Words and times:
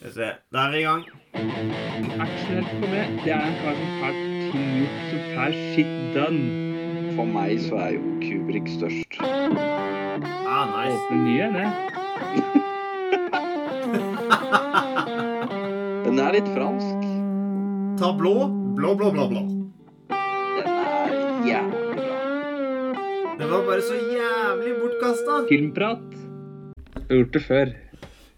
Skal 0.00 0.08
vi 0.08 0.14
se. 0.14 0.26
Da 0.48 0.58
er 0.64 0.70
vi 0.72 0.78
i 0.80 0.82
gang. 0.86 1.02
Aksjonert 2.24 2.68
for 2.72 2.88
meg, 2.88 3.18
det 3.20 3.32
er 3.34 3.42
en 3.44 3.56
kar 3.60 3.74
som 3.76 3.90
får 4.00 4.14
ting 4.48 4.68
gjort, 4.78 5.00
som 5.10 5.20
får 5.34 5.56
shit 5.74 5.90
done. 6.14 6.44
For 7.18 7.26
meg 7.28 7.60
så 7.60 7.74
er 7.84 7.90
jo 7.98 8.00
Kubrik 8.22 8.64
størst. 8.72 9.18
Ah, 9.20 10.64
nice. 10.70 10.96
Åpne 10.96 11.18
nye, 11.26 11.46
det. 11.52 11.68
Den 16.06 16.16
er 16.24 16.32
litt 16.38 16.48
fransk. 16.54 17.04
Ta 18.00 18.08
blå. 18.16 18.48
Blå, 18.80 18.94
blå, 18.96 19.12
blå, 19.18 19.28
blå. 19.34 19.42
Den 20.08 20.64
er 20.64 21.12
jævlig 21.50 21.84
bra. 22.00 22.16
Det 23.36 23.52
var 23.52 23.68
bare 23.68 23.84
så 23.84 24.00
jævlig 24.00 24.72
bortkasta. 24.80 25.44
Filmprat. 25.52 26.08
Jeg 26.96 27.04
har 27.04 27.16
gjort 27.20 27.36
det 27.36 27.44
før. 27.52 27.76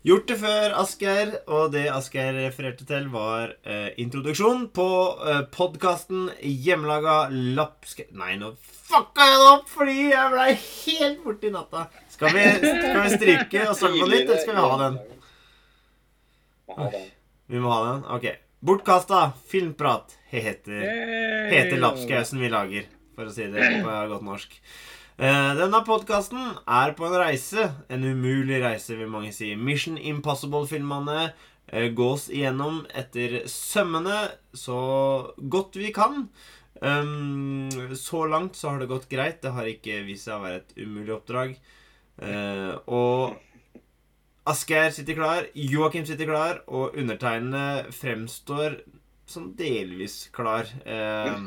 Gjort 0.03 0.25
det 0.27 0.35
før, 0.41 0.73
Asgeir, 0.81 1.29
og 1.47 1.69
det 1.71 1.85
Asgeir 1.95 2.35
refererte 2.35 2.83
til, 2.89 3.05
var 3.13 3.53
eh, 3.63 3.93
introduksjon 4.03 4.65
på 4.75 4.87
eh, 5.31 5.45
podkasten 5.55 6.25
Hjemmelaga 6.43 7.29
lappske... 7.31 8.09
Nei, 8.19 8.33
nå 8.41 8.51
fucka 8.93 9.29
jeg 9.31 9.39
det 9.39 9.47
opp 9.53 9.71
fordi 9.71 9.95
jeg 10.11 10.33
blei 10.33 10.49
helt 10.59 11.23
borte 11.23 11.47
i 11.47 11.53
natta. 11.55 11.85
Skal 12.11 12.35
vi, 12.35 12.43
skal 12.59 12.99
vi 12.99 13.13
stryke 13.15 13.63
og 13.69 13.79
starte 13.79 14.01
på 14.01 14.09
nytt, 14.11 14.25
eller 14.27 14.43
skal 14.43 14.59
vi 14.59 14.65
ha 14.67 14.81
den? 14.83 14.99
Må. 16.73 16.91
Vi 17.55 17.63
må 17.63 17.71
ha 17.71 17.81
den? 17.87 18.03
Ok. 18.19 18.27
Bortkasta 18.63 19.21
filmprat 19.55 20.19
heter, 20.35 20.83
heter 21.53 21.79
lapskausen 21.79 22.43
vi 22.43 22.51
lager, 22.51 22.91
for 23.15 23.31
å 23.31 23.35
si 23.35 23.47
det 23.55 23.71
på 23.87 24.01
godt 24.17 24.27
norsk. 24.27 24.59
Eh, 25.23 25.53
denne 25.55 25.79
podkasten 25.87 26.57
er 26.67 26.97
på 26.99 27.07
en 27.07 27.13
reise. 27.21 27.69
En 27.93 28.03
umulig 28.03 28.57
reise, 28.59 28.97
vil 28.99 29.11
mange 29.11 29.31
si. 29.31 29.53
Mission 29.55 29.95
Impossible-filmene 29.95 31.29
eh, 31.69 31.93
gås 31.95 32.25
igjennom 32.33 32.81
etter 32.91 33.45
sømmene 33.47 34.17
så 34.51 34.81
godt 35.39 35.79
vi 35.79 35.93
kan. 35.95 36.27
Um, 36.83 37.71
så 37.95 38.25
langt 38.27 38.59
så 38.59 38.73
har 38.73 38.83
det 38.83 38.91
gått 38.91 39.07
greit. 39.13 39.39
Det 39.45 39.55
har 39.55 39.71
ikke 39.71 40.03
vist 40.09 40.27
seg 40.27 40.41
å 40.41 40.43
være 40.43 40.65
et 40.65 40.77
umulig 40.83 41.15
oppdrag. 41.15 41.55
Eh, 42.19 42.75
og 42.91 43.39
Asgeir 44.51 44.91
sitter 44.91 45.15
klar, 45.15 45.47
Joakim 45.55 46.09
sitter 46.09 46.27
klar, 46.27 46.65
og 46.67 46.99
undertegnede 46.99 47.93
fremstår 47.95 48.81
som 49.31 49.53
delvis 49.55 50.25
klar. 50.35 50.67
Um, 50.83 51.47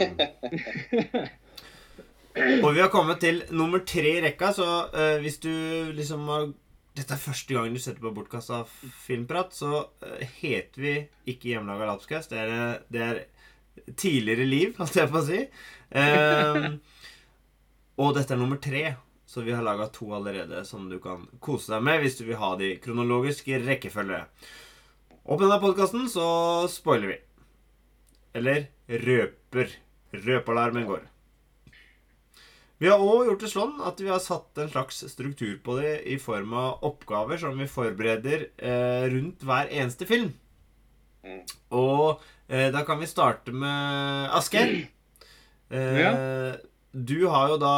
og 2.35 2.69
vi 2.75 2.81
har 2.83 2.91
kommet 2.91 3.21
til 3.23 3.41
nummer 3.55 3.83
tre 3.87 4.17
i 4.17 4.21
rekka, 4.25 4.51
så 4.55 4.69
uh, 4.91 5.17
hvis 5.23 5.41
du 5.43 5.51
liksom 5.95 6.29
har 6.31 6.53
Dette 6.95 7.11
er 7.11 7.19
første 7.19 7.51
gang 7.51 7.73
du 7.75 7.79
setter 7.83 7.99
på 7.99 8.13
bortkasta 8.15 8.61
filmprat, 9.03 9.51
så 9.51 9.81
uh, 9.83 10.19
heter 10.39 10.79
vi 10.79 10.93
ikke 11.27 11.49
Hjemmelaga 11.49 11.89
lapskaus. 11.89 12.29
Det, 12.31 12.45
det 12.87 13.01
er 13.03 13.17
tidligere 13.99 14.45
liv, 14.47 14.75
holdt 14.77 14.99
jeg 15.01 15.11
på 15.11 15.19
å 15.19 15.25
si. 15.27 15.41
Ehm, 15.99 16.77
og 17.99 18.13
dette 18.15 18.35
er 18.35 18.39
nummer 18.39 18.59
tre, 18.63 18.83
så 19.27 19.43
vi 19.43 19.53
har 19.55 19.65
laga 19.65 19.89
to 19.93 20.07
allerede 20.15 20.63
som 20.67 20.87
du 20.89 20.97
kan 21.03 21.25
kose 21.43 21.73
deg 21.73 21.83
med 21.83 21.99
hvis 22.03 22.19
du 22.19 22.25
vil 22.29 22.39
ha 22.39 22.53
de 22.59 22.75
kronologiske 22.83 23.59
rekkefølge. 23.65 24.21
Og 25.25 25.39
på 25.39 25.41
denne 25.43 25.59
podkasten 25.63 26.07
så 26.11 26.27
spoiler 26.71 27.15
vi. 27.15 27.19
Eller 28.39 28.69
røper. 28.87 29.71
Røpealarmen 30.15 30.87
går. 30.87 31.03
Vi 32.81 32.89
har 32.91 32.99
òg 32.99 33.29
gjort 33.29 33.43
det 33.45 33.51
sånn 33.53 33.77
at 33.87 34.01
vi 34.03 34.09
har 34.11 34.19
satt 34.19 34.59
en 34.59 34.71
slags 34.73 34.97
struktur 35.11 35.53
på 35.63 35.77
det 35.79 35.93
i 36.11 36.17
form 36.19 36.51
av 36.59 36.83
oppgaver 36.83 37.39
som 37.39 37.55
vi 37.59 37.69
forbereder 37.71 38.49
eh, 38.57 39.05
rundt 39.13 39.45
hver 39.47 39.71
eneste 39.71 40.07
film. 40.09 40.33
Mm. 41.23 41.39
Og 41.71 42.19
eh, 42.49 42.67
da 42.75 42.83
kan 42.87 42.99
vi 42.99 43.07
starte 43.09 43.55
med 43.55 44.35
Asgeir. 44.35 44.75
Eh, 45.71 46.01
Ja. 46.01 46.11
Du 46.95 47.27
har 47.27 47.49
jo 47.51 47.57
da 47.59 47.77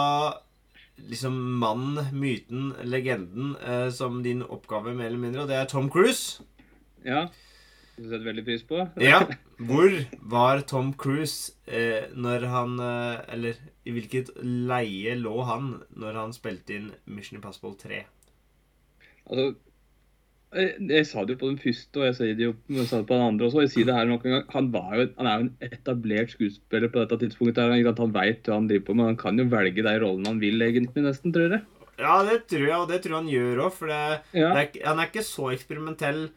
liksom 1.09 1.33
mannen, 1.61 2.09
myten, 2.13 2.73
legenden 2.85 3.55
eh, 3.61 3.89
som 3.93 4.19
din 4.25 4.43
oppgave, 4.43 4.93
mer 4.93 5.07
eller 5.11 5.21
mindre, 5.21 5.41
og 5.45 5.49
det 5.49 5.57
er 5.57 5.69
Tom 5.69 5.89
Cruise. 5.93 6.43
Ja. 7.05 7.27
Det 7.97 8.05
setter 8.05 8.25
veldig 8.29 8.43
pris 8.45 8.63
på. 8.69 8.83
Ja. 9.01 9.23
Hvor 9.67 9.93
var 10.29 10.61
Tom 10.69 10.91
Cruise 11.01 11.53
eh, 11.65 12.05
når 12.13 12.43
han 12.51 12.75
eh, 12.79 13.23
Eller 13.33 13.57
i 13.89 13.93
hvilket 13.95 14.29
leie 14.43 15.15
lå 15.17 15.33
han 15.47 15.71
når 15.97 16.19
han 16.19 16.35
spilte 16.35 16.75
inn 16.77 16.91
Mission 17.09 17.39
Impossible 17.39 17.73
3? 17.81 18.03
Altså, 19.27 19.47
jeg, 20.55 20.75
jeg 20.91 21.07
sa 21.09 21.23
det 21.27 21.35
jo 21.35 21.39
på 21.41 21.49
den 21.49 21.57
første, 21.59 21.99
og 21.99 22.05
jeg 22.07 22.15
sier 22.19 22.37
det 22.39 22.45
jo 22.45 22.51
jeg 22.77 22.85
sa 22.87 23.01
det 23.01 23.07
på 23.09 23.17
den 23.17 23.25
andre 23.31 23.47
også. 23.49 23.63
Jeg 23.65 23.73
sier 23.73 23.87
det 23.89 23.95
her 23.97 24.07
nok 24.07 24.23
en 24.27 24.35
gang. 24.37 24.45
Han, 24.53 24.69
var 24.75 24.93
jo, 24.95 25.07
han 25.17 25.27
er 25.31 25.41
jo 25.41 25.47
en 25.47 25.71
etablert 25.71 26.31
skuespiller 26.35 26.91
på 26.93 27.01
dette 27.03 27.17
tidspunktet. 27.25 27.63
her. 27.65 27.89
Han 28.03 28.13
veit 28.15 28.47
hva 28.47 28.59
han 28.59 28.69
driver 28.69 28.85
på 28.87 28.95
med. 28.99 29.09
Han 29.11 29.19
kan 29.23 29.41
jo 29.41 29.47
velge 29.51 29.83
de 29.87 29.95
rollene 30.05 30.31
han 30.31 30.39
vil, 30.43 30.61
egentlig, 30.63 31.03
nesten, 31.07 31.33
tror 31.35 31.57
jeg. 31.57 31.65
Ja, 31.97 32.19
det 32.27 32.43
tror 32.51 32.67
jeg, 32.67 32.77
og 32.77 32.91
det 32.91 33.01
tror 33.03 33.15
jeg 33.15 33.23
han 33.23 33.31
gjør 33.33 33.63
òg, 33.65 33.73
for 33.73 33.89
det, 33.91 34.01
Ja. 34.37 34.51
det 34.53 34.61
er, 34.63 34.85
han 34.85 34.99
er 35.01 35.09
ikke 35.09 35.25
så 35.25 35.49
eksperimentell. 35.55 36.27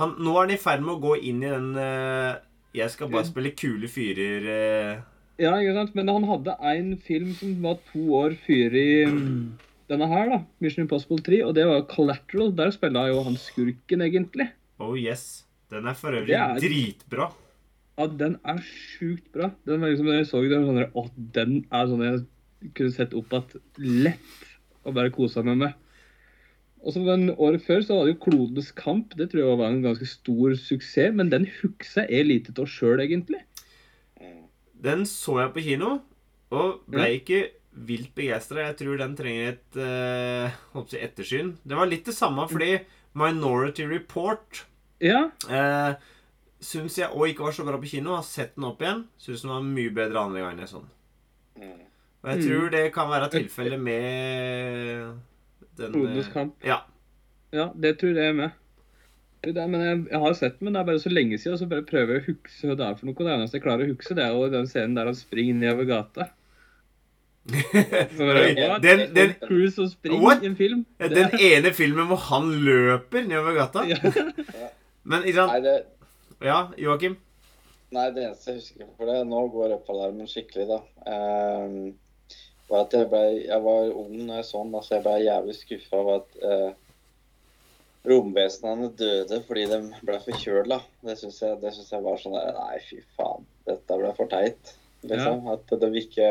Han, 0.00 0.16
nå 0.20 0.32
er 0.36 0.42
han 0.44 0.54
i 0.54 0.60
ferd 0.60 0.82
med 0.84 0.96
å 0.96 1.02
gå 1.02 1.14
inn 1.24 1.42
i 1.44 1.50
den 1.52 1.70
eh, 1.80 2.36
'jeg 2.76 2.92
skal 2.92 3.08
bare 3.08 3.24
spille 3.24 3.54
kule 3.56 3.88
fyrer' 3.88 4.48
eh, 4.52 4.98
Ja, 5.40 5.54
ikke 5.56 5.76
sant? 5.76 5.94
Men 5.96 6.08
han 6.12 6.26
hadde 6.28 6.56
en 6.72 6.90
film 7.00 7.32
som 7.36 7.54
var 7.62 7.78
to 7.92 8.02
år 8.18 8.36
før 8.44 8.76
i 8.76 9.04
mm, 9.08 9.40
denne 9.88 10.08
her, 10.08 10.28
da. 10.32 10.38
Mission 10.60 10.84
Impossible 10.84 11.20
3. 11.24 11.42
Og 11.44 11.54
det 11.56 11.66
var 11.68 11.84
Collateral. 11.88 12.52
Der 12.56 12.72
spilla 12.72 13.06
jo 13.08 13.22
han 13.24 13.36
skurken, 13.40 14.04
egentlig. 14.04 14.48
Oh 14.80 14.96
yes. 14.96 15.44
Den 15.72 15.88
er 15.88 15.96
for 15.98 16.16
øvrig 16.16 16.36
er- 16.36 16.60
dritbra. 16.60 17.30
Ja, 17.98 18.06
den 18.06 18.36
er 18.44 18.60
sjukt 18.64 19.30
bra. 19.32 19.50
Den 19.64 19.80
var 19.80 19.92
liksom, 19.92 20.08
jeg 20.12 20.26
så 20.28 20.42
den 20.44 20.66
sånn 20.68 20.82
Å, 20.92 21.06
den 21.16 21.54
er 21.72 21.86
sånn 21.88 22.04
jeg 22.04 22.72
kunne 22.76 22.92
sett 22.92 23.14
opp 23.16 23.32
at 23.36 23.56
lett 23.80 24.44
og 24.84 24.94
bare 24.96 25.12
kosa 25.14 25.42
meg 25.42 25.56
med. 25.56 25.74
Og 26.86 26.94
så 26.94 27.02
den 27.02 27.32
Året 27.34 27.64
før 27.66 27.80
så 27.82 27.96
var 27.98 28.06
det 28.06 28.12
jo 28.14 28.22
Klodenes 28.30 28.68
kamp. 28.78 29.16
Det 29.18 29.26
tror 29.32 29.42
jeg 29.42 29.58
var 29.58 29.72
en 29.72 29.82
ganske 29.82 30.06
stor 30.06 30.54
suksess. 30.54 31.12
Men 31.18 31.32
den 31.32 31.48
huksa 31.60 32.04
jeg 32.06 32.28
lite 32.28 32.54
av 32.62 32.68
sjøl, 32.70 33.00
egentlig. 33.02 33.40
Mm. 34.22 34.44
Den 34.86 35.02
så 35.10 35.40
jeg 35.42 35.52
på 35.56 35.64
kino, 35.66 35.96
og 36.54 36.84
ble 36.86 37.08
Ja. 37.08 37.16
ikke 37.18 37.40
vilt 37.88 38.14
begeistra. 38.14 38.68
Jeg 38.70 38.76
tror 38.78 38.98
den 39.02 39.16
trenger 39.18 39.48
et 39.56 39.76
eh, 39.76 41.02
ettersyn. 41.02 41.56
Det 41.66 41.76
var 41.76 41.86
litt 41.90 42.04
det 42.06 42.14
samme 42.14 42.46
fordi 42.48 42.78
Minority 43.14 43.82
Report 43.90 44.62
Ja, 45.00 45.30
eh, 45.50 45.94
syns 46.60 46.96
jeg 46.96 47.10
òg 47.10 47.34
ikke 47.34 47.44
var 47.44 47.52
så 47.52 47.64
bra 47.66 47.76
på 47.82 47.90
kino. 47.90 48.14
Har 48.14 48.22
sett 48.22 48.54
den 48.54 48.64
opp 48.64 48.80
igjen. 48.80 49.04
Syns 49.18 49.42
den 49.42 49.50
var 49.50 49.60
mye 49.66 49.90
bedre 49.92 50.22
andre 50.22 50.40
gangen 50.40 50.62
jeg 50.62 50.68
så 50.70 50.80
den. 50.80 50.90
Mm. 51.66 51.80
Og 52.22 52.30
jeg 52.30 52.38
Mm. 52.38 52.46
tror 52.48 52.70
det 52.70 52.92
kan 52.94 53.08
være 53.10 53.30
tilfellet 53.30 53.80
med 53.80 55.18
den 55.78 55.92
Bonuskamp. 55.94 56.54
eh. 56.62 56.68
Ja. 56.72 56.78
Ja, 57.54 57.70
det 57.74 57.98
tror 58.00 58.16
jeg 58.18 58.34
med. 58.36 58.50
Det 59.46 59.54
er, 59.62 59.68
men 59.70 59.80
jeg, 59.84 59.98
jeg 60.10 60.18
har 60.20 60.32
sett 60.34 60.56
den, 60.58 60.66
men 60.66 60.74
det 60.74 60.80
er 60.80 60.86
bare 60.88 60.98
så 61.02 61.10
lenge 61.12 61.36
siden, 61.38 61.54
og 61.54 61.60
så 61.60 61.68
bare 61.70 61.84
prøver 61.86 62.16
jeg 62.16 62.22
å 62.24 62.26
huske 62.32 62.66
hva 62.66 62.74
det 62.80 62.86
er 62.88 62.96
for 62.98 63.06
noe. 63.06 63.14
Det 63.20 63.34
eneste 63.36 63.56
jeg 63.60 63.64
klarer 63.66 63.84
å 63.86 63.92
huske, 63.92 64.16
det 64.18 64.24
er 64.24 64.32
jo 64.34 64.48
den 64.50 64.66
scenen 64.70 64.96
der 64.98 65.06
han 65.10 65.18
springer 65.18 65.60
nedover 65.60 65.86
gata. 65.92 66.26
Bare, 68.18 68.80
den, 68.82 69.14
den, 69.14 69.34
Cruise 69.44 69.84
springer 69.92 70.22
What? 70.24 70.42
i 70.42 70.48
en 70.50 70.56
film. 70.58 70.80
Den 70.98 71.30
ene 71.38 71.70
filmen 71.76 72.08
hvor 72.10 72.18
han 72.32 72.48
løper 72.66 73.22
nedover 73.28 73.54
gata. 73.60 73.84
ja. 73.86 74.00
Men 75.06 75.22
ikke 75.22 75.36
sant 75.38 75.52
Nei, 75.54 75.60
det, 75.62 75.76
Ja, 76.42 76.56
Joakim? 76.82 77.14
nei, 77.94 78.08
det 78.16 78.24
eneste 78.26 78.50
jeg 78.50 78.58
husker 78.58 78.88
for 78.98 79.06
det 79.06 79.20
Nå 79.30 79.44
går 79.54 79.76
opp 79.76 79.92
alarmen 79.94 80.26
skikkelig, 80.26 80.66
da. 80.72 80.80
Um, 81.06 81.76
var 82.70 82.86
at 82.86 82.96
jeg, 82.96 83.08
ble, 83.10 83.22
jeg 83.46 83.62
var 83.62 83.92
ung 83.94 84.16
når 84.26 84.40
jeg 84.40 84.48
så 84.48 84.62
den, 84.64 84.76
så 84.82 84.96
jeg 84.96 85.04
ble 85.06 85.16
jævlig 85.22 85.56
skuffa 85.58 86.00
over 86.00 86.20
at 86.20 86.38
eh, 86.50 86.72
romvesenene 88.06 88.90
døde 88.98 89.40
fordi 89.46 89.66
de 89.70 89.80
ble 90.06 90.18
forkjøla. 90.24 90.80
Det 91.06 91.18
syns 91.20 91.42
jeg, 91.42 91.60
det 91.62 91.74
synes 91.76 91.92
jeg 91.94 92.06
var 92.06 92.18
sånn 92.22 92.36
der 92.38 92.58
Nei, 92.58 92.80
fy 92.86 93.00
faen. 93.18 93.46
Dette 93.68 94.00
ble 94.00 94.12
for 94.18 94.30
teit. 94.32 94.74
Liksom. 95.06 95.46
At 95.52 95.70
de 95.82 95.90
ikke 96.00 96.28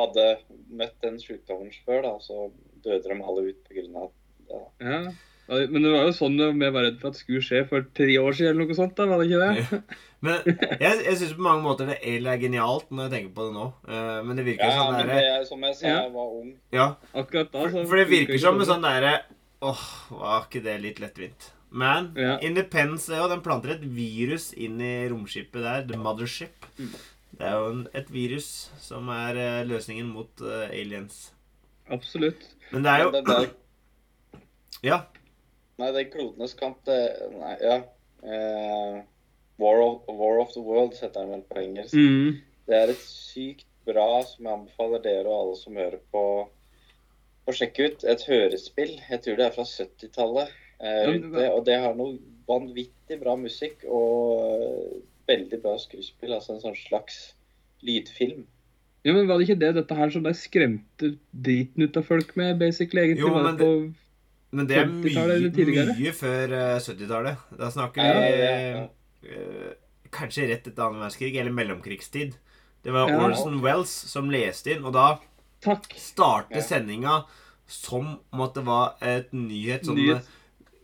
hadde 0.00 0.26
møtt 0.72 0.96
den 1.04 1.18
sykdommen 1.20 1.72
før, 1.84 2.04
da, 2.06 2.14
så 2.24 2.48
døde 2.84 3.08
de 3.08 3.18
alle 3.20 3.50
ut 3.50 3.68
det. 3.68 3.88
da. 3.92 4.06
Ja. 4.50 4.62
Ja, 4.80 5.00
Men 5.50 5.82
det 5.82 5.90
var 5.90 6.04
jo 6.06 6.12
sånn 6.14 6.36
vi 6.38 6.68
var 6.70 6.84
redd 6.86 7.00
for 7.00 7.10
at 7.10 7.16
det 7.16 7.22
skulle 7.24 7.42
skje 7.42 7.64
for 7.66 7.86
tre 7.96 8.14
år 8.22 8.36
siden, 8.38 8.52
eller 8.54 8.68
noe 8.68 8.76
sånt. 8.78 8.94
da, 8.98 9.06
var 9.10 9.18
det 9.18 9.26
ikke 9.30 9.40
det? 9.42 9.80
Men 10.20 10.36
jeg, 10.84 11.00
jeg 11.06 11.16
syns 11.18 11.32
på 11.38 11.44
mange 11.46 11.64
måter 11.64 11.88
det 11.90 11.96
er 12.04 12.38
genialt 12.42 12.90
når 12.92 13.06
jeg 13.08 13.12
tenker 13.16 13.34
på 13.38 13.46
det 13.48 13.54
nå. 13.56 13.66
Eh, 13.88 14.18
men 14.26 14.38
det 14.38 14.44
virker 14.46 14.68
Ja, 14.68 14.76
sånn 14.76 14.92
men 14.94 15.00
derre 15.08 15.16
det 15.16 15.30
er 15.34 15.46
som 15.48 15.64
jeg 15.66 15.78
sa, 15.78 15.86
jeg 15.88 16.12
var 16.14 16.34
ung. 16.38 16.50
Ja, 16.76 16.86
Akkurat 17.16 17.50
da. 17.54 17.64
så 17.72 17.84
for 17.88 18.00
det 18.02 18.08
virker 18.12 18.42
som 18.42 18.60
en 18.60 18.68
sånn 18.68 18.84
derre 18.84 19.14
Åh, 19.60 19.86
var 20.16 20.46
ikke 20.46 20.62
det 20.64 20.76
litt 20.80 21.00
lettvint? 21.02 21.50
Men 21.70 22.12
Ja. 22.16 22.38
Independence 22.46 23.10
er 23.12 23.20
jo, 23.20 23.28
den 23.32 23.42
planter 23.44 23.74
et 23.74 23.82
virus 23.84 24.50
inn 24.56 24.80
i 24.80 24.94
romskipet 25.10 25.60
der. 25.62 25.84
The 25.88 25.98
Mothership. 26.00 26.64
Mm. 26.78 26.94
Det 27.40 27.46
er 27.48 27.56
jo 27.58 27.68
en, 27.74 27.82
et 27.96 28.08
virus 28.12 28.48
som 28.80 29.08
er 29.14 29.36
eh, 29.40 29.60
løsningen 29.68 30.08
mot 30.10 30.42
uh, 30.44 30.66
aliens. 30.72 31.30
Absolutt. 31.92 32.42
Men 32.72 32.84
det 32.86 32.94
er 32.94 33.10
Men 33.10 33.24
det 33.24 33.36
jo 33.36 34.40
Ja. 34.90 35.02
Nei, 35.80 35.90
det 35.96 36.10
klodenes 36.12 36.54
kamp, 36.58 36.82
det 36.88 37.00
Nei, 37.34 37.56
ja. 37.64 37.80
Eh, 38.20 39.00
War, 39.60 39.82
of, 39.84 40.06
War 40.08 40.38
of 40.40 40.54
the 40.54 40.62
Worlds 40.64 41.02
heter 41.04 41.20
den 41.20 41.34
vel 41.34 41.44
på 41.48 41.60
engelsk. 41.60 41.94
Mm. 41.96 42.38
Det 42.68 42.78
er 42.78 42.92
et 42.92 43.02
sykt 43.04 43.66
bra, 43.88 44.22
som 44.24 44.46
jeg 44.46 44.56
anbefaler 44.56 45.02
dere 45.04 45.28
og 45.28 45.36
alle 45.36 45.58
som 45.60 45.76
hører 45.76 46.00
på, 46.14 46.24
å 47.44 47.54
sjekke 47.56 47.90
ut. 47.90 48.06
Et 48.08 48.24
hørespill. 48.30 48.94
Jeg 49.10 49.24
tror 49.24 49.38
det 49.40 49.46
er 49.46 49.56
fra 49.56 49.66
70-tallet. 49.68 50.54
Eh, 50.80 51.12
og 51.50 51.64
det 51.68 51.76
har 51.82 51.96
noe 51.98 52.16
vanvittig 52.48 53.18
bra 53.20 53.36
musikk 53.38 53.84
og 53.84 54.46
eh, 54.46 54.96
veldig 55.30 55.60
bra 55.62 55.76
skuespill. 55.80 56.32
Altså 56.36 56.56
en 56.56 56.64
sånn 56.64 56.78
slags 56.78 57.20
lydfilm. 57.86 58.46
Ja, 59.04 59.14
men 59.16 59.28
Var 59.28 59.40
det 59.40 59.48
ikke 59.48 59.60
det 59.62 59.74
dette 59.78 59.96
her 59.96 60.12
som 60.12 60.24
de 60.24 60.32
skremte 60.36 61.14
driten 61.32 61.86
ut 61.86 61.96
av 61.96 62.04
folk 62.04 62.34
med, 62.36 62.58
basically? 62.60 63.06
egentlig? 63.06 63.24
Jo, 63.24 63.34
Var 63.36 63.46
men 63.48 63.60
det 63.60 63.68
på... 63.68 64.08
Men 64.52 64.66
det 64.66 64.76
er 64.80 64.86
mye, 64.90 65.84
mye 65.94 66.12
før 66.16 66.52
eh, 66.58 66.78
70-tallet. 66.82 67.42
Da 67.58 67.68
snakker 67.70 68.02
vi 68.02 68.30
ja, 68.40 68.54
ja. 68.74 68.80
eh, 69.22 69.74
kanskje 70.10 70.48
rett 70.50 70.66
etter 70.66 70.82
annen 70.88 70.98
verdenskrig, 71.04 71.36
eller 71.38 71.54
mellomkrigstid. 71.54 72.34
Det 72.82 72.90
var 72.94 73.10
Ja. 73.12 73.20
Orson 73.28 73.60
Wells 73.62 73.92
som 74.10 74.30
leste 74.32 74.72
inn, 74.74 74.84
og 74.88 74.92
da 74.96 75.18
Takk. 75.62 75.86
startet 76.00 76.56
Ja. 76.56 76.62
sendinga 76.66 77.24
som 77.70 78.18
om 78.32 78.40
at 78.42 78.54
det 78.54 78.64
var 78.66 78.96
et 79.00 79.30
nyhet 79.32 79.84
sånn 79.86 79.96
Nyhet. 80.00 80.26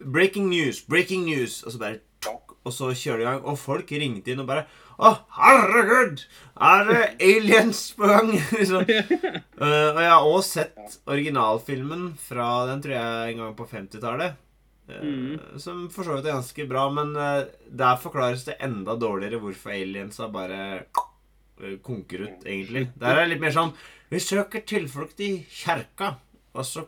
Breaking 0.04 0.50
news, 0.50 0.82
breaking 0.86 1.24
news. 1.24 1.62
Og 1.64 1.72
så 1.72 1.78
bare 1.80 2.00
tok, 2.20 2.54
Og 2.66 2.72
så 2.72 2.90
kjører 2.94 3.16
de 3.16 3.22
i 3.22 3.26
gang. 3.30 3.42
Og 3.46 3.58
folk 3.58 3.90
ringte 3.90 4.30
inn 4.32 4.40
og 4.42 4.46
bare 4.46 4.66
Å, 4.96 5.10
herregud! 5.36 6.22
Er 6.56 6.86
det 6.88 7.00
aliens 7.20 7.80
på 7.98 8.08
gang? 8.08 8.30
liksom. 8.56 8.86
uh, 8.86 9.90
og 9.92 10.00
jeg 10.00 10.08
har 10.12 10.28
også 10.28 10.62
sett 10.62 10.96
originalfilmen 11.04 12.06
fra 12.20 12.48
den 12.70 12.80
tror 12.84 12.96
jeg 12.96 13.34
en 13.34 13.42
gang 13.42 13.54
på 13.58 13.68
50-tallet. 13.74 14.38
Uh, 14.88 15.02
Mm. 15.02 15.40
Som 15.58 15.80
for 15.90 16.06
så 16.06 16.14
vidt 16.14 16.28
er 16.28 16.36
ganske 16.36 16.64
bra, 16.70 16.84
men 16.94 17.10
uh, 17.18 17.42
der 17.66 18.00
forklares 18.00 18.46
det 18.46 18.54
enda 18.62 18.94
dårligere 18.96 19.40
hvorfor 19.42 19.74
aliensa 19.74 20.28
bare 20.32 20.60
eh, 20.78 21.74
konker 21.82 22.22
ut, 22.28 22.46
egentlig. 22.46 22.86
Der 22.94 23.16
er 23.16 23.24
det 23.24 23.32
litt 23.34 23.42
mer 23.42 23.56
sånn 23.56 23.74
Vi 24.12 24.20
søker 24.22 24.62
tilflukt 24.62 25.20
i 25.26 25.32
kjerka, 25.50 26.14
og 26.54 26.64
så 26.64 26.86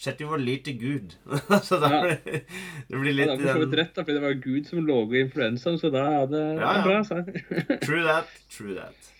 setter 0.00 0.24
jo 0.24 0.30
vår 0.32 0.40
lit 0.42 0.62
til 0.64 0.76
Gud. 0.80 1.14
så 1.68 1.78
da 1.82 1.90
Ja. 1.92 2.00
blir 2.16 2.42
det 2.88 3.00
blir 3.02 3.12
Ja, 3.12 3.16
litt 3.18 3.30
det 3.30 3.34
er 3.34 3.40
for 3.44 3.52
så 3.52 3.64
vidt 3.66 3.78
rett, 3.80 3.94
da, 3.94 4.02
fordi 4.06 4.16
det 4.18 4.24
var 4.24 4.38
Gud 4.46 4.66
som 4.70 4.84
lå 4.88 4.98
i 5.12 5.22
influensaen, 5.26 5.78
så 5.82 5.90
da 5.92 6.04
er 6.22 6.26
det 6.32 6.44
Ja, 6.60 6.74
ja. 6.78 6.84
bra. 6.86 7.00
Så. 7.04 7.20
True 7.86 8.04
that. 8.08 8.36
True 8.50 8.74
that. 8.78 9.10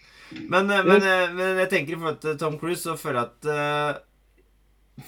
Men, 0.48 0.70
eh, 0.70 0.84
men, 0.86 1.02
eh, 1.02 1.32
men 1.34 1.58
jeg 1.64 1.70
tenker 1.72 1.96
i 1.96 1.98
forhold 2.00 2.20
til 2.22 2.38
Tom 2.38 2.56
Cruise, 2.58 2.82
så 2.86 2.94
føler 2.96 3.20
jeg 3.20 3.30
at 3.30 3.50
uh, 3.50 4.06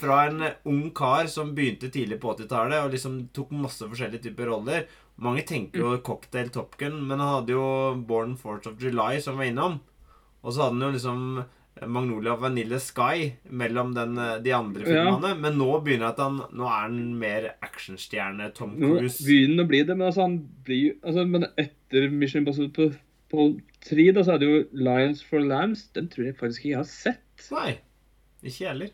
fra 0.00 0.16
en 0.26 0.42
ung 0.66 0.90
kar 0.96 1.26
som 1.30 1.54
begynte 1.54 1.90
tidlig 1.92 2.16
på 2.22 2.32
80-tallet 2.34 2.80
og 2.84 2.92
liksom 2.94 3.16
tok 3.36 3.50
masse 3.54 3.84
forskjellige 3.84 4.22
typer 4.30 4.48
roller 4.48 4.86
Mange 5.22 5.42
tenker 5.46 5.82
jo 5.82 5.90
Cocktail 6.02 6.48
Top 6.50 6.78
Gun, 6.80 6.96
men 7.06 7.20
han 7.20 7.34
hadde 7.36 7.52
jo 7.52 7.64
Born 8.08 8.32
Fourth 8.40 8.66
of 8.70 8.78
July, 8.80 9.20
som 9.20 9.36
var 9.36 9.44
innom. 9.50 9.74
Og 10.42 10.54
så 10.56 10.64
hadde 10.64 10.78
han 10.78 10.86
jo 10.86 10.94
liksom 10.96 11.26
Magnolia 11.80 12.36
Vanille 12.36 12.78
Sky 12.80 13.32
mellom 13.50 13.94
den, 13.96 14.18
eh, 14.18 14.38
de 14.44 14.52
andre 14.52 14.82
Ja. 14.84 15.04
filmene. 15.04 15.40
Men 15.40 15.56
nå 15.58 15.82
begynner 15.84 16.08
at 16.12 16.18
han 16.18 16.36
Nå 16.52 16.66
er 16.68 16.82
han 16.82 17.18
mer 17.18 17.54
actionstjerne 17.62 18.52
Tom 18.54 18.76
Cruise. 18.78 19.20
Nå 19.22 19.26
begynner 19.26 19.56
han 19.56 19.64
å 19.64 19.68
bli 19.68 19.82
det, 19.82 19.96
men 19.96 20.06
altså, 20.08 20.22
han 20.22 20.38
blir 20.64 20.94
altså, 21.02 21.26
Men 21.28 21.46
etter 21.58 22.10
Mission 22.10 22.42
Impossible 22.42 22.68
på, 22.76 22.92
på 23.32 23.60
3, 23.88 24.12
da, 24.12 24.22
så 24.22 24.38
det 24.38 24.48
jo 24.48 24.64
Lions 24.76 25.22
for 25.24 25.40
Lambs 25.40 25.88
Den 25.94 26.08
tror 26.08 26.26
jeg 26.26 26.36
faktisk 26.36 26.60
ikke 26.66 26.74
jeg 26.74 26.76
har 26.76 26.84
sett. 26.84 27.48
Nei. 27.50 27.78
Ikke 28.44 28.68
heller. 28.68 28.90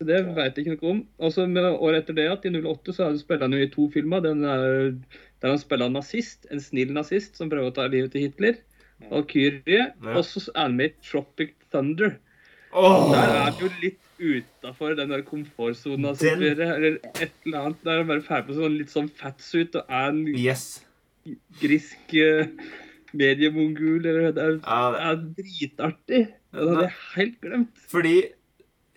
Det 0.00 0.34
vet 0.34 0.56
jeg 0.56 0.64
ikke 0.66 0.76
noe 0.80 0.90
om. 0.90 1.00
Altså, 1.20 1.46
med 1.48 1.62
Året 1.64 2.02
etter 2.04 2.14
det, 2.16 2.30
at 2.32 2.44
i 2.44 2.50
08, 2.50 2.92
så 2.96 3.10
spiller 3.20 3.42
han 3.48 3.52
jo 3.52 3.58
i 3.66 3.68
to 3.72 3.88
filmer. 3.92 4.22
Den 4.24 4.44
er, 4.44 4.94
der 5.42 5.48
han 5.52 5.58
spiller 5.58 5.86
en 5.90 5.92
nazist, 5.98 6.46
en 6.50 6.60
snill 6.60 6.92
nazist 6.96 7.36
som 7.36 7.50
prøver 7.50 7.68
å 7.68 7.74
ta 7.74 7.86
livet 7.86 8.12
til 8.12 8.22
Hitler. 8.28 8.56
Valkyrie. 9.10 9.92
Ja. 10.02 10.14
Og 10.16 10.24
så 10.24 10.42
er 10.54 10.62
han 10.62 10.76
med 10.76 10.90
i 10.94 10.94
Tropic 11.04 11.52
Thunder. 11.72 12.16
Oh. 12.72 13.10
Der 13.10 13.32
er 13.34 13.40
han 13.48 13.58
jo 13.60 13.68
litt 13.82 13.98
utafor 14.20 14.94
den 14.98 15.10
der 15.10 15.22
komfortsona 15.26 16.12
som 16.14 16.38
Den- 16.42 16.56
dere, 16.58 16.74
eller 16.76 16.98
et 17.24 17.32
eller 17.46 17.58
annet. 17.64 17.80
Der 17.84 17.98
er 17.98 18.04
bare 18.10 18.22
ferdig 18.22 18.46
på 18.50 18.58
sånn 18.60 18.76
litt 18.78 18.92
sånn 18.92 19.08
fatsuit 19.10 19.74
og 19.80 19.84
er 19.88 20.08
en 20.12 20.20
Yes. 20.36 20.84
grisk 21.60 22.14
uh, 22.14 22.46
mediemongol. 23.12 24.04
Eller, 24.06 24.30
det, 24.32 24.44
er, 24.44 24.60
Ja, 24.64 24.90
det 24.92 25.00
er 25.08 25.24
dritartig. 25.40 26.20
Det 26.52 26.60
hadde 26.68 26.84
jeg 26.84 26.94
helt 27.16 27.40
glemt. 27.42 27.82
Fordi 27.90 28.14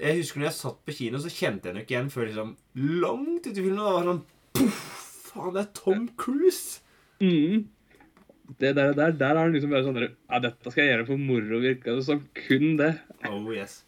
jeg 0.03 0.17
husker 0.19 0.39
når 0.41 0.49
jeg 0.49 0.57
satt 0.59 0.79
på 0.85 0.95
kino, 0.97 1.17
så 1.21 1.29
kjente 1.33 1.69
jeg 1.69 1.75
den 1.75 1.83
ikke 1.83 1.95
igjen 1.95 2.11
før 2.13 2.27
liksom 2.29 2.55
langt 3.01 3.47
uti 3.47 3.55
filmen. 3.61 3.77
Da 3.77 3.91
var 3.93 4.01
det 4.03 4.11
sånn 4.11 4.23
Poff! 4.53 4.81
Faen, 5.33 5.53
det 5.55 5.61
er 5.63 5.69
Tom 5.73 6.07
Cruise! 6.19 6.81
Mm. 7.23 7.63
Det 8.63 8.73
der, 8.77 8.93
der, 8.97 9.15
der 9.19 9.33
er 9.35 9.41
han 9.43 9.55
liksom 9.55 9.73
bare 9.73 9.85
sånn 9.85 10.01
Ja, 10.03 10.39
dette 10.43 10.71
skal 10.71 10.85
jeg 10.85 10.93
gjøre 10.93 11.07
for 11.11 11.21
moro, 11.29 11.59
virka 11.63 11.97
det 11.97 12.05
som. 12.07 12.23
Kun 12.37 12.77
det. 12.79 12.93
Oh, 13.29 13.49
yes. 13.53 13.81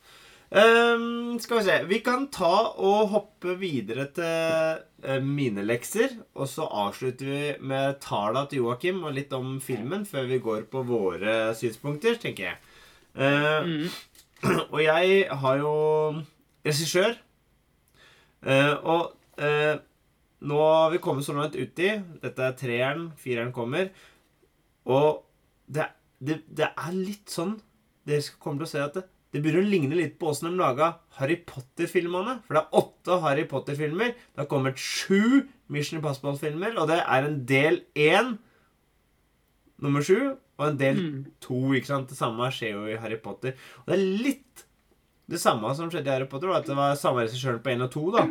Um, 0.55 1.35
skal 1.41 1.57
vi 1.57 1.63
se 1.65 1.77
Vi 1.89 1.97
kan 2.05 2.27
ta 2.31 2.51
og 2.77 3.09
hoppe 3.11 3.55
videre 3.59 4.05
til 4.15 4.83
eh, 5.03 5.23
mine 5.23 5.65
lekser. 5.65 6.13
Og 6.37 6.47
så 6.51 6.67
avslutter 6.69 7.31
vi 7.31 7.41
med 7.65 7.99
tala 8.03 8.45
til 8.51 8.61
Joakim 8.63 9.01
og 9.03 9.15
litt 9.17 9.33
om 9.35 9.57
filmen 9.63 10.05
før 10.07 10.29
vi 10.29 10.39
går 10.43 10.67
på 10.71 10.83
våre 10.87 11.55
synspunkter, 11.57 12.19
tenker 12.21 12.51
jeg. 12.51 12.59
Uh, 13.15 13.63
Mm. 13.65 13.87
Og 14.75 14.81
jeg 14.83 15.25
har 15.31 15.59
jo 15.61 15.73
regissør. 16.65 17.15
Uh, 18.45 18.73
og 18.85 19.13
uh, 19.41 19.77
nå 20.45 20.57
har 20.61 20.91
vi 20.93 20.99
kommet 21.01 21.25
så 21.25 21.33
langt 21.33 21.55
uti. 21.57 21.87
Dette 22.21 22.45
er 22.45 22.57
treeren, 22.59 23.07
fireren 23.17 23.53
kommer. 23.55 23.89
Og 24.85 25.23
det, 25.67 25.87
det, 26.21 26.39
det 26.47 26.67
er 26.77 26.91
litt 26.93 27.31
sånn 27.33 27.55
Dere 28.05 28.21
kommer 28.37 28.61
til 28.61 28.67
å 28.67 28.69
se 28.69 28.81
at 28.85 28.93
det, 28.99 29.01
det 29.33 29.39
begynner 29.41 29.63
å 29.65 29.69
ligne 29.71 29.95
litt 29.97 30.19
på 30.21 30.27
åssen 30.29 30.51
de 30.51 30.59
laga 30.59 30.91
Harry 31.17 31.39
Potter-filmene. 31.41 32.35
For 32.45 32.53
det 32.53 32.61
er 32.61 32.77
åtte 32.77 33.15
Harry 33.23 33.45
Potter-filmer. 33.49 34.11
Det 34.13 34.43
har 34.43 34.49
kommet 34.51 34.77
sju 34.77 35.47
Mission 35.73 35.97
Impossible-filmer, 35.97 36.77
og 36.77 36.91
det 36.91 36.99
er 37.01 37.25
en 37.25 37.39
del 37.49 37.79
én, 37.97 38.35
nummer 39.81 40.05
sju, 40.05 40.35
og 40.59 40.67
en 40.69 40.77
del 40.79 40.95
Mm. 41.01 41.25
to. 41.41 41.57
ikke 41.73 41.89
sant? 41.89 42.07
Det 42.13 42.17
samme 42.17 42.47
skjer 42.53 42.71
jo 42.77 42.85
i 42.93 42.95
Harry 43.01 43.17
Potter. 43.17 43.55
Og 43.81 43.89
det 43.89 43.97
er 43.97 44.23
litt 44.23 44.65
det 45.27 45.39
samme 45.41 45.73
som 45.75 45.89
skjedde 45.89 46.07
i 46.07 46.13
Harry 46.13 46.27
Potter, 46.29 46.47
var 46.47 46.61
at 46.61 46.67
det 46.69 46.75
var 46.77 46.93
samme 46.95 47.25
regissøren 47.25 47.59
på 47.65 47.73
én 47.73 47.81
og 47.83 47.91
to. 47.91 48.11
da. 48.11 48.27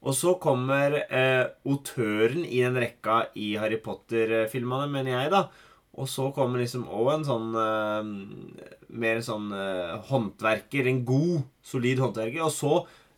Og 0.00 0.16
så 0.16 0.32
kommer 0.40 0.96
eh, 1.02 1.50
autøren 1.68 2.46
i 2.46 2.62
den 2.64 2.78
rekka 2.80 3.26
i 3.36 3.52
Harry 3.60 3.76
Potter-filmene, 3.84 4.88
mener 4.92 5.12
jeg, 5.12 5.32
da. 5.34 5.44
Og 6.00 6.08
så 6.08 6.30
kommer 6.32 6.62
liksom 6.62 6.86
òg 6.88 7.10
en 7.16 7.26
sånn 7.26 7.48
eh, 7.58 8.10
Mer 8.90 9.18
en 9.18 9.26
sånn 9.26 9.50
eh, 9.52 9.96
håndverker. 10.08 10.88
En 10.88 11.02
god, 11.06 11.42
solid 11.66 12.00
håndverker. 12.00 12.42
Og 12.46 12.54
så, 12.54 12.74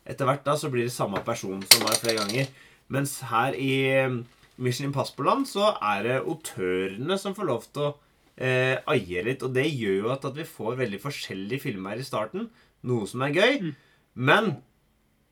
etter 0.08 0.28
hvert, 0.28 0.42
da, 0.46 0.56
så 0.58 0.72
blir 0.72 0.88
det 0.88 0.94
samme 0.94 1.22
person 1.26 1.62
som 1.68 1.86
var 1.86 2.00
flere 2.00 2.24
ganger. 2.24 2.50
Mens 2.92 3.18
her 3.30 3.54
i 3.56 3.72
eh, 3.92 4.18
Mission 4.62 4.90
Impossible-land 4.90 5.46
så 5.48 5.70
er 5.78 6.02
det 6.08 6.18
autørene 6.24 7.20
som 7.20 7.36
får 7.36 7.48
lov 7.48 7.70
til 7.70 7.86
å 7.86 7.94
eh, 8.36 8.82
eie 8.96 9.24
litt. 9.28 9.46
Og 9.46 9.54
det 9.54 9.68
gjør 9.70 10.08
jo 10.08 10.12
at, 10.16 10.26
at 10.28 10.36
vi 10.42 10.48
får 10.48 10.80
veldig 10.82 11.00
forskjellige 11.06 11.68
filmer 11.68 12.00
i 12.00 12.06
starten. 12.06 12.50
Noe 12.88 13.06
som 13.08 13.22
er 13.24 13.38
gøy. 13.38 13.72
Men 14.18 14.56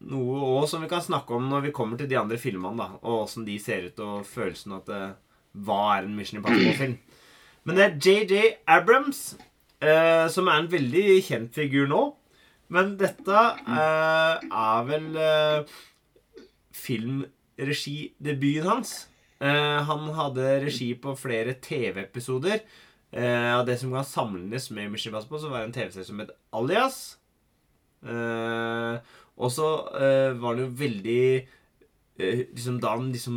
noe 0.09 0.39
også 0.61 0.77
som 0.77 0.85
vi 0.85 0.91
kan 0.91 1.05
snakke 1.05 1.37
om 1.37 1.49
når 1.51 1.67
vi 1.69 1.75
kommer 1.77 2.01
til 2.01 2.09
de 2.11 2.19
andre 2.21 2.39
filmene, 2.41 2.79
da, 2.79 3.01
og 3.03 3.27
åssen 3.27 3.45
de 3.45 3.59
ser 3.61 3.91
ut, 3.91 4.01
og 4.01 4.27
følelsen 4.29 4.79
at 4.79 4.89
det, 4.89 5.03
Hva 5.61 5.81
er 5.97 6.07
en 6.07 6.17
Mission 6.17 6.39
Impossible-film? 6.41 6.97
Men 7.67 7.77
det 7.77 7.85
er 7.85 7.99
JJ 8.01 8.43
Abrams, 8.71 9.21
eh, 9.83 10.27
som 10.33 10.49
er 10.49 10.63
en 10.63 10.71
veldig 10.73 11.05
kjent 11.27 11.55
figur 11.55 11.91
nå. 11.91 12.03
Men 12.71 12.95
dette 13.01 13.35
eh, 13.35 14.35
er 14.47 14.85
vel 14.87 15.09
eh, 15.19 15.73
filmregidebuten 16.79 18.69
hans. 18.71 18.95
Eh, 19.43 19.79
han 19.91 20.07
hadde 20.17 20.61
regi 20.65 20.93
på 21.03 21.17
flere 21.19 21.57
TV-episoder. 21.61 22.63
Eh, 23.11 23.51
av 23.57 23.67
det 23.67 23.77
som 23.81 23.93
kan 23.93 24.07
sammenlignes 24.07 24.71
med 24.71 24.93
Mission 24.93 25.11
Impossible, 25.11 25.43
så 25.43 25.51
var 25.51 25.65
det 25.65 25.71
en 25.71 25.79
TV-serie 25.81 26.07
som 26.07 26.23
het 26.23 26.31
Alias. 26.55 27.01
Eh, 28.07 28.95
og 29.41 29.51
så 29.55 29.67
uh, 29.97 30.31
var 30.41 30.53
det 30.57 30.63
jo 30.67 30.73
veldig 30.81 31.23
uh, 32.21 32.41
liksom 32.53 32.81
Da 32.83 32.89
han 32.97 33.13
liksom 33.15 33.37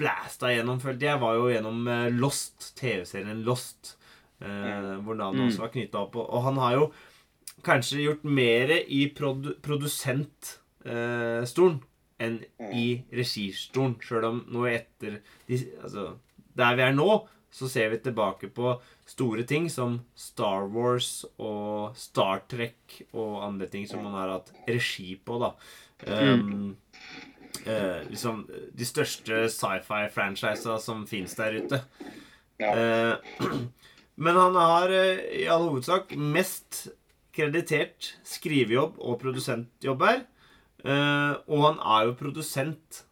blæsta 0.00 0.46
gjennom, 0.54 0.78
følte 0.80 1.06
jeg, 1.10 1.20
var 1.20 1.32
jo 1.36 1.50
gjennom 1.52 1.78
uh, 1.88 2.08
Lost, 2.16 2.58
TV-serien 2.80 3.44
Lost. 3.46 3.96
Mm. 4.40 5.02
hvor 5.04 5.14
navnet 5.18 5.42
Mm. 5.42 5.48
også 5.50 5.60
var 5.60 5.68
knytta 5.74 5.98
opp. 6.00 6.14
Og, 6.16 6.24
og 6.32 6.40
han 6.46 6.56
har 6.56 6.72
jo 6.78 6.84
kanskje 7.66 8.00
gjort 8.06 8.22
mer 8.24 8.70
i 8.88 9.02
produ 9.12 9.50
produsentstolen 9.60 11.76
enn 12.20 12.38
i 12.72 13.02
registolen. 13.12 13.98
Sjøl 14.00 14.24
om 14.30 14.38
nå 14.48 14.64
etter 14.70 15.18
de, 15.48 15.56
altså, 15.82 16.14
Der 16.56 16.74
vi 16.76 16.82
er 16.86 16.92
nå, 16.96 17.28
så 17.52 17.68
ser 17.68 17.90
vi 17.92 17.98
tilbake 18.00 18.48
på 18.48 18.80
store 19.10 19.44
ting 19.48 19.66
som 19.70 19.98
Star 20.14 20.68
Wars 20.70 21.24
og 21.40 21.96
Star 21.98 22.44
Trek 22.50 23.00
og 23.10 23.40
andre 23.44 23.68
ting 23.70 23.88
som 23.88 24.04
man 24.06 24.14
har 24.14 24.36
hatt 24.36 24.52
regi 24.68 25.16
på, 25.18 25.40
da. 25.42 25.50
Um, 26.06 26.76
uh, 27.66 28.00
liksom 28.08 28.44
de 28.48 28.86
største 28.88 29.42
sci-fi-franchisa 29.52 30.78
som 30.82 31.04
fins 31.10 31.34
der 31.38 31.58
ute. 31.58 31.82
Ja. 32.62 32.70
Uh, 32.76 33.60
men 34.24 34.38
han 34.38 34.58
har 34.60 34.94
uh, 34.94 35.26
i 35.42 35.46
all 35.50 35.66
hovedsak 35.68 36.14
mest 36.14 36.86
kreditert 37.34 38.14
skrivejobb 38.26 38.98
og 38.98 39.20
produsentjobb 39.22 40.02
her. 40.02 40.26
Og 40.80 41.60
han 41.60 41.76
er 41.78 42.06
jo 42.08 42.16
produsent. 42.18 43.02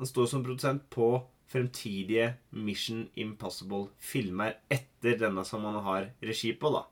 Han 0.00 0.08
står 0.08 0.26
som 0.26 0.42
produsent 0.42 0.86
på 0.90 1.12
fremtidige 1.50 2.32
Mission 2.50 3.04
Impossible-filmer 3.20 4.58
etter 4.72 5.18
denne 5.20 5.44
som 5.46 5.64
han 5.68 5.78
har 5.84 6.10
regi 6.24 6.54
på, 6.58 6.72
da. 6.74 6.84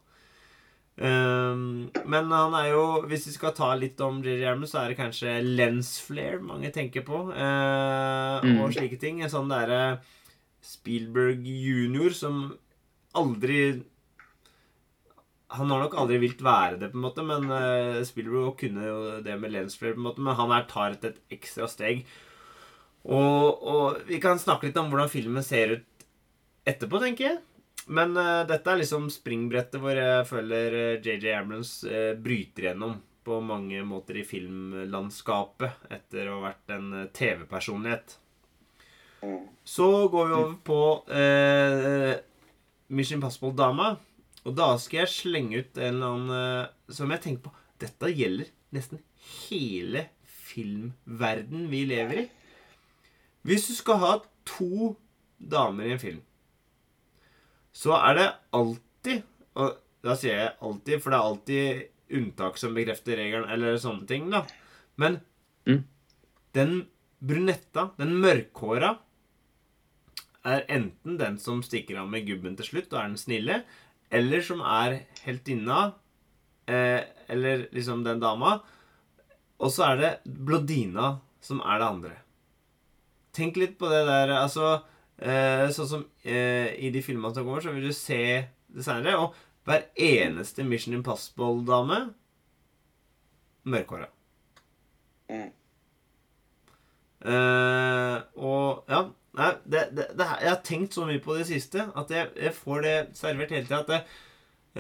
Um, 0.92 1.88
men 2.04 2.26
han 2.28 2.52
er 2.52 2.66
jo 2.74 2.82
Hvis 3.08 3.24
vi 3.24 3.32
skal 3.32 3.54
ta 3.56 3.70
litt 3.80 4.00
om 4.04 4.18
Jerry 4.20 4.44
Armen, 4.44 4.68
så 4.68 4.82
er 4.82 4.92
det 4.92 4.98
kanskje 4.98 5.38
lensflare 5.40 6.42
mange 6.44 6.72
tenker 6.74 7.06
på. 7.06 7.30
Uh, 7.32 8.42
Mm. 8.42 8.58
Og 8.60 8.74
slike 8.74 8.98
ting. 9.00 9.22
En 9.22 9.30
sånn 9.32 9.50
derre 9.50 10.02
Spielberg 10.62 11.46
junior 11.46 12.10
som 12.16 12.56
aldri 13.14 13.82
Han 15.52 15.70
har 15.70 15.82
nok 15.84 15.94
aldri 16.00 16.18
vilt 16.22 16.42
være 16.42 16.78
det, 16.80 16.90
på 16.92 16.98
en 16.98 17.06
måte, 17.06 17.24
men 17.28 17.48
uh, 17.50 18.02
Spielberg 18.08 18.56
kunne 18.60 18.86
jo 18.86 19.00
det 19.24 19.38
med 19.40 19.52
lensflare, 19.52 19.94
på 19.94 20.00
en 20.00 20.08
måte, 20.08 20.24
men 20.24 20.38
han 20.38 20.54
her 20.54 20.64
tar 20.68 20.96
et, 20.96 21.04
et 21.04 21.36
ekstra 21.36 21.68
steg. 21.68 22.06
Og, 23.02 23.62
og 23.62 24.02
vi 24.06 24.20
kan 24.22 24.38
snakke 24.38 24.68
litt 24.68 24.78
om 24.78 24.90
hvordan 24.92 25.10
filmen 25.10 25.44
ser 25.46 25.78
ut 25.78 26.04
etterpå, 26.68 27.00
tenker 27.02 27.28
jeg. 27.28 27.40
Men 27.90 28.14
uh, 28.14 28.44
dette 28.46 28.70
er 28.70 28.78
liksom 28.78 29.08
springbrettet 29.10 29.82
hvor 29.82 29.98
jeg 29.98 30.26
føler 30.28 30.76
eh, 30.78 31.00
JJ 31.02 31.32
Abrams 31.34 31.80
uh, 31.82 32.12
bryter 32.14 32.68
gjennom 32.68 33.00
på 33.24 33.38
mange 33.40 33.82
måter 33.86 34.18
i 34.18 34.26
filmlandskapet 34.26 35.86
etter 35.94 36.28
å 36.28 36.38
ha 36.40 36.48
vært 36.48 36.74
en 36.74 36.88
eh, 36.98 37.08
TV-personlighet. 37.14 38.18
Så 39.62 39.88
går 40.10 40.28
vi 40.28 40.34
over 40.34 40.56
på 40.66 40.80
uh, 41.06 42.14
Mission 42.90 43.20
Impossible-dama. 43.20 43.92
Og 44.42 44.56
da 44.58 44.72
skal 44.82 45.04
jeg 45.04 45.12
slenge 45.12 45.60
ut 45.62 45.78
en 45.78 45.92
eller 45.92 46.08
annen 46.08 46.32
eh, 46.34 46.72
som 46.90 47.12
jeg 47.14 47.22
tenker 47.22 47.44
på 47.44 47.52
Dette 47.82 48.10
gjelder 48.10 48.50
nesten 48.74 48.98
hele 49.44 50.08
filmverden 50.26 51.68
vi 51.70 51.84
lever 51.86 52.24
i. 52.24 52.26
Hvis 53.42 53.66
du 53.68 53.74
skal 53.74 53.98
ha 54.02 54.12
to 54.46 54.94
damer 55.38 55.88
i 55.88 55.94
en 55.96 56.02
film, 56.02 56.20
så 57.74 57.96
er 57.98 58.18
det 58.18 58.28
alltid 58.54 59.22
Og 59.58 59.74
da 60.02 60.14
sier 60.16 60.38
jeg 60.38 60.52
alltid, 60.64 61.00
for 61.02 61.12
det 61.12 61.18
er 61.18 61.26
alltid 61.28 62.16
unntak 62.16 62.56
som 62.58 62.72
bekrefter 62.74 63.18
regelen, 63.20 63.48
eller 63.52 63.76
sånne 63.80 64.06
ting, 64.08 64.30
da. 64.32 64.44
Men 64.96 65.20
Mm. 65.66 65.84
den 66.54 66.72
brunetta, 67.20 67.90
den 67.98 68.16
mørkhåra, 68.20 68.98
er 70.44 70.64
enten 70.68 71.18
den 71.18 71.38
som 71.38 71.62
stikker 71.62 72.00
av 72.00 72.08
med 72.10 72.26
gubben 72.26 72.56
til 72.56 72.66
slutt 72.66 72.92
og 72.92 72.98
er 72.98 73.08
den 73.12 73.20
snille, 73.20 73.64
eller 74.10 74.40
som 74.42 74.60
er 74.60 75.04
heltinna, 75.22 75.94
eh, 76.66 77.04
eller 77.28 77.68
liksom 77.72 78.02
den 78.04 78.18
dama. 78.20 78.60
Og 79.60 79.70
så 79.70 79.92
er 79.92 79.96
det 80.00 80.12
blodina 80.26 81.20
som 81.40 81.60
er 81.60 81.78
det 81.78 81.86
andre. 81.86 82.16
Tenk 83.32 83.56
litt 83.60 83.78
på 83.80 83.88
det 83.88 84.02
der, 84.08 84.34
altså 84.36 84.82
eh, 85.16 85.68
Sånn 85.72 85.88
som 85.88 86.02
eh, 86.24 86.74
i 86.76 86.90
de 86.92 87.00
filmene 87.04 87.32
som 87.34 87.46
kommer, 87.46 87.64
så 87.64 87.72
vil 87.72 87.88
du 87.88 87.96
se 87.96 88.22
det 88.72 88.84
seinere. 88.84 89.16
Og 89.22 89.38
hver 89.68 89.86
eneste 89.96 90.66
Mission 90.66 90.96
Impossible-dame 90.98 92.02
mørkhåra. 93.72 94.08
Mm. 95.30 95.50
Eh, 97.22 98.16
og 98.42 98.90
ja 98.90 99.04
Nei, 99.32 99.52
det, 99.64 99.86
det, 99.96 100.06
det, 100.18 100.24
jeg 100.42 100.50
har 100.50 100.58
tenkt 100.66 100.92
så 100.92 101.06
mye 101.08 101.20
på 101.22 101.38
det 101.38 101.46
siste 101.48 101.86
at 101.96 102.10
jeg, 102.12 102.28
jeg 102.36 102.52
får 102.52 102.82
det 102.84 102.96
servert 103.16 103.54
hele 103.54 103.64
tida 103.64 103.78
at 103.78 103.88
det, 103.88 104.00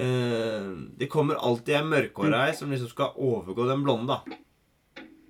eh, 0.04 0.66
det 1.00 1.08
kommer 1.12 1.40
alltid 1.40 1.78
ei 1.78 1.86
mørkhåra 1.88 2.42
ei 2.50 2.56
som 2.58 2.68
liksom 2.68 2.90
skal 2.90 3.16
overgå 3.16 3.64
den 3.70 3.86
blonde, 3.86 4.12
da. 4.12 4.36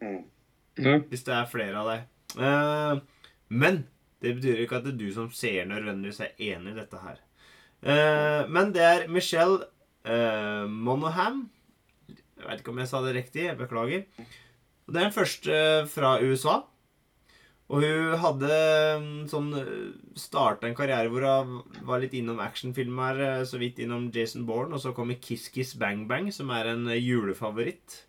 Mm. 0.03 1.05
Hvis 1.13 1.23
det 1.29 1.37
er 1.37 1.53
flere 1.53 1.85
av 1.85 1.93
deg. 1.93 2.09
Eh, 2.35 3.12
men 3.53 3.85
det 4.23 4.37
betyr 4.39 4.63
ikke 4.63 4.79
at 4.79 4.87
det 4.87 4.95
er 4.95 5.01
du 5.01 5.09
som 5.15 5.31
ser 5.35 5.67
nødvendigvis 5.69 6.23
er 6.25 6.37
enig 6.53 6.73
i 6.73 6.79
dette 6.79 7.01
her. 7.03 7.21
Uh, 7.83 8.51
men 8.53 8.71
det 8.75 8.83
er 8.87 9.09
Michelle 9.11 9.67
uh, 10.07 10.69
Monoham. 10.71 11.49
Jeg 12.09 12.47
vet 12.47 12.63
ikke 12.63 12.75
om 12.75 12.83
jeg 12.83 12.91
sa 12.91 13.01
det 13.05 13.17
riktig. 13.17 13.49
Jeg 13.49 13.59
beklager. 13.59 14.05
Og 14.87 14.95
Det 14.95 15.01
er 15.01 15.09
den 15.09 15.17
første 15.17 15.57
fra 15.91 16.15
USA. 16.23 16.61
Og 17.73 17.81
hun 17.81 18.17
hadde 18.21 18.57
mm, 19.01 19.13
sånn 19.33 19.53
starta 20.19 20.69
en 20.69 20.77
karriere 20.77 21.09
hvor 21.09 21.25
hun 21.25 21.87
var 21.89 22.03
litt 22.03 22.13
innom 22.19 22.43
actionfilmer, 22.45 23.21
eh, 23.25 23.45
så 23.49 23.57
vidt 23.63 23.81
innom 23.81 24.11
Jason 24.13 24.45
Bourne, 24.45 24.77
og 24.77 24.83
så 24.83 24.93
kommer 24.93 25.17
Kiss 25.23 25.47
Kiss 25.55 25.73
Bang 25.81 26.05
Bang, 26.11 26.29
som 26.35 26.51
er 26.53 26.69
en 26.75 26.85
julefavoritt. 26.91 27.07
julefavoritt. 27.09 28.01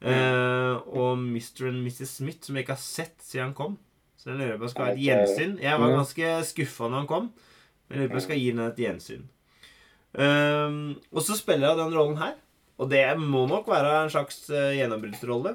Eh, 0.00 0.74
og 0.96 1.18
Mr. 1.18 1.68
and 1.68 1.82
Mrs. 1.84 2.16
Smith, 2.20 2.46
som 2.46 2.56
jeg 2.56 2.64
ikke 2.64 2.76
har 2.76 2.84
sett 2.84 3.18
siden 3.20 3.50
han 3.50 3.54
kom. 3.54 3.78
Så 4.20 4.34
jeg 4.34 4.36
lurer 4.36 4.58
på 4.58 4.60
om 4.60 4.66
jeg 4.66 4.74
skal 4.74 4.84
ha 4.84 4.92
et 4.92 5.00
gjensyn. 5.00 5.52
Jeg 5.64 5.80
var 5.80 5.96
ganske 5.96 6.30
skuffa 6.50 6.88
når 6.90 7.02
han 7.02 7.08
kom, 7.08 7.28
men 7.88 7.94
jeg 7.96 8.02
lurer 8.02 8.10
på 8.10 8.12
om 8.12 8.20
jeg 8.20 8.26
skal 8.26 8.40
gi 8.42 8.50
den 8.52 8.62
et 8.66 8.82
gjensyn. 8.84 9.26
Um, 10.10 10.78
og 11.14 11.24
så 11.24 11.36
spiller 11.38 11.70
jeg 11.70 11.78
den 11.78 11.96
rollen 11.96 12.18
her, 12.20 12.34
og 12.82 12.90
det 12.90 13.04
må 13.22 13.46
nok 13.48 13.68
være 13.70 13.94
en 14.02 14.12
slags 14.12 14.42
uh, 14.52 14.74
gjennombruddsrolle. 14.76 15.54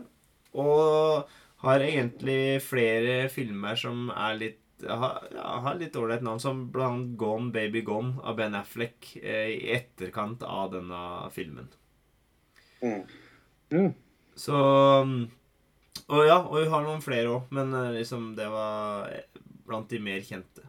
Og 0.56 1.36
har 1.66 1.84
egentlig 1.84 2.62
flere 2.64 3.26
filmer 3.34 3.78
som 3.80 4.10
er 4.14 4.38
litt 4.40 4.62
har, 4.86 5.22
ja, 5.32 5.52
har 5.64 5.78
litt 5.80 5.96
ålreit 5.96 6.24
navn, 6.26 6.42
som 6.42 6.66
blant 6.74 7.14
Gone 7.20 7.54
Baby 7.54 7.82
Gone 7.86 8.20
av 8.26 8.36
Ben 8.40 8.58
Affleck 8.58 9.14
eh, 9.22 9.54
i 9.54 9.70
etterkant 9.78 10.44
av 10.44 10.74
denne 10.74 11.00
filmen. 11.34 11.70
Mm. 12.82 13.06
Mm. 13.72 13.94
Så 14.36 14.60
um, 15.06 15.16
Og 16.06 16.22
ja, 16.28 16.38
og 16.44 16.60
hun 16.60 16.72
har 16.72 16.86
noen 16.86 17.04
flere 17.04 17.32
òg, 17.34 17.52
men 17.56 17.74
eh, 17.74 17.94
liksom 17.98 18.34
det 18.38 18.48
var 18.52 19.10
eh, 19.10 19.42
blant 19.66 19.90
de 19.90 20.00
mer 20.04 20.22
kjente. 20.26 20.66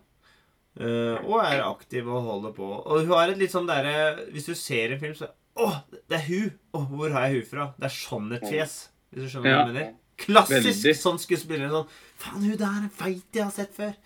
Uh, 0.76 1.16
og 1.25 1.38
er 1.40 1.62
aktiv 1.64 2.04
og 2.04 2.26
holder 2.26 2.52
på. 2.56 2.66
Og 2.68 3.06
hun 3.06 3.14
har 3.16 3.30
et 3.33 3.38
litt 3.40 3.52
sånn 3.54 3.64
derre 3.64 4.26
Hvis 4.28 4.45
du 4.45 4.52
ser 4.52 4.92
en 4.92 4.99
film, 5.00 5.14
så 5.16 5.30
Å, 5.56 5.71
det 6.04 6.18
er 6.18 6.26
hun! 6.26 6.50
Å, 6.76 6.83
hvor 6.90 7.14
har 7.14 7.30
jeg 7.30 7.38
hun 7.38 7.47
fra? 7.49 7.64
Det 7.78 7.87
er 7.88 7.95
sånn 7.95 8.26
et 8.37 8.45
fjes. 8.45 8.75
Hvis 9.09 9.25
du 9.25 9.30
skjønner 9.33 9.49
hva 9.49 9.54
jeg 9.54 9.71
mener? 9.71 9.95
Klassisk 10.21 10.68
Veldig. 10.68 10.92
sånn 11.00 11.21
skuespiller. 11.23 11.73
Sånn 11.73 11.88
Faen, 12.21 12.45
hun 12.45 12.61
der 12.61 12.90
veit 12.99 13.38
jeg 13.38 13.45
har 13.47 13.54
sett 13.56 13.73
før. 13.76 13.97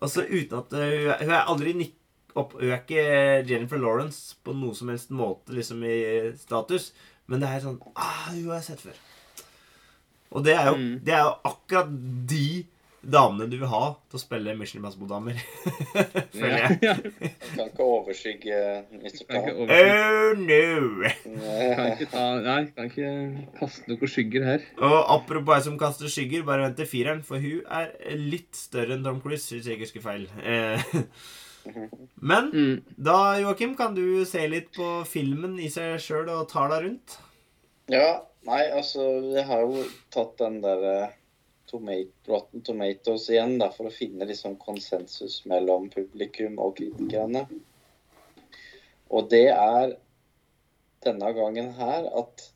Og 0.00 0.12
så 0.12 0.24
uten 0.24 0.62
at 0.62 0.72
uh, 0.72 0.86
hun, 0.86 1.10
er, 1.12 1.20
hun 1.20 1.34
er 1.34 1.52
aldri 1.52 1.76
nikk 1.76 2.00
opp 2.36 2.56
Hun 2.56 2.70
er 2.70 2.80
ikke 2.80 3.04
Jennifer 3.48 3.80
Lawrence 3.80 4.40
på 4.44 4.56
noe 4.56 4.76
som 4.76 4.92
helst 4.92 5.12
måte 5.12 5.52
liksom 5.56 5.84
i 5.88 5.98
status, 6.40 6.90
men 7.28 7.44
det 7.44 7.48
er 7.48 7.62
sånn 7.64 7.78
ah, 7.92 8.26
Hun 8.30 8.50
har 8.50 8.58
jeg 8.60 8.66
sett 8.70 8.84
før. 8.88 8.98
Og 10.32 10.44
det 10.44 10.54
er 10.58 10.66
jo, 10.72 10.76
Mm. 10.76 10.96
det 11.04 11.14
er 11.14 11.22
jo 11.26 11.34
akkurat 11.52 11.92
de 12.28 12.64
damene 13.06 13.46
du 13.48 13.54
vil 13.60 13.68
ha 13.70 13.92
til 14.10 14.18
å 14.18 14.20
spille 14.20 14.56
Michelin 14.58 14.82
Masbo-damer. 14.82 15.36
Føler 16.34 16.56
jeg. 16.58 16.78
Ja. 16.82 16.94
Kan 17.54 17.68
ikke 17.68 17.84
overskygge 17.86 18.56
Mr. 18.90 19.20
Kan 19.28 19.44
Pan. 19.46 19.70
Oh 19.70 20.32
no! 20.40 21.06
kan 21.76 21.92
ikke 21.92 22.08
ta 22.10 22.24
Nei, 22.42 22.58
kan 22.74 22.90
ikke 22.90 23.12
kaste 23.60 23.86
noen 23.92 24.10
skygger 24.10 24.48
her. 24.48 24.66
Og 24.82 24.96
apropos 25.20 25.54
ei 25.54 25.62
som 25.68 25.78
kaster 25.78 26.10
skygger, 26.10 26.42
bare 26.48 26.66
vent 26.66 26.80
til 26.82 26.90
fireren, 26.90 27.22
for 27.22 27.38
hun 27.38 27.62
er 27.70 27.94
litt 28.18 28.58
større 28.58 28.96
enn 28.98 29.06
Tom 29.06 29.20
Cruise, 29.22 29.46
hvis 29.54 29.70
jeg 29.70 29.78
ikke 29.78 29.86
husker 29.86 30.06
feil. 30.08 30.26
Eh, 30.42 30.82
Men 32.22 32.50
Mm. 32.54 32.82
da, 32.98 33.36
Joakim, 33.42 33.76
kan 33.78 33.94
du 33.94 34.24
se 34.24 34.42
litt 34.50 34.68
på 34.76 35.04
filmen 35.06 35.56
i 35.62 35.66
seg 35.72 35.96
sjøl 36.02 36.28
og 36.30 36.48
ta 36.50 36.66
deg 36.70 36.84
rundt? 36.88 37.16
Ja, 37.92 38.26
nei, 38.42 38.64
altså 38.74 39.04
Jeg 39.30 39.46
har 39.46 39.62
jo 39.62 39.84
tatt 40.10 40.34
den 40.40 40.58
der 40.64 41.12
tomato, 41.70 42.32
Rotten 42.32 42.64
Tomatoes 42.66 43.28
igjen 43.30 43.56
da, 43.60 43.70
for 43.74 43.86
å 43.86 43.94
finne 43.94 44.26
liksom 44.26 44.56
konsensus 44.58 45.40
mellom 45.50 45.86
publikum 45.92 46.58
og 46.62 46.76
kritikerne. 46.80 47.44
Og 49.14 49.30
det 49.30 49.48
er 49.52 49.94
denne 51.06 51.30
gangen 51.36 51.70
her 51.78 52.08
at 52.18 52.48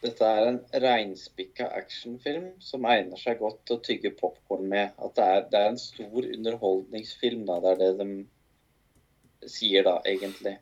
dette 0.00 0.24
er 0.24 0.46
en 0.48 0.58
reinspikka 0.84 1.66
actionfilm 1.76 2.54
som 2.64 2.86
egner 2.88 3.20
seg 3.20 3.42
godt 3.42 3.60
til 3.68 3.76
å 3.76 3.84
tygge 3.84 4.14
popkorn 4.16 4.64
med. 4.72 4.96
At 4.96 5.18
det 5.18 5.26
er, 5.34 5.42
det 5.52 5.60
er 5.60 5.72
en 5.74 5.80
stor 5.80 6.24
underholdningsfilm, 6.24 7.44
da. 7.48 7.58
Det 7.60 7.74
er 7.74 7.82
det 7.82 7.92
de 8.00 9.48
sier, 9.52 9.84
da, 9.84 9.98
egentlig. 10.08 10.56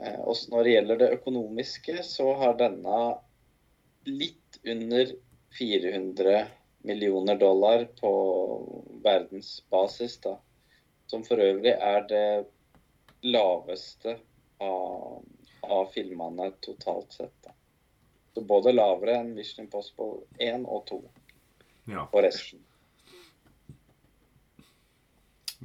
Eh, 0.00 0.20
Også 0.20 0.50
når 0.50 0.64
det 0.64 0.74
gjelder 0.74 1.00
det 1.02 1.12
økonomiske, 1.18 2.02
så 2.06 2.32
har 2.40 2.58
denne 2.58 2.98
litt 4.08 4.58
under 4.64 5.14
400 5.58 6.46
millioner 6.84 7.38
dollar 7.40 7.86
på 8.00 8.12
verdensbasis, 9.04 10.18
da. 10.24 10.36
Som 11.06 11.24
for 11.24 11.40
øvrig 11.40 11.72
er 11.74 12.06
det 12.08 12.26
laveste 13.24 14.18
av, 14.60 15.24
av 15.62 15.90
filmene 15.94 16.50
totalt 16.64 17.12
sett. 17.12 17.34
Da. 17.44 17.52
Så 18.34 18.44
både 18.44 18.72
lavere 18.74 19.18
enn 19.20 19.34
Mission 19.36 19.64
Impossible 19.66 20.24
1 20.42 20.66
og 20.66 20.86
2. 20.90 21.02
Ja. 21.84 22.06
og 22.08 22.22
resten. 22.24 22.62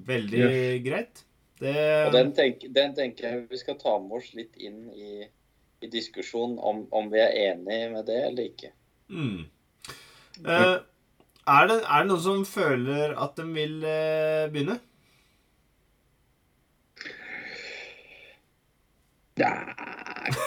Veldig 0.09 0.49
greit. 0.83 1.21
Det 1.59 1.75
Og 2.07 2.13
den, 2.15 2.31
tenk, 2.35 2.63
den 2.75 2.93
tenker 2.95 3.27
jeg 3.27 3.47
vi 3.49 3.59
skal 3.59 3.75
ta 3.79 3.97
med 3.99 4.19
oss 4.21 4.29
litt 4.37 4.55
inn 4.63 4.85
i, 4.95 5.25
i 5.83 5.89
diskusjonen 5.91 6.55
om, 6.59 6.85
om 6.95 7.09
vi 7.11 7.19
er 7.19 7.35
enig 7.49 7.81
med 7.91 8.05
det 8.07 8.21
eller 8.29 8.51
ikke. 8.51 8.71
mm. 9.11 9.39
Eh, 10.39 10.77
er, 11.49 11.65
det, 11.67 11.75
er 11.83 12.05
det 12.05 12.07
noen 12.07 12.21
som 12.23 12.45
føler 12.47 13.11
at 13.19 13.35
de 13.35 13.43
vil 13.51 13.81
eh, 13.83 14.45
begynne? 14.53 14.77
Ja, 19.39 19.51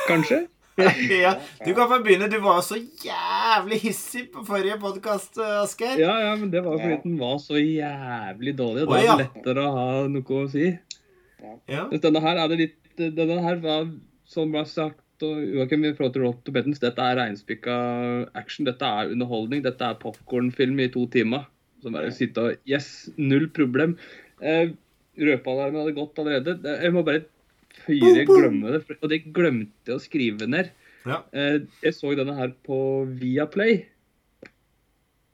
kanskje? 0.08 0.46
ja, 1.24 1.34
du 1.64 1.74
kan 1.74 1.88
få 1.88 1.98
begynne. 2.04 2.28
Du 2.32 2.38
var 2.40 2.60
så 2.64 2.78
jævlig 3.04 3.80
hissig 3.82 4.26
på 4.32 4.44
forrige 4.44 4.78
podkast, 4.80 5.36
Asgeir. 5.38 5.98
Ja, 6.00 6.14
ja, 6.26 6.32
men 6.36 6.52
det 6.52 6.64
var 6.64 6.78
fordi 6.80 7.00
den 7.04 7.18
var 7.20 7.36
så 7.42 7.60
jævlig 7.60 8.56
dårlig. 8.58 8.86
Og 8.86 8.88
Å, 8.88 8.94
da 8.94 9.00
er 9.00 9.04
ja. 9.04 9.16
det 9.18 9.26
lettere 9.26 9.66
å 9.66 9.74
ha 9.76 9.86
noe 10.12 10.40
å 10.40 10.48
si. 10.52 10.70
Ja. 11.70 11.86
Denne 11.90 12.22
her 12.22 12.38
er 12.38 12.50
det 12.52 12.58
litt 12.60 12.78
Denne 13.16 13.40
her 13.42 13.56
var, 13.62 13.86
som 14.28 14.52
ble 14.52 14.62
sagt 14.68 15.00
og 15.22 15.42
Joakim, 15.42 15.84
i 15.86 15.94
forhold 15.96 16.14
til 16.16 16.24
to 16.44 16.54
Bettens, 16.54 16.80
dette 16.82 17.02
er 17.02 17.18
reinspikka 17.18 17.74
action. 18.38 18.66
Dette 18.66 18.86
er 18.86 19.12
underholdning. 19.12 19.62
Dette 19.64 19.86
er 19.86 20.00
popkornfilm 20.02 20.80
i 20.82 20.88
to 20.92 21.06
timer. 21.12 21.46
Som 21.82 21.96
bare 21.96 22.12
sitte 22.14 22.42
og 22.42 22.68
Yes, 22.68 23.10
null 23.18 23.48
problem. 23.54 23.96
Eh, 24.42 24.74
Røpealarmen 25.18 25.82
hadde 25.82 25.96
gått 25.96 26.18
allerede. 26.22 26.56
Jeg 26.82 26.94
må 26.94 27.04
bare 27.06 27.24
føye 27.84 28.26
glemme 28.28 28.74
det. 28.74 28.82
Og 29.00 29.08
det 29.12 29.22
glemte 29.34 29.92
jeg 29.92 29.98
å 29.98 30.02
skrive 30.02 30.48
ned. 30.50 30.72
Ja. 31.06 31.22
Eh, 31.34 31.62
jeg 31.82 31.96
så 31.96 32.14
denne 32.18 32.36
her 32.38 32.54
på 32.66 32.78
Viaplay. 33.20 33.82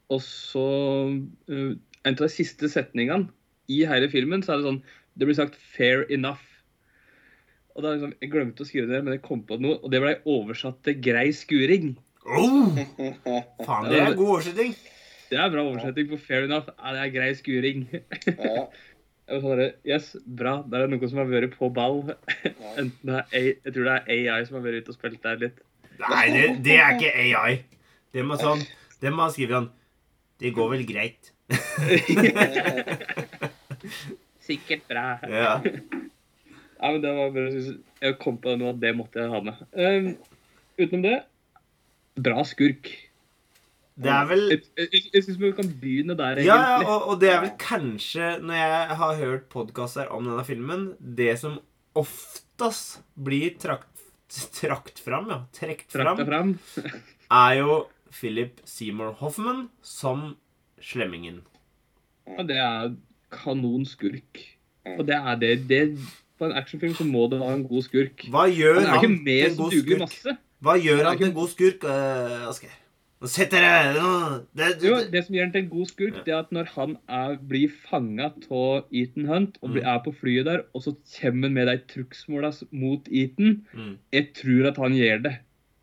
Og 0.09 0.23
så 0.25 0.69
uh, 1.13 1.73
En 2.07 2.15
av 2.15 2.23
de 2.23 2.31
siste 2.33 2.71
setningene 2.73 3.29
i 3.69 3.83
hele 3.85 4.09
filmen, 4.09 4.41
så 4.41 4.55
er 4.55 4.61
det 4.61 4.69
sånn 4.71 4.79
Det 5.19 5.27
blir 5.27 5.35
sagt 5.35 5.57
'fair 5.59 6.05
enough'. 6.11 6.45
Og 7.75 7.83
da 7.83 7.93
liksom, 7.95 8.13
Jeg 8.21 8.31
glemte 8.31 8.63
å 8.63 8.67
skrive 8.67 8.87
det, 8.91 9.05
men 9.05 9.13
jeg 9.17 9.23
kom 9.23 9.43
på 9.47 9.59
noe, 9.61 9.79
og 9.83 9.91
det 9.91 10.01
ble 10.03 10.17
oversatt 10.27 10.83
til 10.87 10.95
'grei 11.03 11.29
skuring'. 11.35 11.97
Oh, 12.29 12.77
faen, 13.65 13.85
det 13.91 14.01
er 14.03 14.15
god 14.15 14.29
oversetting. 14.37 14.75
Det 15.31 15.39
er 15.39 15.51
bra 15.51 15.63
oversetting 15.63 16.09
på 16.11 16.17
'fair 16.19 16.45
enough'. 16.47 16.71
Ja, 16.79 16.93
det 16.95 17.01
er 17.03 17.11
grei 17.15 17.35
skuring. 17.35 17.89
Ja, 19.29 19.29
Jeg 19.29 19.43
var 19.43 19.45
sånn 19.45 19.59
der, 19.61 19.73
yes, 19.85 20.17
bra. 20.25 20.53
Der 20.65 20.77
er 20.79 20.83
det 20.87 20.93
noen 20.95 21.09
som 21.11 21.19
har 21.21 21.27
vært 21.29 21.53
på 21.59 21.69
ball. 21.75 21.99
Enten 22.81 23.05
det 23.11 23.17
er 23.19 23.25
A, 23.29 23.41
Jeg 23.65 23.73
tror 23.75 23.85
det 23.85 23.93
er 23.99 24.05
AI 24.33 24.45
som 24.49 24.55
har 24.57 24.65
vært 24.65 24.79
ute 24.81 24.91
og 24.95 24.97
spilt 24.97 25.21
der 25.23 25.37
litt. 25.43 25.59
Nei, 25.99 26.27
det, 26.33 26.45
det 26.65 26.77
er 26.79 26.91
ikke 26.97 27.13
AI. 27.13 27.53
Det 28.15 28.23
må 28.25 28.35
sånn 28.41 28.63
Det 29.03 29.11
må 29.13 29.29
skrive 29.35 29.53
sånn 29.59 29.69
Det 30.41 30.55
går 30.57 30.69
vel 30.73 30.85
greit. 30.89 31.23
Sikkert 34.49 34.89
bra. 34.91 35.11
Ja. 35.29 35.59
Ja, 36.79 36.93
men 36.95 37.03
det 37.03 37.11
var 37.11 37.33
bare, 37.35 37.63
Jeg 37.99 38.17
kom 38.23 38.37
på 38.39 38.53
det 38.53 38.61
nå 38.61 38.71
at 38.71 38.81
det 38.83 38.95
måtte 38.95 39.19
jeg 39.19 39.33
ha 39.33 39.41
med. 39.43 39.63
Um, 39.75 40.13
utenom 40.79 41.05
det, 41.09 41.17
bra 42.23 42.45
skurk. 42.47 42.91
Det 43.99 44.11
er 44.15 44.29
vel 44.31 44.45
Jeg, 44.53 44.61
jeg, 44.79 45.01
jeg 45.11 45.25
syns 45.27 45.41
vi 45.43 45.51
kan 45.59 45.71
begynne 45.81 46.15
der, 46.19 46.39
Ja, 46.47 46.59
ja, 46.63 46.77
og, 46.85 47.09
og 47.11 47.19
det 47.23 47.33
er 47.33 47.41
vel 47.43 47.55
kanskje, 47.59 48.37
når 48.39 48.61
jeg 48.61 48.99
har 49.01 49.19
hørt 49.25 49.49
podkaster 49.51 50.13
om 50.15 50.29
denne 50.29 50.45
filmen, 50.47 50.85
det 51.01 51.33
som 51.43 51.59
oftest 51.99 53.01
blir 53.19 53.57
trakt, 53.59 54.07
trakt 54.55 55.03
fram, 55.03 55.27
ja, 55.35 55.41
trekt 55.57 55.91
fram, 55.99 56.23
fram. 56.23 56.55
er 57.43 57.59
jo 57.59 57.81
Philip 58.15 58.63
Seymour 58.71 59.17
Hoffman 59.19 59.67
som 59.83 60.37
slemmingen. 60.79 61.43
Ja, 62.29 62.47
det 62.47 62.63
er 62.63 62.95
kanonskurk. 63.35 64.43
Og 64.99 65.05
det 65.09 65.17
er 65.19 65.35
det, 65.41 65.53
det 65.69 65.83
På 66.39 66.47
en 66.47 66.53
actionfilm 66.57 66.95
så 66.95 67.05
må 67.05 67.27
det 67.31 67.41
være 67.41 67.55
en 67.59 67.65
god 67.69 67.83
skurk. 67.83 68.27
Hva 68.31 68.45
gjør 68.49 68.77
Han 68.81 68.87
han 68.87 69.17
til 69.27 69.41
en 69.51 69.57
god 69.59 69.73
skurk? 69.75 69.99
masse. 70.05 70.37
Hva 70.63 70.77
gjør 70.79 71.01
Han 71.03 71.07
han 71.11 71.19
til 71.19 71.27
en 71.29 71.35
god 71.35 71.49
skurk, 71.55 71.85
uh, 71.85 72.49
Asgeir? 72.51 72.77
Nå 73.19 73.27
setter 73.27 73.65
jeg 73.67 73.95
det, 73.97 74.37
det, 74.55 74.67
Jo, 74.87 74.95
det, 75.01 75.09
det 75.13 75.25
som 75.27 75.35
gjør 75.35 75.49
han 75.49 75.53
til 75.57 75.63
en 75.65 75.71
god 75.73 75.87
skurk, 75.91 76.19
det 76.27 76.33
er 76.33 76.39
at 76.39 76.53
når 76.55 76.69
han 76.77 76.93
er, 77.11 77.33
blir 77.51 77.73
fanga 77.91 78.29
av 78.31 78.85
Ethan 78.95 79.27
Hunt 79.27 79.59
og 79.61 79.73
blir, 79.73 79.83
Mm. 79.83 79.89
er 79.91 79.99
på 80.05 80.13
flyet 80.21 80.47
der, 80.47 80.63
og 80.73 80.83
så 80.87 80.93
kommer 81.17 81.49
han 81.49 81.55
med 81.59 81.67
de 81.67 81.77
trugsmåla 81.91 82.53
mot 82.71 83.09
Ethan 83.11 83.67
mm. 83.75 83.97
Jeg 84.13 84.29
tror 84.39 84.69
at 84.71 84.77
han 84.79 84.95
gjør 84.95 85.19
det. 85.27 85.35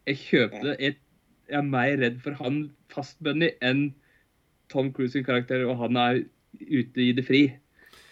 Jeg 0.07 0.17
kjøper 0.23 0.63
det. 0.69 0.75
Jeg, 0.79 0.95
jeg 1.49 1.57
er 1.59 1.67
mer 1.67 1.97
redd 1.99 2.21
for 2.23 2.31
han 2.39 2.71
fastbundet 2.95 3.59
enn 3.61 3.93
Tom 4.71 4.93
Cruise 4.93 5.11
sin 5.11 5.23
karakter, 5.27 5.65
og 5.67 5.77
han 5.83 5.97
er 5.97 6.23
ute 6.61 7.01
i 7.01 7.11
det 7.17 7.25
fri. 7.27 7.43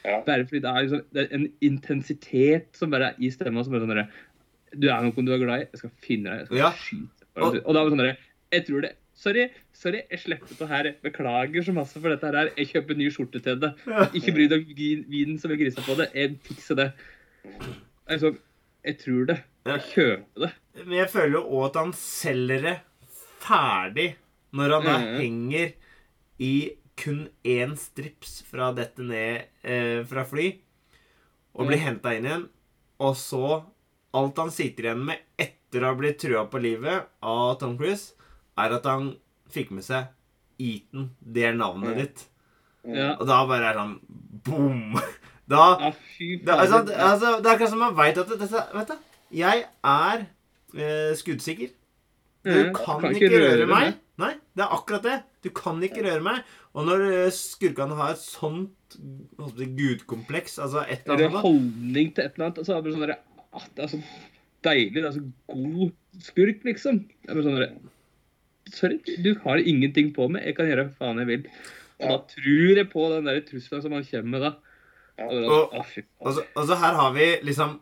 Ja. 0.04 0.20
Bare 0.28 0.44
fordi 0.46 0.60
det 0.60 0.70
er, 0.72 0.82
liksom, 0.84 1.02
det 1.16 1.22
er 1.24 1.36
en 1.38 1.46
intensitet 1.64 2.68
som 2.76 2.92
bare 2.92 3.14
er 3.14 3.22
i 3.24 3.30
stemma 3.32 3.64
som 3.64 3.74
er 3.78 3.80
sånn 3.86 4.08
Du 4.80 4.88
er 4.90 5.02
noen 5.06 5.26
du 5.26 5.32
er 5.34 5.38
glad 5.40 5.62
i. 5.62 5.68
Jeg 5.72 5.80
skal 5.84 5.92
finne 6.04 6.30
deg. 6.30 6.40
Jeg 6.40 6.48
skal 6.48 6.58
Ja. 6.58 6.72
skyte 6.72 7.26
deg. 7.36 7.62
Og 7.66 7.74
da 7.74 7.84
var 7.84 7.90
det 7.90 7.98
sånn 7.98 8.18
Jeg 8.52 8.66
tror 8.68 8.82
det. 8.82 8.92
Sorry, 9.16 9.44
sorry, 9.72 10.02
jeg 10.10 10.20
slipper 10.20 10.58
det 10.58 10.68
her. 10.68 10.88
Beklager 11.04 11.64
så 11.64 11.72
masse 11.74 11.94
for 12.02 12.10
dette 12.10 12.26
her. 12.26 12.50
Jeg 12.58 12.68
kjøper 12.74 12.98
ny 12.98 13.10
skjorte 13.14 13.40
til 13.46 13.60
det. 13.62 13.70
Ikke 14.18 14.34
bry 14.34 14.48
deg 14.50 14.66
om 14.68 15.06
vinen 15.08 15.38
som 15.40 15.50
vil 15.54 15.60
grisa 15.62 15.82
på 15.86 15.96
det. 15.96 16.10
Jeg 16.14 16.36
fikser 16.44 16.76
det. 16.76 16.92
Altså, 18.10 18.34
jeg 18.84 18.98
tror 19.00 19.26
det. 19.30 19.38
Jeg 19.66 19.80
kjøper 19.94 20.48
det. 20.48 20.52
Men 20.86 20.98
jeg 20.98 21.10
føler 21.14 21.38
jo 21.38 21.44
òg 21.46 21.66
at 21.70 21.76
han 21.80 21.94
selger 21.94 22.62
det 22.66 22.76
ferdig 23.44 24.16
når 24.54 24.74
han 24.76 24.84
da 24.90 24.98
Mhm. 24.98 25.20
henger 25.22 25.74
i 26.40 26.72
kun 27.00 27.26
én 27.44 27.76
strips 27.80 28.42
fra 28.48 28.72
dette 28.76 29.04
ned 29.06 29.48
eh, 29.66 30.02
fra 30.08 30.26
fly 30.30 30.52
og 31.54 31.68
blir 31.68 31.80
mm. 31.80 31.86
henta 31.86 32.14
inn 32.16 32.28
igjen. 32.28 32.50
Og 33.04 33.16
så 33.20 33.46
Alt 34.14 34.38
han 34.38 34.52
sitter 34.54 34.86
igjen 34.86 35.00
med 35.08 35.22
etter 35.42 35.82
å 35.82 35.90
ha 35.90 35.98
blitt 35.98 36.20
trua 36.22 36.44
på 36.46 36.60
livet 36.62 37.08
av 37.26 37.56
Tom 37.58 37.72
Cruise, 37.80 38.14
er 38.62 38.76
at 38.76 38.86
han 38.86 39.08
fikk 39.50 39.72
med 39.74 39.86
seg 39.88 40.12
Eaton. 40.62 41.08
Det 41.18 41.48
er 41.48 41.58
navnet 41.58 41.96
mm. 41.96 41.98
ditt. 41.98 42.22
Ja. 42.84 43.08
Og 43.16 43.26
da 43.26 43.40
bare 43.50 43.72
er 43.72 43.80
han 43.82 43.98
boom! 44.46 44.94
Da 45.44 45.76
Ja, 45.76 45.90
da 46.46 46.54
altså, 46.62 46.78
altså, 46.88 47.32
det 47.44 47.50
er 47.50 47.56
akkurat 47.58 47.72
som 47.74 47.82
man 47.84 47.98
veit 47.98 48.16
at 48.22 48.30
dette 48.32 48.62
Vet 48.72 48.94
du, 48.94 49.10
jeg 49.36 49.66
er 49.84 50.22
eh, 50.24 51.10
skuddsikker. 51.20 51.74
Du 52.44 52.52
mm, 52.52 52.74
kan, 52.76 53.06
ikke 53.08 53.30
røre, 53.32 53.68
meg. 53.70 53.94
meg. 53.94 54.00
Nei, 54.20 54.34
det 54.54 54.66
er 54.66 54.74
akkurat 54.76 55.06
det. 55.06 55.16
Du 55.46 55.50
kan 55.56 55.80
ikke 55.86 56.04
røre 56.04 56.24
meg. 56.26 56.42
Og 56.76 56.88
når 56.90 57.06
eh, 57.08 57.30
skurkene 57.34 57.96
har 57.98 58.16
et 58.16 58.22
sånt 58.22 58.98
gudkompleks, 59.40 60.60
altså 60.62 60.84
et 60.84 61.08
eller 61.08 61.30
annet 61.30 61.46
holdning 61.46 62.12
til 62.14 62.26
et 62.26 62.36
eller 62.36 62.50
annet. 62.50 62.60
Altså, 62.62 62.82
det, 62.82 62.92
er 62.92 62.98
sånn 62.98 63.06
der, 63.08 63.16
ah, 63.54 63.68
Det 63.78 63.86
er 63.86 63.94
så 63.94 64.02
deilig. 64.68 64.98
Det 64.98 65.06
er 65.08 65.16
så 65.16 65.24
god 65.54 66.28
skurk, 66.28 66.68
liksom. 66.68 67.00
Det 67.22 67.32
er 67.32 67.40
bare 67.40 67.48
sånn 67.48 67.62
der, 67.62 67.74
Sorry, 68.74 69.00
du 69.22 69.34
har 69.44 69.60
ingenting 69.60 70.14
på 70.16 70.28
meg. 70.32 70.46
Jeg 70.48 70.58
kan 70.58 70.70
gjøre 70.70 70.88
hva 70.90 71.00
faen 71.00 71.24
jeg 71.24 71.30
vil. 71.30 71.48
Og 72.04 72.10
da 72.10 72.20
tror 72.34 72.80
jeg 72.80 72.90
på 72.92 73.08
den 73.14 73.28
der 73.30 73.42
trusselen 73.48 73.84
som 73.84 73.96
han 73.96 74.06
kommer 74.08 74.32
med 74.36 74.46
da. 74.48 74.54
Ja. 75.20 75.28
Og, 75.30 75.74
Og-. 75.80 75.98
Altså, 76.26 76.46
altså 76.58 76.78
her 76.82 77.00
har 77.00 77.12
vi 77.16 77.28
liksom 77.48 77.78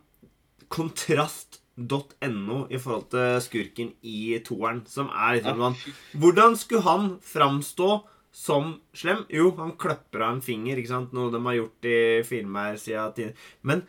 kontrast.no 1.77 2.67
i 2.69 2.77
forhold 2.79 3.09
til 3.11 3.41
skurken 3.41 3.91
i 4.03 4.39
toeren, 4.45 4.83
som 4.87 5.09
er 5.09 5.37
liksom 5.39 5.59
Ja, 5.59 5.71
sånn 5.71 6.19
Hvordan 6.19 6.57
skulle 6.57 6.81
han 6.83 7.19
framstå 7.21 8.01
som 8.31 8.79
slem? 8.93 9.25
Jo, 9.29 9.51
han 9.57 9.73
kløpper 9.77 10.21
av 10.21 10.35
en 10.35 10.41
finger, 10.41 10.77
ikke 10.77 10.87
sant? 10.91 11.13
Noe 11.13 11.31
de 11.31 11.41
har 11.43 11.53
gjort 11.57 11.85
i 11.85 12.23
filmer 12.23 12.77
siden 12.77 13.13
tiden. 13.13 13.33
Men 13.63 13.83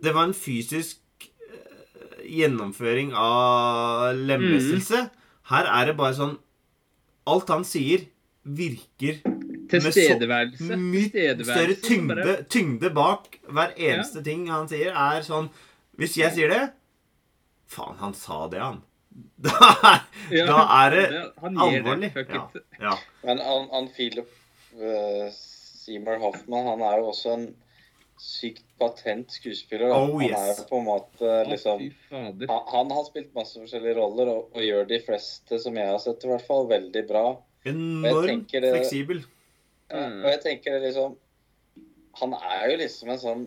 det 0.00 0.14
var 0.14 0.28
en 0.28 0.34
fysisk 0.34 1.00
eh, 1.20 2.24
gjennomføring 2.26 3.12
av 3.14 4.14
lemlestelse. 4.16 5.10
Her 5.50 5.66
er 5.66 5.86
det 5.90 5.96
bare 5.98 6.14
sånn 6.14 6.38
Alt 7.30 7.50
han 7.52 7.64
sier, 7.68 8.06
virker 8.42 9.20
Tilstedeværelse. 9.70 10.74
mye 10.80 11.34
større 11.44 11.76
tyngde, 11.78 12.32
tyngde 12.50 12.90
bak 12.90 13.36
hver 13.46 13.74
eneste 13.76 14.22
ting 14.24 14.48
han 14.50 14.66
sier, 14.66 14.90
er 14.90 15.22
sånn 15.22 15.50
Hvis 16.00 16.16
jeg 16.18 16.32
sier 16.36 16.52
det 16.52 16.62
Faen, 17.70 17.96
han 18.00 18.14
sa 18.18 18.46
det, 18.50 18.58
han. 18.62 18.80
Da 19.44 19.52
er, 19.86 20.00
Ja, 20.34 20.44
da 20.46 20.58
er 20.80 20.94
det 20.94 21.02
det 21.12 21.22
alvorlig. 21.44 22.10
det. 22.14 22.26
Ja, 22.30 22.44
ja. 22.80 22.94
Men 23.26 23.40
han, 23.44 23.68
han 23.72 23.88
Philip 23.94 24.30
uh, 24.78 25.26
Seymour 25.34 26.18
Hoffman, 26.22 26.66
han 26.66 26.82
er 26.86 27.00
jo 27.02 27.10
også 27.12 27.34
en 27.36 27.46
sykt 28.20 28.66
patent 28.78 29.32
skuespiller. 29.32 29.92
Oh, 29.96 30.18
Han 30.20 30.34
er 30.36 30.50
jo 30.52 30.66
på 30.68 30.78
en 30.80 30.86
måte 30.86 31.30
liksom 31.48 31.86
han, 32.10 32.42
han 32.74 32.90
har 32.92 33.06
spilt 33.06 33.30
masse 33.36 33.56
forskjellige 33.56 33.96
roller 33.96 34.28
og, 34.34 34.50
og 34.52 34.64
gjør 34.66 34.88
de 34.90 34.98
fleste, 35.06 35.60
som 35.62 35.78
jeg 35.80 35.88
har 35.88 36.00
sett, 36.02 36.26
i 36.26 36.30
hvert 36.32 36.44
fall 36.46 36.68
veldig 36.70 37.04
bra. 37.08 37.24
Enormt 37.70 38.52
fleksibel. 38.52 39.22
Ja, 39.90 40.04
og 40.20 40.28
jeg 40.30 40.40
tenker 40.44 40.76
det 40.76 40.84
liksom 40.84 41.16
Han 42.20 42.34
er 42.38 42.68
jo 42.70 42.76
liksom 42.78 43.08
en 43.10 43.18
sånn 43.20 43.40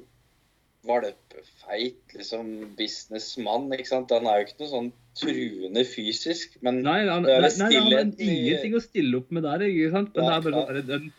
valpefeit 0.88 2.14
liksom 2.18 2.50
businessmann, 2.78 3.70
ikke 3.76 3.88
sant. 3.90 4.12
Han 4.16 4.28
er 4.30 4.42
jo 4.42 4.48
ikke 4.48 4.60
noe 4.64 4.72
sånn 4.74 4.92
truende 5.20 5.84
fysisk, 5.88 6.58
men 6.66 6.82
Nei, 6.86 7.00
han, 7.08 7.24
Det 7.28 7.36
er 7.38 7.44
nei, 7.46 7.52
nei, 7.60 7.74
han 7.76 7.92
har 7.94 8.30
ingenting 8.30 8.78
å 8.78 8.82
stille 8.84 9.20
opp 9.22 9.32
med 9.36 9.44
der. 9.46 9.66
ikke 9.68 9.92
sant? 9.94 10.16
Men 10.16 10.26
det 10.30 10.34
er 10.34 10.48
bare 10.48 10.64
sånn 10.82 10.88
den 10.90 11.12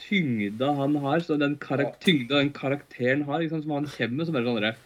tyngda 0.00 0.70
han 0.78 0.94
har, 1.04 1.20
så 1.24 1.36
den 1.40 1.56
tyngda 1.60 2.40
den 2.40 2.52
karakteren 2.56 3.24
har, 3.28 3.42
ikke 3.44 3.56
sant? 3.56 3.66
som 3.68 3.76
han 3.78 3.88
kommer 3.96 4.16
med, 4.22 4.26
som 4.30 4.36
er 4.40 4.46
sånn 4.48 4.60
derre 4.60 4.76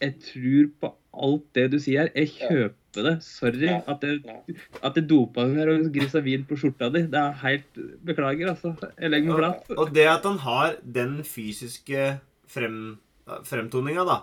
Jeg 0.00 0.18
tror 0.26 0.66
på 0.82 0.90
alt 1.26 1.46
det 1.56 1.70
du 1.72 1.78
sier. 1.80 2.10
Jeg 2.14 2.28
kjøper 2.36 3.06
det. 3.06 3.14
Sorry 3.24 3.66
Ja. 3.70 3.78
at 3.88 4.02
jeg, 4.04 4.18
Ja. 4.26 4.34
at 4.82 4.94
jeg 4.96 5.06
dopa 5.08 5.44
den 5.46 5.56
her 5.56 5.68
og 5.72 5.86
grisa 5.92 6.20
vin 6.20 6.44
på 6.44 6.56
skjorta 6.60 6.90
di. 6.92 7.02
Det 7.08 7.16
er 7.16 7.32
helt 7.42 7.80
Beklager, 8.04 8.50
altså. 8.52 8.74
Jeg 9.00 9.10
legger 9.10 9.32
meg 9.32 9.38
flat. 9.38 9.70
Og 9.78 9.92
det 9.94 10.06
at 10.06 10.22
han 10.28 10.38
har 10.38 10.76
den 10.84 11.22
fysiske 11.24 12.20
frem, 12.46 12.98
fremtoninga, 13.46 14.04
da, 14.06 14.16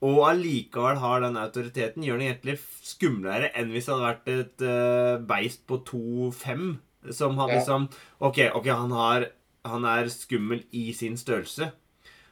og 0.00 0.22
allikevel 0.30 1.00
har 1.02 1.20
den 1.20 1.36
autoriteten, 1.36 2.04
gjør 2.06 2.20
den 2.20 2.30
egentlig 2.30 2.56
skumlere 2.84 3.50
enn 3.52 3.72
hvis 3.74 3.88
det 3.88 3.92
hadde 3.94 4.06
vært 4.06 4.30
et 4.32 4.64
uh, 4.64 5.18
beist 5.28 5.66
på 5.68 5.80
2,5 5.84 7.12
som 7.16 7.36
hadde 7.40 7.52
Ja. 7.52 7.58
liksom 7.60 7.88
OK, 8.20 8.38
ok, 8.56 8.66
han, 8.72 8.94
har, 8.96 9.26
han 9.68 9.84
er 9.84 10.08
skummel 10.12 10.64
i 10.72 10.90
sin 10.96 11.16
størrelse. 11.20 11.70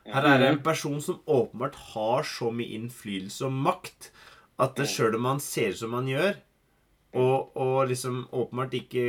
Her 0.08 0.24
er 0.24 0.38
det 0.40 0.48
en 0.48 0.62
person 0.64 1.00
som 1.04 1.20
åpenbart 1.28 1.74
har 1.92 2.24
så 2.24 2.48
mye 2.52 2.72
innflytelse 2.78 3.44
og 3.44 3.52
makt 3.52 4.10
at 4.58 4.76
det 4.80 4.88
sjøl 4.88 5.18
om 5.18 5.28
han 5.28 5.40
ser 5.44 5.74
ut 5.76 5.80
som 5.82 5.92
han 5.92 6.08
gjør, 6.08 6.38
og, 7.20 7.52
og 7.56 7.88
liksom 7.90 8.22
åpenbart 8.32 8.72
ikke 8.80 9.04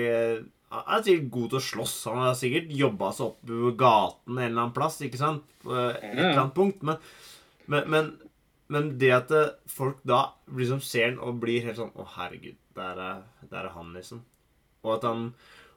Han 0.69 0.99
er 0.99 1.03
sikkert 1.05 1.29
god 1.34 1.49
til 1.49 1.58
å 1.60 1.65
slåss. 1.65 1.93
Han 2.12 2.23
har 2.27 2.36
sikkert 2.38 2.73
jobba 2.77 3.12
seg 3.17 3.25
opp 3.32 3.39
på 3.49 3.71
gaten 3.79 4.36
en 4.38 4.43
eller 4.45 4.62
annen 4.63 4.73
plass, 4.75 4.99
ikke 5.01 5.17
sant? 5.17 5.45
På 5.63 5.73
et 5.73 6.03
eller 6.12 6.36
annet 6.38 6.53
punkt. 6.58 6.84
Men, 6.86 6.99
men, 7.65 7.88
men, 7.89 8.10
men 8.69 8.89
det 9.01 9.10
at 9.15 9.32
folk 9.69 10.03
da 10.08 10.19
liksom 10.53 10.82
ser 10.86 11.08
han 11.12 11.21
og 11.25 11.39
blir 11.41 11.65
helt 11.65 11.79
sånn 11.79 11.89
Å, 11.97 12.05
herregud, 12.19 12.58
der 12.77 13.01
er, 13.01 13.23
der 13.49 13.63
er 13.65 13.73
han, 13.73 13.89
liksom. 13.97 14.21
Og 14.86 14.93
at 14.99 15.08
han 15.10 15.23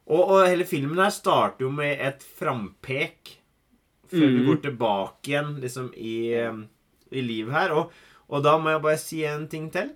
og, 0.02 0.18
og 0.20 0.38
hele 0.48 0.64
filmen 0.66 0.98
her 0.98 1.12
starter 1.14 1.62
jo 1.64 1.70
med 1.72 2.00
et 2.02 2.24
frampek 2.36 3.36
før 4.12 4.26
vi 4.26 4.40
Mhm. 4.42 4.46
går 4.48 4.58
tilbake 4.64 5.30
igjen 5.30 5.52
liksom 5.62 5.86
i, 5.96 6.34
i 7.16 7.22
livet 7.24 7.54
her. 7.54 7.72
Og, 7.78 7.92
og 8.28 8.42
da 8.44 8.58
må 8.60 8.74
jeg 8.74 8.82
bare 8.84 8.98
si 9.00 9.22
en 9.24 9.46
ting 9.48 9.70
til. 9.72 9.92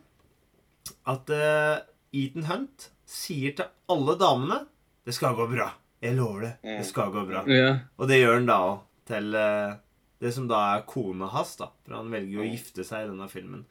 At 1.11 1.28
uh, 1.35 1.82
Ethan 2.16 2.46
Hunt 2.48 2.87
sier 3.04 3.52
til 3.59 3.68
alle 3.92 4.14
damene 4.20 4.61
'Det 5.06 5.14
skal 5.14 5.34
gå 5.38 5.46
bra. 5.50 5.70
Jeg 6.02 6.16
lover 6.16 6.40
det. 6.42 6.52
Mm. 6.64 6.78
Det 6.78 6.86
skal 6.86 7.10
gå 7.14 7.22
bra'. 7.28 7.44
Ja. 7.48 7.78
Og 7.98 8.08
det 8.08 8.18
gjør 8.20 8.34
han 8.34 8.46
da 8.46 8.56
òg 8.58 8.78
til 9.06 9.34
eh, 9.34 9.74
det 10.20 10.32
som 10.34 10.48
da 10.48 10.60
er 10.76 10.82
kona 10.86 11.26
hans, 11.30 11.56
da. 11.56 11.68
For 11.86 11.94
han 11.94 12.10
velger 12.10 12.32
jo 12.32 12.40
å 12.40 12.46
Mm. 12.46 12.52
gifte 12.56 12.84
seg 12.84 13.04
i 13.04 13.08
denne 13.10 13.28
filmen. 13.30 13.64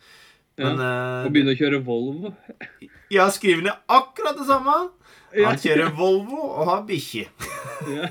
Men 0.58 0.78
ja, 0.80 1.26
Og 1.26 1.32
begynne 1.34 1.52
å 1.52 1.60
kjøre 1.60 1.84
Volvo. 1.84 2.34
ja, 3.12 3.28
skriver 3.30 3.64
ned 3.64 3.74
akkurat 3.90 4.38
det 4.38 4.46
samme. 4.48 4.76
Han 5.36 5.58
kjører 5.60 5.92
Volvo 5.98 6.40
og 6.62 6.66
har 6.70 6.84
bikkje. 6.88 7.28
Ja. 7.86 8.08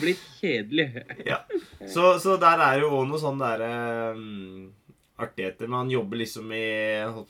Blir 0.00 0.16
kjedelig. 0.40 1.04
Ja. 1.26 1.36
Så, 1.86 2.18
så 2.18 2.38
der 2.40 2.58
er 2.58 2.80
jo 2.80 2.88
òg 2.90 3.04
noe 3.10 3.18
sånn 3.20 3.38
derre 3.38 4.14
um, 4.16 4.72
artigheter. 5.20 5.68
Men 5.68 5.84
han 5.84 5.90
jobber 5.92 6.22
liksom 6.22 6.52
i 6.56 6.66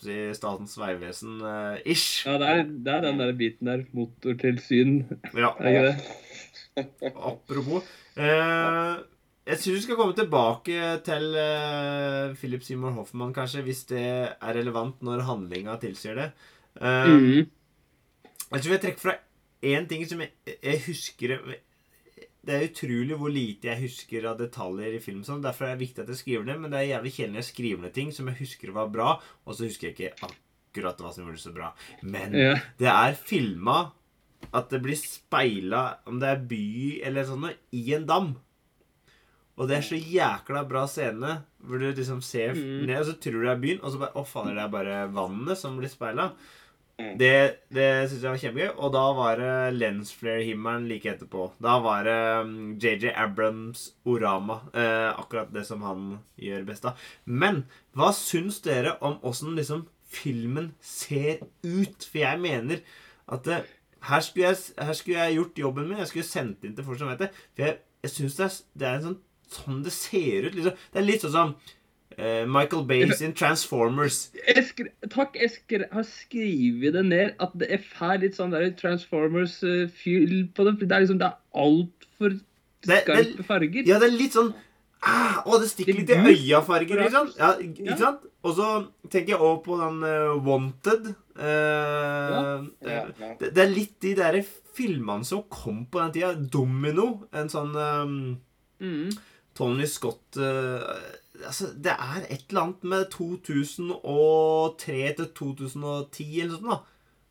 si, 0.03 0.18
Statens 0.37 0.77
vegvesen 0.81 1.40
eh. 1.40 1.95
Ja, 2.27 2.37
det 2.40 2.51
er, 2.51 2.66
det 2.68 2.97
er 2.97 3.07
den 3.09 3.23
der 3.23 3.33
biten 3.38 3.71
der. 3.71 3.87
Motortilsyn. 3.97 5.01
Ja. 5.35 5.55
Er 5.59 5.73
ikke 5.73 5.88
det? 5.88 5.97
Apropos. 7.31 7.88
Eh, 8.16 8.95
jeg 9.42 9.59
syns 9.59 9.75
vi 9.75 9.83
skal 9.83 9.99
komme 9.99 10.14
tilbake 10.14 10.92
til 11.03 11.33
uh, 11.35 12.31
Philip 12.38 12.62
Seymour 12.62 12.95
Hoffman, 13.01 13.33
kanskje, 13.35 13.64
hvis 13.66 13.83
det 13.90 14.05
er 14.07 14.55
relevant 14.55 15.03
når 15.03 15.25
handlinga 15.27 15.75
tilsier 15.83 16.21
det. 16.21 16.31
Uh, 16.79 17.11
Mm. 17.11 17.51
Jeg 18.53 18.61
tror 18.62 18.73
jeg 18.75 18.81
trekker 18.83 19.01
fra 19.01 19.14
én 19.64 19.87
ting 19.88 20.03
som 20.09 20.21
jeg, 20.21 20.31
jeg 20.62 20.81
husker 20.87 21.38
Det 22.44 22.55
er 22.57 22.64
utrolig 22.66 23.16
hvor 23.20 23.31
lite 23.31 23.68
jeg 23.70 23.83
husker 23.85 24.24
av 24.26 24.38
detaljer 24.40 24.96
i 24.96 24.98
film. 25.02 25.20
Sånn. 25.22 25.42
Derfor 25.44 25.68
er 25.68 25.76
det 25.76 25.85
viktig 25.87 26.02
at 26.02 26.09
jeg 26.11 26.18
skriver 26.18 26.44
det, 26.50 26.57
men 26.61 26.70
det 26.72 26.81
er 26.81 26.88
jævlig 26.98 27.12
kjedelig 27.14 27.33
når 27.37 27.42
jeg 27.44 27.50
skriver 27.52 27.83
ned 27.87 27.92
ting 27.94 28.11
som 28.12 28.26
jeg 28.33 28.40
husker 28.40 28.72
var 28.74 28.88
bra, 28.90 29.11
og 29.46 29.55
så 29.55 29.68
husker 29.68 29.88
jeg 29.90 29.94
ikke 29.94 30.26
akkurat 30.26 30.98
hva 31.05 31.12
som 31.14 31.22
gjorde 31.24 31.38
det 31.38 31.44
så 31.44 31.52
bra. 31.55 31.72
Men 32.02 32.35
Ja. 32.35 32.55
det 32.78 32.88
er 32.90 33.14
filma 33.14 33.92
at 34.52 34.70
det 34.70 34.83
blir 34.83 34.98
speila, 34.98 35.98
om 36.07 36.18
det 36.18 36.28
er 36.28 36.40
by 36.50 37.00
eller 37.07 37.24
sånn, 37.24 37.40
noe, 37.46 37.55
i 37.72 37.94
en 37.94 38.07
dam. 38.07 38.33
Og 39.61 39.68
det 39.68 39.76
er 39.78 39.85
så 39.87 39.98
jækla 40.00 40.64
bra 40.68 40.87
scene 40.88 41.44
hvor 41.62 41.78
du 41.78 41.92
liksom 41.92 42.20
ser 42.24 42.55
Mm. 42.57 42.87
ned, 42.87 42.98
og 42.98 43.07
så 43.07 43.14
tror 43.20 43.33
du 43.38 43.42
det 43.46 43.52
er 43.52 43.61
byen, 43.62 43.81
og 43.85 43.92
så 43.92 43.98
bare 44.00 44.14
Å, 44.18 44.26
fader, 44.26 44.55
det 44.55 44.64
er 44.64 44.68
bare 44.68 45.12
vannet 45.12 45.59
som 45.59 45.76
blir 45.78 45.88
speila. 45.92 46.33
Mm. 47.03 47.17
Det, 47.19 47.33
det 47.75 47.88
syns 48.09 48.23
jeg 48.23 48.31
var 48.31 48.41
kjempegøy. 48.43 48.71
Og 48.77 48.93
da 48.95 49.03
var 49.19 49.41
det 49.41 49.55
lensflare-himmelen 49.81 50.87
like 50.91 51.11
etterpå. 51.11 51.49
Da 51.62 51.77
var 51.83 52.07
det 52.07 52.19
um, 52.47 52.55
JJ 52.83 53.12
Abrams 53.19 53.88
Orama. 54.09 54.61
Eh, 54.71 55.09
akkurat 55.11 55.51
det 55.55 55.67
som 55.69 55.83
han 55.87 56.07
gjør 56.41 56.67
best 56.69 56.87
av. 56.88 57.03
Men 57.25 57.65
hva 57.99 58.12
syns 58.17 58.62
dere 58.65 58.95
om 59.05 59.19
åssen 59.27 59.57
liksom 59.59 59.87
filmen 60.12 60.73
ser 60.85 61.43
ut? 61.67 62.07
For 62.07 62.23
jeg 62.23 62.43
mener 62.45 62.85
at 63.33 63.45
det, 63.49 63.62
her, 64.07 64.23
skulle 64.23 64.53
jeg, 64.53 64.62
her 64.79 64.97
skulle 64.99 65.27
jeg 65.27 65.41
gjort 65.41 65.67
jobben 65.67 65.91
min. 65.91 66.01
Jeg 66.05 66.15
skulle 66.15 66.31
sendt 66.31 66.65
inn 66.65 66.79
til 66.79 66.87
folk 66.87 67.03
som 67.03 67.11
vet 67.11 67.27
det. 67.27 67.33
For 67.53 67.67
jeg, 67.67 67.83
jeg 68.07 68.17
syns 68.17 68.38
det, 68.38 68.51
det 68.79 68.88
er 68.88 68.99
en 69.01 69.07
sånn 69.11 69.21
sånn 69.53 69.83
det 69.85 69.93
ser 69.95 70.49
ut. 70.49 70.57
Liksom. 70.57 70.83
Det 70.93 71.01
er 71.01 71.07
litt 71.07 71.25
sånn 71.25 71.35
som 71.35 71.55
eh, 72.16 72.42
Michael 72.48 72.85
Bay 72.88 73.07
sin 73.16 73.35
Transformers. 73.37 74.31
Jeg 74.46 74.88
takk, 75.12 75.37
jeg 75.40 75.53
skri, 75.55 75.81
har 75.92 76.07
skrevet 76.09 76.96
det 76.96 77.05
ned 77.07 77.33
at 77.42 77.55
det 77.59 77.70
er 77.72 78.20
litt 78.22 78.38
sånn 78.38 78.55
Transformers-fyll 78.81 80.37
på 80.55 80.66
det. 80.68 80.75
Det 80.83 80.90
er 80.90 81.07
liksom, 81.07 81.22
det 81.22 81.31
er 81.31 81.38
altfor 81.64 82.37
skarpe 82.83 83.48
farger. 83.48 83.88
Ja, 83.88 83.98
det 84.03 84.11
er 84.11 84.16
litt 84.18 84.37
sånn 84.37 84.53
ah, 85.07 85.42
Å, 85.46 85.59
det 85.62 85.70
stikker 85.70 85.98
litt 85.98 86.12
i 86.12 86.20
øya-farger, 86.20 87.05
sant? 87.14 87.35
Ja, 87.38 87.55
ikke 87.62 87.98
sant? 88.01 88.29
Og 88.42 88.57
så 88.59 88.68
tenker 89.07 89.37
jeg 89.37 89.42
også 89.42 89.62
på 89.66 89.77
den 89.79 90.01
uh, 90.03 90.38
Wanted. 90.42 91.12
Eh, 91.38 92.38
eh, 92.83 93.12
det, 93.38 93.53
det 93.55 93.62
er 93.62 93.70
litt 93.70 94.01
de 94.03 94.16
der 94.18 94.40
filmene 94.75 95.27
som 95.27 95.44
kom 95.46 95.85
på 95.87 96.03
den 96.03 96.16
tida. 96.16 96.33
Domino. 96.51 97.29
En 97.38 97.53
sånn 97.53 97.70
um, 97.79 98.16
Mm. 98.83 99.11
Tony 99.55 99.87
Scott 99.87 100.37
eh, 100.37 100.81
altså, 101.46 101.72
Det 101.83 101.92
er 101.92 102.26
et 102.31 102.44
eller 102.50 102.61
annet 102.62 102.85
med 102.85 103.11
2003 103.11 105.14
til 105.16 105.26
2010 105.35 106.40
eller 106.42 106.57
sånt, 106.59 106.70
da. 106.70 106.78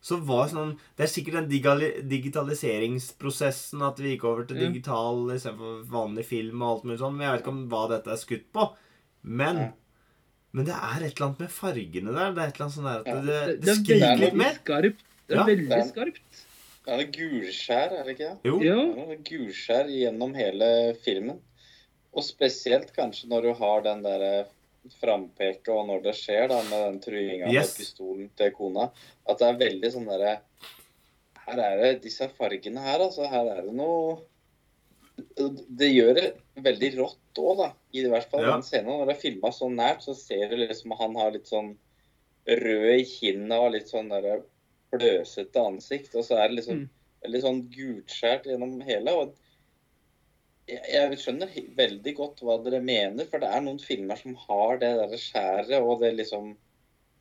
Så 0.02 0.16
var 0.26 0.48
sånn 0.50 0.72
Det 0.98 1.04
er 1.04 1.12
sikkert 1.12 1.48
den 1.48 1.52
digitaliseringsprosessen 2.10 3.82
at 3.86 3.98
vi 4.02 4.10
gikk 4.16 4.24
over 4.26 4.42
til 4.48 4.58
digital 4.58 5.30
istedenfor 5.34 5.84
vanlig 5.92 6.24
film 6.26 6.62
og 6.62 6.68
alt 6.72 6.84
mulig 6.88 6.98
sånn. 7.02 7.14
Men 7.16 7.24
jeg 7.28 7.32
vet 7.36 7.42
ikke 7.44 7.54
om 7.54 7.62
hva 7.72 7.82
dette 7.92 8.10
er 8.14 8.20
skutt 8.20 8.46
på. 8.52 8.62
Men 9.22 9.56
Ja. 9.62 9.68
Men 10.54 10.64
det 10.66 10.74
er 10.74 11.00
et 11.06 11.14
eller 11.16 11.26
annet 11.30 11.38
med 11.40 11.50
fargene 11.50 12.12
der. 12.12 12.32
Det 12.36 12.42
er 12.42 12.48
et 12.48 12.54
eller 12.58 12.66
annet 12.66 12.76
sånn 12.76 12.84
der 12.84 12.98
at 13.00 13.06
Ja. 13.06 13.14
det, 13.14 13.22
Det, 13.24 13.32
det 13.46 13.60
det 13.62 13.68
er 13.68 13.74
skriker 13.84 14.16
litt 14.20 14.34
mer. 14.34 14.52
skarpt. 14.58 14.98
Det 15.26 15.32
er 15.32 15.36
Ja. 15.38 15.44
veldig 15.46 15.68
Det 15.68 15.78
er- 15.78 15.88
skarpt. 15.92 16.20
Ja, 16.86 16.96
det 16.96 17.06
er 17.06 17.12
gulskjær, 17.12 17.92
er 17.92 18.02
det 18.04 18.12
ikke 18.18 18.28
det? 18.28 18.38
Jo. 18.44 18.60
Ja, 18.60 18.74
det 18.74 19.08
er 19.08 19.16
gulskjær 19.30 19.86
gjennom 19.88 20.34
hele 20.34 20.94
filmen. 21.02 21.38
Og 22.12 22.22
spesielt 22.26 22.92
kanskje 22.96 23.28
når 23.30 23.42
du 23.46 23.52
har 23.54 23.82
den 23.86 24.02
der 24.04 24.46
frampeket, 25.00 25.68
og 25.72 25.86
når 25.88 26.02
det 26.08 26.14
skjer 26.18 26.48
da, 26.50 26.58
med 26.68 26.80
den 26.88 27.00
truinga 27.04 27.52
Yes. 27.52 27.70
med 27.72 27.78
pistolen 27.78 28.30
til 28.36 28.50
kona, 28.56 28.90
at 29.28 29.38
det 29.38 29.46
er 29.48 29.60
veldig 29.62 29.92
sånn 29.94 30.08
derre 30.10 30.40
Her 31.46 31.58
er 31.58 31.76
det 31.82 32.02
disse 32.04 32.28
fargene 32.38 32.78
her, 32.84 33.00
altså. 33.02 33.26
Her 33.28 33.48
er 33.50 33.62
det 33.66 33.74
noe 33.74 34.20
Det 35.36 35.88
gjør 35.92 36.14
det 36.14 36.28
veldig 36.64 36.90
rått 36.98 37.38
òg, 37.38 37.56
da. 37.58 37.68
I 37.92 38.04
hvert 38.08 38.30
fall 38.30 38.42
Ja. 38.44 38.52
den 38.52 38.62
scenen. 38.62 38.86
Når 38.86 39.06
det 39.08 39.16
er 39.16 39.20
filma 39.20 39.50
så 39.52 39.68
nært, 39.70 40.02
så 40.02 40.14
ser 40.16 40.48
du 40.48 40.56
liksom 40.56 40.96
han 40.98 41.14
har 41.16 41.30
litt 41.32 41.46
sånn 41.46 41.76
rød 42.46 43.00
i 43.00 43.04
kinnet 43.04 43.58
og 43.58 43.72
litt 43.72 43.88
sånn 43.90 44.08
derre 44.08 44.42
fløsete 44.92 45.56
ansikt. 45.60 46.14
Og 46.14 46.24
så 46.24 46.38
er 46.38 46.48
det 46.48 46.56
liksom 46.58 46.78
Mm. 46.80 46.88
veldig 47.24 47.42
sånn 47.42 47.62
gulskjært 47.70 48.44
gjennom 48.44 48.80
hele. 48.82 49.10
og 49.10 49.34
jeg, 50.70 51.18
skjønner 51.20 51.50
veldig 51.78 52.14
godt 52.18 52.42
hva 52.44 52.58
dere 52.64 52.80
mener, 52.84 53.26
for 53.30 53.42
det 53.42 53.50
er 53.50 53.64
noen 53.64 53.80
filmer 53.82 54.18
som 54.20 54.36
har 54.46 54.78
det 54.82 54.92
der 55.00 55.16
skjæret 55.20 55.78
og 55.80 56.00
det 56.04 56.14
liksom 56.20 56.52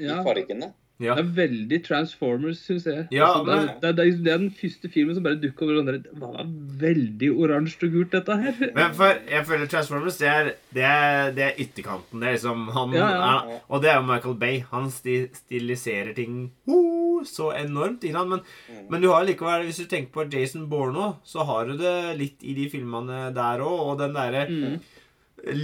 i 0.02 0.10
Ja. 0.10 0.22
fargene. 0.26 0.74
Ja. 1.02 1.16
Det 1.18 1.24
er 1.26 1.30
veldig 1.38 1.80
Transformers, 1.88 2.60
syns 2.68 2.86
jeg. 2.86 3.08
Ja, 3.16 3.28
altså, 3.34 3.46
det, 3.48 3.54
er, 3.56 3.66
det, 3.66 3.90
er, 3.90 3.96
det, 3.98 4.06
er, 4.06 4.18
det 4.26 4.34
er 4.34 4.38
den 4.44 4.52
første 4.60 4.92
filmen 4.94 5.16
som 5.18 5.24
bare 5.26 5.40
dukker 5.42 5.66
over. 5.72 5.80
sånn 5.82 6.04
Det 6.06 6.20
var 6.22 6.52
veldig 6.84 7.30
oransje 7.42 7.88
og 7.88 7.96
gult, 7.96 8.12
dette 8.14 8.38
her. 8.44 8.60
Men 8.76 8.94
for, 8.98 9.18
jeg 9.32 9.48
føler 9.50 9.72
Transformers, 9.72 10.18
det 10.22 10.30
er, 10.30 10.52
det 10.78 10.86
er, 10.86 11.32
det 11.38 11.46
er 11.48 11.60
ytterkanten. 11.66 12.22
Det 12.22 12.30
er 12.30 12.38
liksom 12.38 12.68
han, 12.78 12.94
Ja, 12.98 13.10
ja. 13.10 13.22
han- 13.26 13.60
Og 13.70 13.82
det 13.82 13.90
er 13.92 14.00
jo 14.00 14.06
Michael 14.12 14.38
Bay. 14.46 14.62
Han 14.72 14.92
sti, 14.94 15.18
stiliserer 15.42 16.14
ting 16.16 16.52
oh, 16.68 17.24
så 17.28 17.52
enormt. 17.58 18.04
Ikke 18.06 18.18
han. 18.22 18.30
Men, 18.38 18.46
Mm. 18.72 18.86
men 18.90 19.02
du 19.02 19.10
har 19.12 19.26
likevel, 19.28 19.66
hvis 19.68 19.82
du 19.82 19.86
tenker 19.92 20.12
på 20.16 20.24
Jason 20.32 20.68
Bourne 20.70 21.16
så 21.28 21.44
har 21.46 21.66
du 21.66 21.78
det 21.78 22.18
litt 22.18 22.44
i 22.44 22.54
de 22.54 22.70
filmene 22.70 23.34
der 23.36 23.60
òg. 23.60 23.80
Og 23.92 23.98
den 24.00 24.14
derre 24.14 24.46
Mm. 24.50 24.80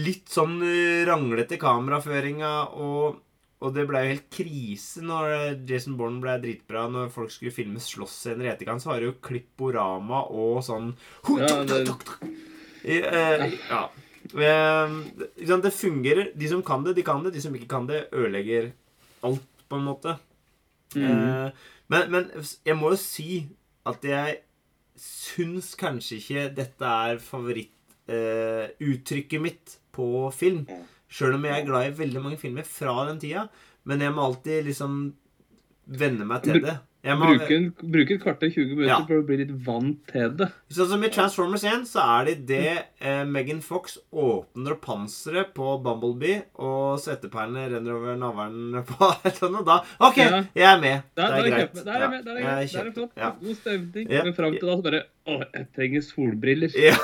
litt 0.03 0.25
sånn 0.33 0.57
eh, 0.65 1.05
ranglete 1.05 1.57
kameraføringa 1.61 2.51
og 2.73 3.19
og 3.57 3.73
det 3.73 3.87
ble 3.89 3.99
jo 4.03 4.09
helt 4.13 4.27
krise 4.33 5.01
når 5.01 5.55
Jason 5.65 5.95
Bourne 5.97 6.21
ble 6.21 6.35
dritbra. 6.43 6.83
Når 6.93 7.09
folk 7.13 7.31
skulle 7.33 7.55
filme 7.55 7.79
slåssscener 7.81 8.45
i 8.45 8.51
etterkant, 8.51 8.81
så 8.83 8.91
var 8.91 8.97
det 9.01 9.07
jo 9.09 9.15
klipporama 9.27 10.19
og 10.29 10.59
sånn 10.67 10.91
Ja, 11.39 11.63
det- 11.65 11.87
I, 12.85 12.99
eh, 13.01 13.47
ja. 13.69 13.81
Eh, 14.35 14.89
det 15.63 15.73
fungerer. 15.73 16.31
De 16.37 16.47
som 16.47 16.61
kan 16.63 16.83
det, 16.83 16.93
de 16.95 17.03
kan 17.03 17.23
det. 17.23 17.33
De 17.33 17.41
som 17.41 17.53
ikke 17.55 17.67
kan 17.67 17.87
det, 17.87 18.07
ødelegger 18.11 18.71
alt, 19.23 19.41
på 19.69 19.75
en 19.75 19.83
måte. 19.85 20.17
Mm. 20.95 21.03
Eh, 21.03 21.51
men, 21.89 22.11
men 22.11 22.29
jeg 22.65 22.75
må 22.77 22.89
jo 22.93 22.97
si 23.01 23.47
at 23.87 24.03
jeg 24.03 24.37
syns 24.97 25.75
kanskje 25.75 26.15
ikke 26.21 26.55
dette 26.57 26.85
er 26.85 27.17
favorittuttrykket 27.21 29.41
mitt 29.41 29.77
på 29.93 30.31
film. 30.33 30.65
Sjøl 31.09 31.35
om 31.37 31.45
jeg 31.47 31.61
er 31.61 31.65
glad 31.69 31.87
i 31.91 31.95
veldig 32.03 32.21
mange 32.25 32.37
filmer 32.41 32.67
fra 32.67 32.97
den 33.07 33.19
tida. 33.23 33.47
Men 33.87 34.01
jeg 34.03 34.11
må 34.17 34.25
alltid 34.27 34.65
liksom 34.67 34.99
venne 35.87 36.25
meg 36.27 36.43
til 36.43 36.59
det. 36.65 36.79
Jeg 37.07 37.15
må, 37.15 37.27
Bruke, 37.29 37.55
en, 37.55 37.67
bruke 37.93 38.15
et 38.17 38.19
kvarter 38.19 38.49
20 38.51 38.71
minutter 38.73 38.89
Ja. 38.89 38.97
for 39.07 39.21
å 39.21 39.23
bli 39.23 39.37
litt 39.39 39.51
vant 39.63 40.01
til 40.11 40.33
det. 40.35 40.47
Sånn 40.75 40.89
som 40.89 41.03
i 41.05 41.09
Transformers 41.13 41.63
1, 41.63 41.85
så 41.87 42.01
er 42.17 42.25
det 42.27 42.33
det 42.49 42.71
eh, 42.99 43.21
Megan 43.23 43.61
Fox 43.63 43.95
åpner 44.11 44.75
panseret 44.83 45.53
på 45.55 45.77
Bumblebee, 45.85 46.41
og 46.59 46.97
svetteperlene 46.99 47.69
renner 47.77 47.95
over 47.95 48.17
navlen 48.19 48.81
på 48.89 49.11
et 49.23 49.39
eller 49.39 49.47
annet. 49.53 49.69
Da 49.69 49.77
OK, 50.09 50.17
Ja. 50.19 50.41
jeg 50.57 50.67
er 50.73 50.81
med. 50.83 51.07
Da, 51.15 51.29
det 51.37 51.45
er 51.45 51.55
greit. 51.55 51.79
Der 51.85 51.93
er 51.93 52.01
jeg 52.01 52.09
med. 52.17 52.25
Der 52.27 52.35
er 52.35 52.41
jeg 52.43 52.73
Der 52.73 52.79
er 52.81 52.83
det 52.89 52.93
flott. 52.99 53.15
ja. 53.15 53.31
God 53.45 53.55
stemning. 53.61 54.11
Ja. 54.11 54.23
Men 54.27 54.35
fram 54.41 54.57
til 54.59 54.67
da 54.67 54.75
så 54.75 54.87
bare 54.89 55.03
Å, 55.27 55.39
jeg 55.55 55.67
trenger 55.77 56.07
solbriller. 56.11 56.75
Ja. 56.75 56.95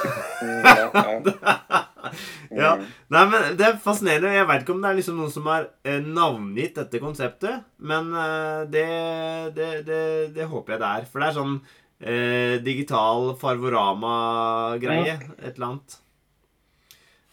Ja. 2.61 2.71
Nei, 3.13 3.23
men 3.31 3.55
Det 3.57 3.65
er 3.67 3.77
fascinerende. 3.83 4.33
Jeg 4.35 4.47
veit 4.49 4.63
ikke 4.65 4.75
om 4.75 4.81
det 4.83 4.89
er 4.91 4.97
liksom 4.99 5.17
noen 5.21 5.31
som 5.33 5.47
har 5.51 5.69
eh, 5.87 5.99
navngitt 6.03 6.75
dette 6.81 6.99
konseptet, 7.03 7.63
men 7.79 8.11
eh, 8.13 8.63
det, 8.73 8.85
det, 9.57 9.69
det, 9.87 10.01
det 10.35 10.47
håper 10.51 10.75
jeg 10.75 10.83
det 10.83 10.91
er. 10.99 11.07
For 11.11 11.23
det 11.23 11.29
er 11.31 11.37
sånn 11.39 11.55
eh, 12.03 12.55
digital 12.65 13.31
Farvorama-greie. 13.41 15.15
Et 15.39 15.53
eller 15.55 15.69
annet. 15.71 15.99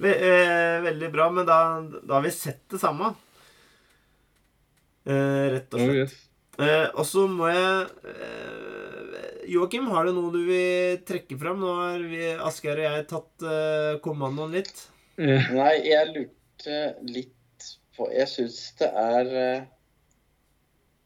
Ve 0.00 0.14
eh, 0.16 0.78
veldig 0.86 1.10
bra, 1.12 1.26
men 1.34 1.44
da, 1.48 1.58
da 2.00 2.16
har 2.16 2.24
vi 2.24 2.30
sett 2.32 2.62
det 2.72 2.78
samme. 2.80 3.10
Eh, 5.04 5.46
rett 5.56 5.74
og 5.74 5.80
Oh, 5.80 5.86
slett. 5.90 6.04
yes. 6.04 6.16
Eh, 6.60 6.86
og 6.98 7.06
så 7.08 7.22
må 7.28 7.48
jeg 7.48 7.86
eh, 8.10 9.29
Joakim, 9.50 9.88
har 9.90 10.06
du 10.06 10.12
noe 10.14 10.30
du 10.30 10.44
vil 10.46 11.00
trekke 11.06 11.34
fram? 11.40 11.58
Nå 11.58 11.70
har 11.74 12.02
Asgeir 12.46 12.78
og 12.78 12.84
jeg 12.86 13.06
tatt 13.10 13.42
uh, 13.42 13.98
kommandoen 14.04 14.54
litt. 14.54 14.84
Mm. 15.18 15.56
Nei, 15.56 15.72
jeg 15.90 16.10
lurte 16.12 16.76
litt 17.10 17.66
på 17.96 18.06
Jeg 18.14 18.30
syns 18.30 18.58
det 18.78 18.86
er 18.96 19.30
eh, 19.36 19.64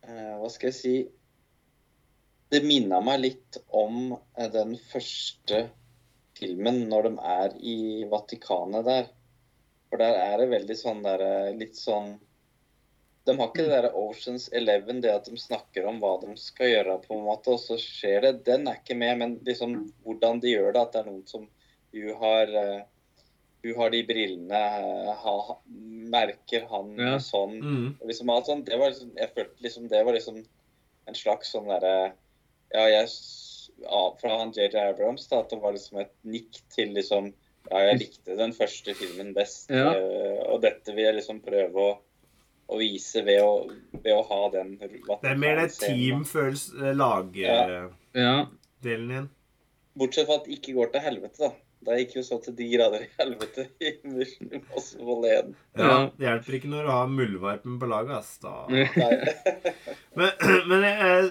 eh, 0.06 0.34
Hva 0.38 0.50
skal 0.52 0.68
jeg 0.68 0.76
si 0.76 0.92
Det 2.52 2.60
minna 2.62 3.00
meg 3.02 3.22
litt 3.24 3.58
om 3.74 4.12
uh, 4.12 4.46
den 4.52 4.76
første 4.92 5.64
filmen 6.38 6.84
når 6.90 7.08
de 7.08 7.14
er 7.32 7.56
i 7.58 7.78
Vatikanet 8.10 8.86
der. 8.86 9.10
For 9.88 10.02
der 10.04 10.20
er 10.20 10.36
det 10.42 10.52
veldig 10.52 10.76
sånn 10.78 11.02
derre 11.06 11.32
Litt 11.56 11.80
sånn 11.80 12.18
De 13.26 13.34
har 13.38 13.48
ikke 13.48 13.64
det 13.64 13.70
der 13.82 13.94
Oceans 13.96 14.48
Eleven, 14.52 14.98
det 15.00 15.10
at 15.14 15.24
de 15.30 15.36
snakker 15.40 15.86
om 15.88 16.00
hva 16.02 16.18
de 16.20 16.34
skal 16.36 16.68
gjøre, 16.68 16.98
på 17.06 17.14
en 17.16 17.22
måte, 17.24 17.54
og 17.54 17.60
så 17.62 17.78
skjer 17.80 18.20
det. 18.26 18.32
Den 18.44 18.66
er 18.68 18.76
ikke 18.82 18.96
med, 19.00 19.16
men 19.22 19.38
liksom 19.46 19.78
hvordan 20.04 20.42
de 20.42 20.50
gjør 20.52 20.74
det. 20.76 20.82
At 20.82 20.92
det 20.92 21.00
er 21.04 21.08
noen 21.10 21.26
som 21.30 21.46
Hun 21.94 22.14
har 22.20 22.50
eh, 22.58 22.82
hun 23.64 23.76
har 23.78 23.90
de 23.94 24.02
brillene, 24.04 24.58
eh, 24.60 25.12
ha, 25.22 25.56
merker 26.12 26.66
han 26.68 26.96
Ja. 26.98 27.14
sånn. 27.22 27.54
Mm. 27.62 27.86
Og 28.00 28.06
liksom 28.10 28.30
alt 28.34 28.46
sånt. 28.50 28.66
det 28.66 28.76
var 28.78 28.90
liksom, 28.90 29.12
Jeg 29.16 29.30
følte 29.34 29.62
liksom 29.62 29.88
det 29.88 30.04
var 30.04 30.12
liksom 30.12 30.44
en 31.08 31.14
slags 31.14 31.52
sånn 31.54 31.68
derre 31.68 32.12
Ja, 32.74 32.84
jeg 32.88 33.08
ja, 33.82 34.02
Fra 34.20 34.38
han 34.38 34.52
JJ 34.52 34.76
Abrams, 34.90 35.26
da, 35.28 35.40
at 35.40 35.50
det 35.50 35.60
var 35.62 35.72
liksom 35.72 36.00
et 36.00 36.12
nikk 36.24 36.60
til 36.74 36.92
liksom 36.94 37.32
Ja, 37.70 37.78
jeg 37.88 37.98
likte 38.02 38.36
den 38.36 38.52
første 38.52 38.92
filmen 38.94 39.32
best, 39.34 39.70
Ja. 39.70 39.94
eh, 39.94 40.42
og 40.52 40.60
dette 40.60 40.92
vil 40.94 41.04
jeg 41.06 41.14
liksom 41.16 41.40
prøve 41.40 41.72
å, 41.74 41.98
å 42.66 42.78
vise 42.80 43.22
ved 43.26 43.42
å, 43.44 43.50
ved 44.00 44.12
å 44.14 44.22
ha 44.28 44.40
den 44.54 44.74
Det 44.80 44.86
er 44.86 45.36
mer 45.36 45.58
det 45.60 45.66
Vatikanscenen, 45.68 45.70
da. 45.70 45.88
teamfølelse, 45.90 46.94
lagdelen 46.96 47.90
Ja. 48.14 48.22
ja. 48.22 48.36
igjen. 48.84 49.28
Bortsett 49.94 50.26
fra 50.26 50.40
at 50.40 50.48
det 50.48 50.56
ikke 50.58 50.74
går 50.78 50.90
til 50.94 51.04
helvete, 51.04 51.38
da. 51.44 51.52
Det 51.84 51.98
gikk 52.00 52.14
jo 52.16 52.22
så 52.24 52.38
til 52.40 52.54
de 52.56 52.66
grader 52.72 53.02
i 53.04 53.08
helvete 53.18 53.66
i 53.84 53.90
Mission 54.08 54.48
Impossible 54.56 55.28
1. 55.28 55.50
Ja. 55.76 55.96
Det 56.16 56.24
hjelper 56.24 56.56
ikke 56.56 56.70
når 56.72 56.86
du 56.86 56.92
har 56.94 57.10
muldvarpen 57.12 57.74
på 57.82 57.88
laget, 57.90 58.14
ass. 58.22 58.38
Da. 58.40 58.54
Eh, 58.72 58.94
Men, 60.18 60.30
men 60.70 60.86
jeg, 60.88 61.28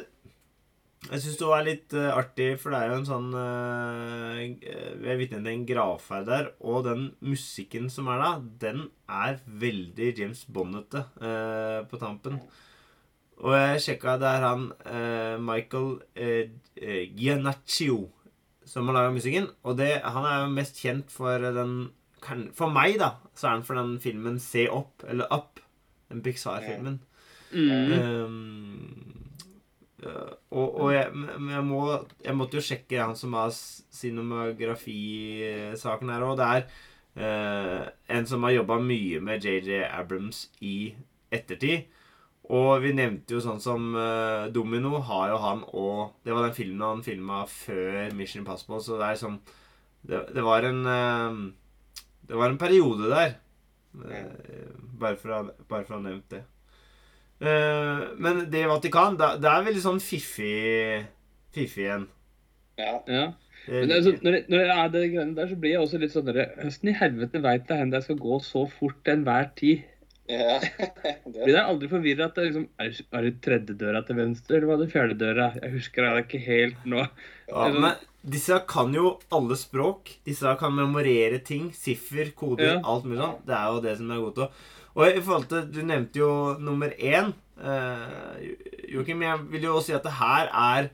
jeg, 1.10 1.22
syns 1.24 1.40
det 1.40 1.48
var 1.50 1.66
litt 1.68 1.96
uh, 1.98 2.10
artig, 2.16 2.50
for 2.62 2.74
det 2.74 2.82
er 2.82 2.92
jo 2.92 2.98
en 3.00 3.08
sånn 3.08 3.30
uh, 3.36 4.42
Vi 5.02 5.10
er 5.12 5.20
vitne 5.20 5.42
til 5.44 5.52
en 5.54 5.66
gravferd 5.68 6.28
der, 6.30 6.52
og 6.64 6.86
den 6.88 7.08
musikken 7.26 7.90
som 7.94 8.12
er 8.14 8.22
da, 8.24 8.34
den 8.64 8.86
er 9.12 9.42
veldig 9.46 10.14
James 10.20 10.46
Bonnete 10.48 11.06
uh, 11.22 11.82
på 11.90 12.02
tampen. 12.02 12.40
Og 13.42 13.56
jeg 13.58 13.82
sjekka, 13.84 14.18
det 14.22 14.30
er 14.30 14.46
han 14.46 14.68
eh, 14.88 15.36
Michael 15.42 15.98
Gianaccio 17.18 17.98
eh, 18.06 18.30
som 18.70 18.88
har 18.88 18.96
laga 18.96 19.14
musikken. 19.16 19.50
Og 19.68 19.78
det, 19.80 19.98
han 20.06 20.28
er 20.28 20.44
jo 20.44 20.54
mest 20.54 20.80
kjent 20.80 21.12
for 21.12 21.44
den 21.58 21.92
For 22.56 22.72
meg, 22.72 22.96
da, 23.02 23.18
så 23.36 23.50
er 23.50 23.58
han 23.58 23.66
for 23.68 23.76
den 23.76 23.98
filmen 24.00 24.40
Se 24.40 24.68
opp, 24.72 25.04
eller 25.10 25.28
Up. 25.34 25.60
Den 26.08 26.22
Pixar-filmen. 26.24 27.02
Mm. 27.52 27.92
Um, 27.92 28.73
og 30.54 30.76
og 30.84 30.90
jeg, 30.94 31.08
jeg, 31.50 31.64
må, 31.68 31.80
jeg 32.26 32.36
måtte 32.38 32.58
jo 32.60 32.64
sjekke 32.66 33.00
han 33.02 33.16
som 33.20 33.34
har 33.38 33.52
cinematografisaken 33.54 36.10
her 36.14 36.26
òg. 36.28 36.36
Det 36.40 36.48
er 36.50 36.62
uh, 37.18 37.84
en 38.18 38.26
som 38.30 38.44
har 38.48 38.56
jobba 38.58 38.76
mye 38.84 39.18
med 39.24 39.44
JJ 39.46 39.70
Abrams 39.90 40.40
i 40.62 40.76
ettertid. 41.34 41.80
Og 42.54 42.72
vi 42.84 42.92
nevnte 42.96 43.34
jo 43.38 43.42
sånn 43.44 43.62
som 43.64 43.82
uh, 43.96 44.50
Domino 44.52 44.92
har 45.08 45.26
jo 45.32 45.38
han 45.40 45.62
og 45.72 46.12
Det 46.26 46.34
var 46.36 46.44
den 46.50 46.58
filmen 46.58 46.84
han 46.84 47.04
filma 47.06 47.46
før 47.48 48.12
Mission 48.18 48.42
Impossible, 48.44 48.80
så 48.84 48.98
det 49.00 49.08
er 49.14 49.22
sånn 49.22 49.38
Det, 50.04 50.20
det 50.36 50.44
var 50.44 50.62
en 50.68 50.82
uh, 50.84 51.32
Det 52.28 52.36
var 52.36 52.50
en 52.52 52.60
periode 52.60 53.08
der. 53.14 53.32
Bare, 53.94 55.16
for 55.22 55.30
å, 55.30 55.34
ha- 55.40 55.54
bare 55.70 55.86
for 55.86 55.94
å 55.96 55.98
ha 56.02 56.06
nevnt 56.10 56.30
det. 56.34 56.42
Eh, 57.44 58.04
men 58.24 58.44
det 58.52 58.64
i 58.64 58.70
Vatikan, 58.70 59.18
det, 59.20 59.30
det 59.44 59.50
er 59.52 59.66
veldig 59.68 59.82
sånn 59.84 60.02
fiffig 60.04 61.06
Fiffig 61.54 61.84
igjen. 61.86 62.06
Ja. 62.80 62.94
Ja. 63.08 63.26
Men 63.70 63.92
altså, 63.96 64.12
når, 64.26 64.34
jeg, 64.40 64.46
når 64.52 64.62
jeg 64.64 64.72
er 64.76 64.88
det 64.94 65.02
greiene 65.14 65.36
der, 65.38 65.50
så 65.52 65.56
blir 65.60 65.72
jeg 65.76 65.84
også 65.86 66.00
litt 66.02 66.12
sånn 66.16 66.30
Høsten 66.36 66.90
i 66.92 66.96
helvete 67.00 67.40
veit 67.44 67.70
jeg 67.72 67.80
hvor 67.86 67.94
jeg 68.00 68.06
skal 68.08 68.18
gå 68.24 68.40
så 68.44 68.64
fort 68.80 68.98
til 69.06 69.14
enhver 69.20 69.52
tid? 69.60 69.84
ja. 70.32 70.56
Blir 71.34 71.54
jeg 71.54 71.62
aldri 71.68 71.90
forvirra 71.92 72.30
at 72.30 72.38
det 72.40 72.48
liksom 72.48 72.66
Er 72.80 72.90
det- 72.96 73.06
er 73.12 73.28
det 73.28 73.34
tredje 73.44 73.76
døra 73.80 74.02
til 74.08 74.18
venstre, 74.20 74.58
eller 74.58 74.72
var 74.72 74.82
det 74.82 74.90
fjerde 74.96 75.20
døra? 75.20 75.50
Jeg 75.62 75.72
husker 75.78 76.08
det 76.10 76.26
ikke 76.26 76.42
helt 76.48 76.86
nå. 76.90 77.06
ja, 77.52 77.68
men 77.76 77.94
disse 78.24 78.56
kan 78.72 78.94
jo 78.96 79.18
alle 79.36 79.56
språk. 79.60 80.14
Disse 80.24 80.48
kan 80.60 80.72
memorere 80.76 81.42
ting. 81.44 81.72
Siffer, 81.76 82.30
koder, 82.40 82.78
Ja. 82.78 82.82
alt 82.88 83.04
mulig 83.04 83.20
sånn. 83.20 83.42
Det 83.46 83.56
er 83.58 83.66
jo 83.74 83.82
det 83.84 83.98
som 84.00 84.12
er 84.16 84.22
godt 84.24 84.40
å 84.46 84.50
Og 84.94 85.10
i 85.10 85.22
forhold 85.22 85.50
til 85.50 85.70
Du 85.74 85.82
nevnte 85.86 86.20
jo 86.22 86.32
nummer 86.62 86.94
én. 86.98 87.34
Eh, 87.58 88.54
Joakim, 88.94 89.22
jeg 89.26 89.40
vil 89.52 89.68
jo 89.68 89.76
også 89.78 89.92
si 89.92 89.98
at 89.98 90.06
det 90.06 90.18
her 90.20 90.50
er 90.54 90.90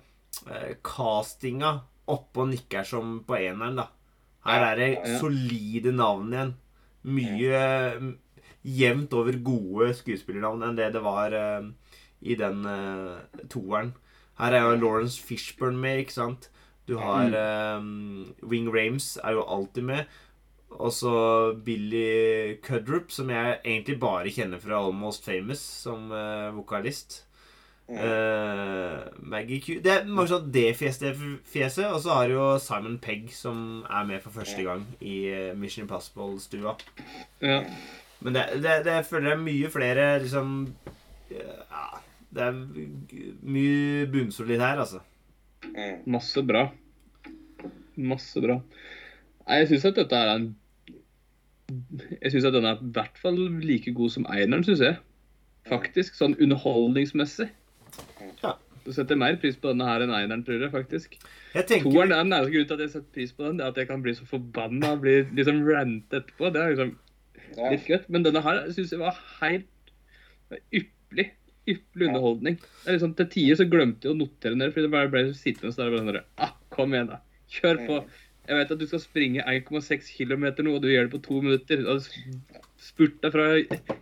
eh, 0.47 0.75
castinga 0.83 1.79
oppe 2.09 2.43
og 2.43 2.51
nikker 2.53 2.87
som 2.87 3.19
på 3.27 3.37
eneren, 3.37 3.79
da. 3.81 3.89
Her 4.47 4.65
er 4.71 4.79
det 4.79 5.19
solide 5.19 5.91
navn 5.95 6.33
igjen. 6.33 6.53
Mye 7.09 7.63
mm, 7.99 8.13
jevnt 8.79 9.13
over 9.15 9.37
gode 9.43 9.93
skuespillernavn 9.99 10.65
enn 10.67 10.79
det 10.79 10.91
det 10.95 11.03
var 11.03 11.35
eh, 11.35 11.67
i 12.21 12.37
den 12.39 12.63
eh, 12.67 13.43
toeren. 13.51 13.93
Her 14.39 14.55
er 14.55 14.65
jo 14.69 14.79
Lawrence 14.79 15.19
Fishburne 15.19 15.79
med, 15.79 16.03
ikke 16.03 16.15
sant? 16.15 16.49
Du 16.87 16.97
har 16.97 17.29
eh, 17.35 17.83
Wing 18.47 18.71
Rames 18.73 19.17
er 19.23 19.37
jo 19.37 19.45
alltid 19.45 19.85
med. 19.91 20.19
Og 20.77 20.91
så 20.93 21.13
Billy 21.65 22.59
Cudrup, 22.61 23.09
som 23.11 23.31
jeg 23.33 23.57
egentlig 23.63 23.97
bare 23.99 24.31
kjenner 24.31 24.61
fra 24.61 24.77
Almost 24.83 25.25
Famous 25.25 25.63
som 25.83 26.11
uh, 26.13 26.53
vokalist. 26.55 27.23
Uh, 27.89 29.01
Maggie 29.17 29.57
Q 29.65 29.79
Det 29.81 29.89
er 29.89 30.03
mange 30.05 30.29
sånn 30.29 30.51
det 30.53 30.75
fjeset, 30.77 31.17
fjeset. 31.49 31.87
Og 31.89 32.03
så 32.03 32.13
har 32.13 32.29
du 32.29 32.35
jo 32.35 32.49
Simon 32.61 32.99
Pegg, 33.01 33.31
som 33.33 33.81
er 33.89 34.05
med 34.11 34.21
for 34.21 34.35
første 34.35 34.61
gang 34.65 34.85
i 35.01 35.23
eh, 35.33 35.55
Mission 35.57 35.87
Impossible-stua. 35.87 36.75
Ja. 37.41 37.63
Men 38.21 38.35
det, 38.37 38.45
det, 38.61 38.75
det 38.85 38.99
jeg 38.99 39.07
føler 39.09 39.31
jeg 39.31 39.39
er 39.39 39.45
mye 39.47 39.71
flere 39.73 40.07
liksom 40.21 40.53
Ja, 41.31 41.85
det 42.35 42.45
er 42.45 42.57
mye 43.41 44.05
bunnsolid 44.11 44.61
her, 44.61 44.83
altså. 44.85 45.01
Mm. 45.65 46.05
Masse 46.13 46.43
bra. 46.45 46.67
Masse 47.97 48.41
bra. 48.43 48.59
Nei, 49.49 49.59
jeg 49.63 49.69
syns 49.73 49.85
at 49.89 49.97
dette 49.97 50.17
er 50.17 50.31
en 50.35 50.47
Jeg 52.21 52.31
syns 52.33 52.45
at 52.49 52.53
den 52.55 52.65
er 52.69 52.79
i 52.81 52.89
hvert 52.95 53.17
fall 53.21 53.37
like 53.61 53.91
god 53.97 54.09
som 54.13 54.25
eineren, 54.29 54.63
syns 54.65 54.81
jeg. 54.85 54.97
faktisk. 55.69 56.15
Sånn 56.17 56.33
underholdningsmessig. 56.41 57.49
Ja. 58.41 58.55
Du 58.85 58.93
setter 58.95 59.17
mer 59.19 59.35
pris 59.41 59.57
på 59.59 59.69
denne 59.69 59.85
her 59.85 60.01
enn 60.01 60.13
eineren, 60.15 60.41
tror 60.47 60.63
jeg 60.63 60.71
faktisk. 60.73 61.17
Jeg 61.53 61.65
tenker 61.69 61.91
Toeren 61.91 62.13
er 62.15 62.23
den 62.23 62.33
eneste 62.33 62.53
grunnen 62.55 62.69
til 62.71 62.77
at 62.77 62.83
jeg 62.85 62.93
setter 62.95 63.13
pris 63.17 63.33
på 63.37 63.45
den. 63.45 63.59
Det 63.59 63.65
er 63.67 63.73
at 63.73 63.77
jeg 63.83 63.89
kan 63.91 64.01
bli 64.05 64.13
så 64.17 64.25
forbanna 64.29 64.93
og 64.95 65.03
bli 65.03 65.15
liksom 65.37 65.59
rant 65.67 66.15
etterpå. 66.15 66.49
Det 66.55 66.61
er 66.63 66.71
liksom 66.73 66.95
Ja. 67.57 67.69
litt 67.73 67.85
gøtt. 67.89 68.07
Men 68.09 68.23
denne 68.25 68.41
her 68.45 68.63
syns 68.71 68.91
jeg 68.93 68.99
var 69.01 69.17
helt 69.41 69.93
ypperlig. 70.73 71.27
Ypperlig 71.69 72.07
underholdning. 72.09 72.57
Det 72.57 72.87
er 72.87 72.97
liksom, 72.97 73.13
til 73.17 73.29
tider 73.35 73.55
så 73.59 73.69
glemte 73.69 74.07
jeg 74.09 74.15
å 74.15 74.17
notere 74.23 74.55
ned, 74.57 74.73
fordi 74.73 74.87
det 74.87 74.91
bare 74.95 75.11
ble 75.13 75.23
sittende 75.37 75.75
der 75.75 75.89
bare 75.91 76.01
sånn 76.01 76.13
der, 76.13 76.25
ah, 76.37 76.53
Kom 76.73 76.93
igjen, 76.93 77.07
da. 77.11 77.19
Kjør 77.49 77.85
på. 77.85 77.99
Mm. 78.49 78.55
Jeg 78.55 78.57
vet 78.63 78.71
at 78.75 78.79
du 78.81 78.87
skal 78.89 78.99
springe 79.03 79.43
1,6 79.45 80.09
km 80.17 80.47
nå, 80.65 80.73
og 80.75 80.81
du 80.81 80.87
gjør 80.89 81.05
det 81.07 81.13
på 81.13 81.21
to 81.27 81.41
minutter. 81.45 81.83
Har 81.85 82.01
spurta 82.79 83.29
fra 83.33 83.45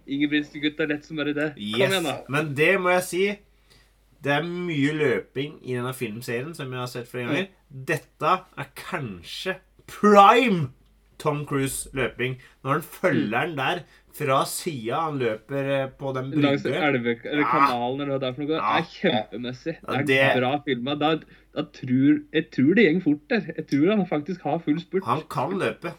Ingebrigtsen-gutta 0.08 0.88
lett 0.88 1.06
som 1.06 1.18
bare 1.20 1.34
det. 1.36 1.50
Kom 1.58 1.64
Yes. 1.82 1.92
igjen, 1.92 2.04
da. 2.08 2.16
Men 2.30 2.54
det 2.56 2.72
må 2.82 2.90
jeg 2.96 3.04
si 3.04 3.26
Det 4.24 4.32
er 4.34 4.42
mye 4.50 4.94
løping 4.98 5.60
i 5.62 5.76
denne 5.78 5.92
filmserien 5.94 6.56
som 6.58 6.72
jeg 6.74 6.80
har 6.82 6.88
sett 6.90 7.08
flere 7.12 7.28
ganger. 7.30 7.48
Dette 7.70 8.32
er 8.58 8.72
kanskje 8.76 9.54
prime 9.88 10.72
Tom 11.22 11.44
Cruise 11.46 11.90
løping. 11.94 12.40
Når 12.66 12.72
han 12.80 12.82
følger 12.82 13.46
den 13.46 13.56
der 13.58 13.84
fra 14.18 14.40
sida 14.50 15.04
han 15.06 15.20
løper 15.22 15.70
eh, 15.84 15.88
på 16.00 16.14
den 16.18 16.32
Langs 16.42 16.64
brygga. 16.66 16.88
elve, 16.90 17.14
eller 17.30 17.44
kanalen 17.46 18.02
eller 18.02 18.16
hva 18.16 18.20
det 18.24 18.28
er 18.32 18.34
for 18.34 18.42
noe. 18.42 18.58
Det 18.58 18.64
er 18.74 18.90
kjempemessig. 18.96 19.76
Det 20.10 20.20
er 20.24 20.40
bra 20.40 20.52
filma. 20.66 20.96
Tror, 21.74 22.20
jeg 22.34 22.52
tror 22.54 22.74
det 22.76 22.84
går 22.94 23.02
fort 23.02 23.22
der. 23.30 23.42
Jeg 23.58 23.68
tror 23.68 23.96
han 23.96 24.06
faktisk 24.08 24.42
har 24.42 24.60
full 24.60 24.80
spurt. 24.80 25.04
Han 25.06 25.22
kan 25.30 25.50
løpe. 25.58 25.94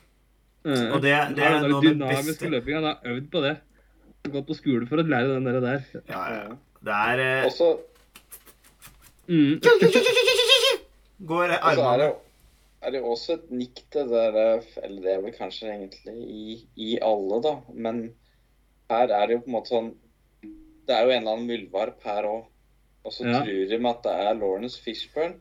Eh, 0.64 0.92
og 0.94 1.02
det- 1.02 1.34
det 1.36 1.44
er 1.44 1.60
noe 1.68 1.76
av 1.78 1.82
det 1.82 2.26
beste. 2.26 2.50
Løping, 2.50 2.74
Han 2.74 2.84
har 2.84 2.98
øvd 3.04 3.30
på 3.30 3.40
det. 3.42 3.56
Han 3.58 4.32
har 4.32 4.32
Gått 4.40 4.46
på 4.46 4.54
skole 4.54 4.86
for 4.86 4.96
å 4.96 5.02
lære 5.06 5.34
den 5.34 5.44
der. 5.44 5.60
der. 5.60 5.82
Ja, 6.08 6.22
ja. 6.34 6.48
Det 6.84 6.94
er 6.94 7.18
eh, 7.40 7.44
Og 7.46 7.52
Mm. 9.28 9.60
Går 11.28 11.50
armene 11.60 11.94
er 11.94 11.98
det, 11.98 12.14
er 12.82 12.90
det 12.94 13.02
også 13.02 13.34
et 13.34 13.50
nikk 13.50 13.80
til 13.92 14.06
det 14.08 14.32
der 14.34 14.60
Eller 14.84 15.02
det 15.02 15.12
er 15.12 15.20
vel 15.20 15.32
kanskje 15.36 15.68
egentlig 15.68 16.14
i, 16.30 16.66
i 16.76 16.98
alle, 17.02 17.40
da. 17.42 17.56
Men 17.74 18.14
her 18.90 19.08
er 19.10 19.26
det 19.26 19.34
jo 19.36 19.40
på 19.40 19.48
en 19.50 19.56
måte 19.58 19.72
sånn 19.74 19.90
Det 20.86 20.94
er 20.96 21.04
jo 21.04 21.10
en 21.10 21.22
eller 21.26 21.32
annen 21.34 21.48
muldvarp 21.50 22.02
her 22.04 22.22
òg. 22.24 22.46
Og 23.04 23.12
så 23.12 23.26
Ja. 23.26 23.42
tror 23.42 23.68
de 23.68 23.86
at 23.88 24.02
det 24.02 24.12
er 24.12 24.34
Lawrence 24.34 24.80
Fishburne. 24.82 25.34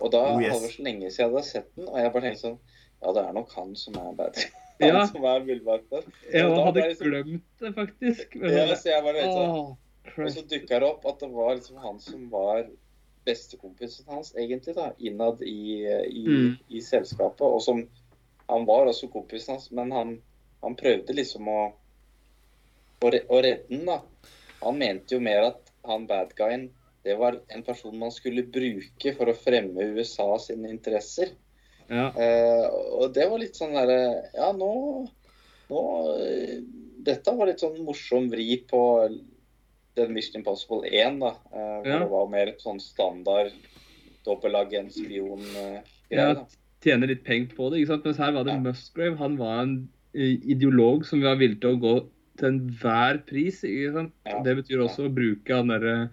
Og 0.00 0.10
da 0.12 0.20
Oh, 0.34 0.40
yes. 0.42 0.58
så 0.74 0.82
lenge 0.82 1.10
siden 1.10 1.18
jeg 1.18 1.30
hadde 1.30 1.42
sett 1.46 1.68
den, 1.76 1.88
og 1.88 1.98
jeg 2.00 2.12
bare 2.12 2.22
tenkte 2.28 2.40
sånn 2.48 2.58
Ja, 3.04 3.12
det 3.12 3.22
er 3.28 3.32
nok 3.36 3.52
han 3.54 3.74
som 3.76 3.94
er 4.00 4.12
bad. 4.18 4.36
Han 4.80 4.88
Ja. 4.90 5.04
som 5.06 5.24
er 5.24 5.44
muldvarpen. 5.46 6.02
Jeg 6.32 6.46
Og 6.50 6.64
hadde 6.66 6.82
liksom, 6.88 7.06
glemt 7.10 7.42
det, 7.60 7.74
faktisk. 7.76 8.34
Men, 8.40 8.50
Ja, 8.56 8.74
så 8.74 8.88
jeg 8.90 9.04
bare 9.04 9.20
tenkte 9.20 9.36
sånn 9.38 9.52
Åh, 9.54 10.24
Og 10.24 10.30
så 10.34 10.42
dukka 10.50 10.80
det 10.80 10.88
opp 10.88 11.06
at 11.06 11.20
det 11.20 11.28
var 11.32 11.54
liksom 11.54 11.76
han 11.84 12.00
som 12.00 12.24
var 12.30 12.64
bestekompisen 13.24 14.04
hans, 14.10 14.34
egentlig, 14.36 14.74
da, 14.76 14.90
innad 14.98 15.40
i, 15.42 15.86
i, 15.86 16.24
Mm. 16.26 16.56
i 16.68 16.80
selskapet. 16.80 17.40
Og 17.46 17.62
som 17.62 17.88
Han 18.50 18.66
var 18.66 18.86
også 18.90 19.08
kompisen 19.12 19.54
hans, 19.54 19.70
men 19.72 19.90
han, 19.92 20.22
han 20.62 20.74
prøvde 20.76 21.14
liksom 21.16 21.46
å, 21.48 21.72
å, 23.00 23.08
å 23.08 23.38
redde 23.42 23.68
den, 23.70 23.86
da. 23.88 24.00
Han 24.60 24.76
mente 24.78 25.14
jo 25.16 25.20
mer 25.24 25.46
at 25.52 25.70
han 25.86 26.04
bad 26.06 26.34
guyen 26.36 26.66
det 27.04 27.14
var 27.20 27.36
en 27.52 27.62
person 27.66 27.96
man 28.00 28.12
skulle 28.14 28.46
bruke 28.48 29.12
for 29.16 29.28
å 29.28 29.36
fremme 29.36 29.90
USA 29.96 30.26
sine 30.40 30.70
interesser. 30.72 31.34
Ja. 31.90 32.06
Eh, 32.16 32.64
og 32.96 33.10
det 33.12 33.26
var 33.28 33.42
litt 33.42 33.58
sånn 33.58 33.74
derre 33.76 34.22
Ja, 34.32 34.46
nå, 34.56 34.70
nå 35.68 35.80
eh, 36.16 36.62
Dette 37.04 37.34
var 37.36 37.50
litt 37.50 37.60
sånn 37.60 37.76
morsom 37.84 38.30
vri 38.32 38.54
på 38.70 38.80
den 39.94 40.14
Mission 40.16 40.40
Impossible 40.40 40.88
1, 40.88 41.18
da. 41.20 41.34
Eh, 41.52 41.74
hvor 41.84 41.90
Ja. 41.90 41.98
det 42.00 42.08
var 42.14 42.30
mer 42.32 42.48
et 42.54 42.64
sånn 42.64 42.80
standard 42.80 43.52
dobbeltagentspion-greie. 44.24 45.82
Ja. 46.10 46.46
Tjene 46.84 47.08
litt 47.08 47.24
penger 47.24 47.54
på 47.56 47.70
det. 47.70 47.80
ikke 47.80 47.92
sant? 47.94 48.04
Mens 48.08 48.18
her 48.20 48.32
var 48.36 48.44
det 48.48 48.56
Musgrave. 48.60 49.16
Han 49.20 49.36
var 49.40 49.62
en 49.62 49.76
eh, 50.14 50.36
ideolog 50.52 51.04
som 51.08 51.22
var 51.24 51.36
villig 51.40 51.60
til 51.62 51.76
å 51.76 51.80
gå 51.80 51.94
til 52.40 52.48
enhver 52.50 53.20
pris. 53.28 53.62
ikke 53.64 53.92
sant? 53.94 54.12
Ja. 54.28 54.42
Det 54.44 54.56
betyr 54.60 54.82
også 54.84 55.06
å 55.08 55.14
bruke 55.14 55.54
han 55.54 55.68
derre 55.72 56.10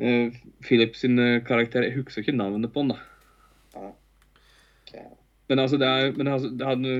uh, 0.00 0.32
Philip 0.64 0.96
sin 0.96 1.18
eh, 1.18 1.40
karakter 1.46 1.84
Jeg 1.86 1.96
husker 2.00 2.22
ikke 2.24 2.36
navnet 2.36 2.72
på 2.74 2.82
han, 2.84 2.94
da. 2.96 2.98
Men 5.50 5.58
altså, 5.58 5.78
det 5.80 5.86
er 5.88 6.12
men 6.16 6.28
altså, 6.30 6.50
det 6.54 6.66
hadde 6.66 6.90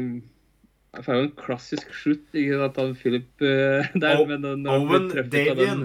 det 0.91 1.07
er 1.07 1.19
jo 1.21 1.27
en 1.29 1.35
klassisk 1.39 1.93
slutt, 1.95 2.25
ikke 2.35 2.57
sant, 2.59 2.79
han 2.81 2.97
Philip 2.99 3.43
eh, 3.47 3.91
der, 4.03 4.19
O- 4.19 4.27
men 4.27 4.47
Owen 4.67 5.05
av 5.13 5.29
Davian. 5.31 5.59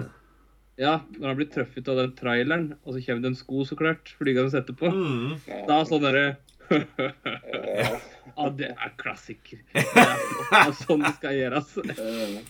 Ja, 0.82 0.96
når 1.16 1.28
han 1.30 1.36
blir 1.38 1.46
truffet 1.54 1.86
av 1.88 2.00
den 2.02 2.10
traileren, 2.18 2.64
og 2.82 2.96
så 2.96 3.00
kommer 3.04 3.22
det 3.22 3.30
en 3.30 3.38
sko, 3.38 3.62
så 3.64 3.78
klart, 3.78 4.10
flygende 4.18 4.50
etterpå, 4.58 4.90
Mm. 4.90 5.36
Da 5.68 5.78
er 5.80 5.88
sånn 5.92 6.02
derre 6.04 6.26
Eh, 6.66 7.92
Ja, 8.36 8.48
det 8.58 8.72
er 8.74 8.90
klassiker. 8.98 9.60
Det 9.70 9.84
er, 9.86 10.24
det 10.50 10.58
er 10.58 10.72
sånn 10.74 11.04
det 11.06 11.12
skal 11.20 11.36
gjøres. 11.38 11.68
eh, 11.94 12.40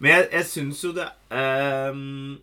Men 0.00 0.08
jeg, 0.14 0.28
jeg 0.32 0.46
syns 0.48 0.80
jo 0.86 0.94
det 0.96 1.04
ehm, 1.36 2.38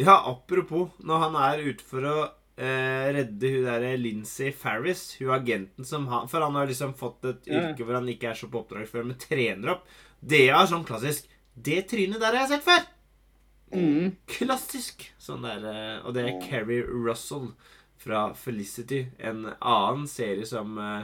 Ja, 0.00 0.16
apropos, 0.30 0.94
når 1.04 1.24
han 1.26 1.34
er 1.36 1.64
ute 1.68 1.84
for 1.84 2.06
å 2.08 2.14
eh, 2.56 3.08
redde 3.16 3.50
hun 3.52 3.66
der 3.66 3.98
Lincy 4.00 4.50
Farris, 4.56 5.02
hun 5.20 5.34
agenten 5.34 5.84
som 5.84 6.06
han 6.08 6.30
For 6.30 6.44
han 6.44 6.56
har 6.56 6.70
liksom 6.70 6.94
fått 6.96 7.26
et 7.28 7.50
yrke 7.50 7.84
hvor 7.84 7.98
han 7.98 8.08
ikke 8.08 8.30
er 8.30 8.38
så 8.38 8.48
på 8.48 8.62
oppdrag 8.62 8.88
før, 8.88 9.10
men 9.10 9.20
trener 9.20 9.74
opp. 9.76 9.84
Det 10.20 10.46
er 10.48 10.68
sånn 10.68 10.86
klassisk 10.88 11.28
Det 11.54 11.82
trynet 11.90 12.20
der 12.20 12.36
har 12.36 12.46
jeg 12.46 12.54
sett 12.54 12.66
før! 12.68 12.88
Mm. 13.70 14.16
Klassisk! 14.30 15.04
Sånn 15.20 15.44
der, 15.46 15.68
eh, 15.68 15.98
og 16.04 16.16
det 16.16 16.26
er 16.26 16.40
Keri 16.42 16.80
Russell 16.82 17.52
fra 18.00 18.30
Felicity, 18.34 19.04
en 19.20 19.44
annen 19.52 20.06
serie 20.08 20.46
som 20.48 20.78
eh, 20.80 21.02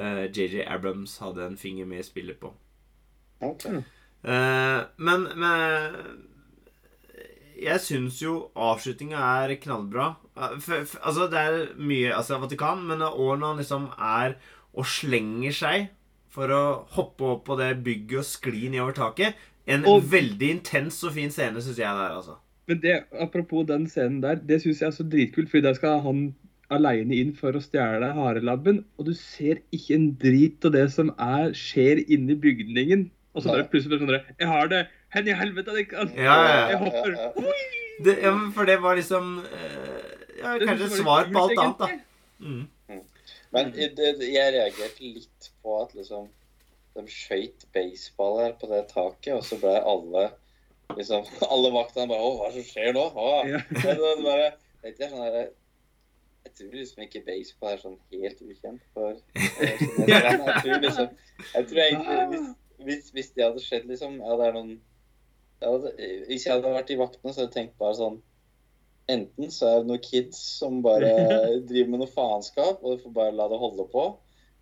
eh, 0.00 0.24
JJ 0.32 0.64
Abrams 0.64 1.18
hadde 1.20 1.44
en 1.44 1.60
finger 1.60 1.86
med 1.86 2.00
i 2.00 2.08
spillet 2.08 2.40
på. 2.40 2.54
Okay. 3.44 3.82
Eh, 4.24 4.80
men, 4.96 5.28
men 5.36 6.24
Jeg 7.60 7.80
syns 7.84 8.20
jo 8.22 8.34
avslutninga 8.56 9.20
er 9.44 9.54
knallbra. 9.60 10.14
Eh, 10.36 10.94
altså, 11.04 11.26
det 11.30 11.40
er 11.40 11.58
mye 11.76 12.12
altså, 12.16 12.38
Vatikan, 12.40 12.86
men 12.88 13.04
òg 13.04 13.34
når 13.38 13.46
han 13.50 13.60
liksom 13.60 13.88
er 13.98 14.36
og 14.72 14.86
slenger 14.86 15.52
seg 15.56 15.88
for 16.30 16.52
å 16.54 16.60
hoppe 16.94 17.26
opp 17.34 17.44
på 17.48 17.56
det 17.58 17.72
bygget 17.84 18.20
og 18.22 18.28
skli 18.28 18.68
nedover 18.70 18.94
taket. 18.96 19.34
En 19.66 19.84
Og- 19.84 20.06
veldig 20.10 20.50
intens 20.56 21.02
og 21.04 21.12
fin 21.12 21.30
scene, 21.30 21.60
syns 21.60 21.76
jeg 21.78 21.90
det 21.90 22.06
er, 22.06 22.14
altså. 22.16 22.36
Men 22.68 22.80
det, 22.80 22.94
apropos 23.18 23.66
den 23.66 23.86
scenen 23.90 24.20
der, 24.22 24.36
det 24.36 24.60
syns 24.62 24.80
jeg 24.80 24.86
er 24.86 24.94
så 24.94 25.08
dritkult, 25.10 25.50
fordi 25.50 25.62
der 25.66 25.74
skal 25.74 26.00
han 26.00 26.34
aleine 26.70 27.16
inn 27.18 27.32
for 27.34 27.50
å 27.52 27.60
stjele 27.60 28.12
harelabben, 28.14 28.84
og 28.96 29.06
du 29.06 29.12
ser 29.18 29.58
ikke 29.74 29.94
en 29.96 30.12
drit 30.22 30.64
av 30.64 30.72
det 30.76 30.86
som 30.94 31.10
er, 31.18 31.50
skjer 31.50 32.04
inni 32.08 32.36
bygningen. 32.38 33.08
Og 33.34 33.42
så 33.42 33.50
bare 33.50 33.68
plutselig 33.70 33.98
sånn 33.98 34.14
Jeg 34.38 34.46
har 34.46 34.68
det! 34.70 34.86
Hen 35.14 35.28
i 35.28 35.36
helvete! 35.36 35.76
Det 35.76 35.86
kan. 35.90 36.12
Ja, 36.16 36.24
ja, 36.24 36.56
ja. 36.56 36.66
Jeg 36.70 36.82
hopper. 36.84 37.16
Det, 38.04 38.16
ja, 38.22 38.34
for 38.54 38.68
det 38.68 38.76
var 38.80 38.96
liksom 38.96 39.38
eh, 39.44 40.04
Ja, 40.38 40.56
kanskje 40.58 40.86
et 40.86 40.98
svar 41.02 41.26
på 41.32 41.42
alt 41.44 41.58
annet, 41.58 41.80
da. 41.80 41.88
Mm. 42.40 42.68
Men 43.50 43.72
det, 43.74 44.12
jeg 44.22 44.52
reagerte 44.54 45.02
litt 45.02 45.50
på 45.62 45.80
at 45.82 45.94
liksom 45.98 46.28
de 46.94 47.04
skøyt 47.10 47.66
baseball 47.74 48.40
her 48.40 48.54
på 48.58 48.70
det 48.70 48.84
taket, 48.90 49.34
og 49.36 49.44
så 49.46 49.58
ble 49.60 49.76
alle 49.78 50.30
liksom 50.96 51.26
Alle 51.52 51.70
vaktene 51.74 52.08
bare 52.10 52.26
Å, 52.26 52.34
hva 52.38 52.48
er 52.48 52.54
det 52.54 52.64
som 52.64 52.70
skjer 52.72 52.94
nå? 52.96 53.06
Å. 53.14 53.32
Ja. 53.46 53.62
det, 53.82 53.96
det 54.00 54.14
bare, 54.24 54.52
tenkte 54.82 55.04
jeg 55.04 55.12
sånn 55.12 55.26
her, 55.26 55.38
Jeg 56.46 56.54
tror 56.58 56.76
liksom 56.78 57.04
ikke 57.06 57.24
baseball 57.28 57.74
er 57.74 57.82
sånn 57.84 57.98
helt 58.14 58.42
ukjent 58.46 58.86
for 58.94 59.12
jeg. 59.12 59.20
Jeg 60.10 60.56
tror 60.64 60.84
liksom 60.86 61.12
Jeg 61.54 61.70
tror 61.70 61.82
egentlig 61.84 62.18
hvis, 62.32 62.48
hvis, 62.86 63.10
hvis 63.16 63.34
det 63.36 63.46
hadde 63.46 63.64
skjedd, 63.64 63.90
liksom 63.90 64.18
Ja, 64.22 64.38
det 64.40 64.48
er 64.48 64.56
noen 64.58 64.78
hadde, 65.68 65.92
Hvis 66.28 66.46
jeg 66.46 66.56
hadde 66.56 66.72
vært 66.74 66.90
i 66.92 66.98
vaktene, 67.00 67.32
så 67.32 67.42
hadde 67.42 67.50
jeg 67.50 67.56
tenkt 67.58 67.78
bare 67.80 67.98
sånn 67.98 68.18
Enten 69.10 69.50
så 69.50 69.66
er 69.66 69.80
det 69.80 69.90
noen 69.90 70.02
kids 70.04 70.38
som 70.60 70.80
bare 70.84 71.10
driver 71.68 71.88
med 71.90 72.02
noe 72.04 72.10
faenskap, 72.12 72.78
og 72.78 72.94
du 72.94 73.04
får 73.04 73.14
bare 73.16 73.34
la 73.34 73.48
det 73.50 73.58
holde 73.58 73.88
på. 73.90 74.04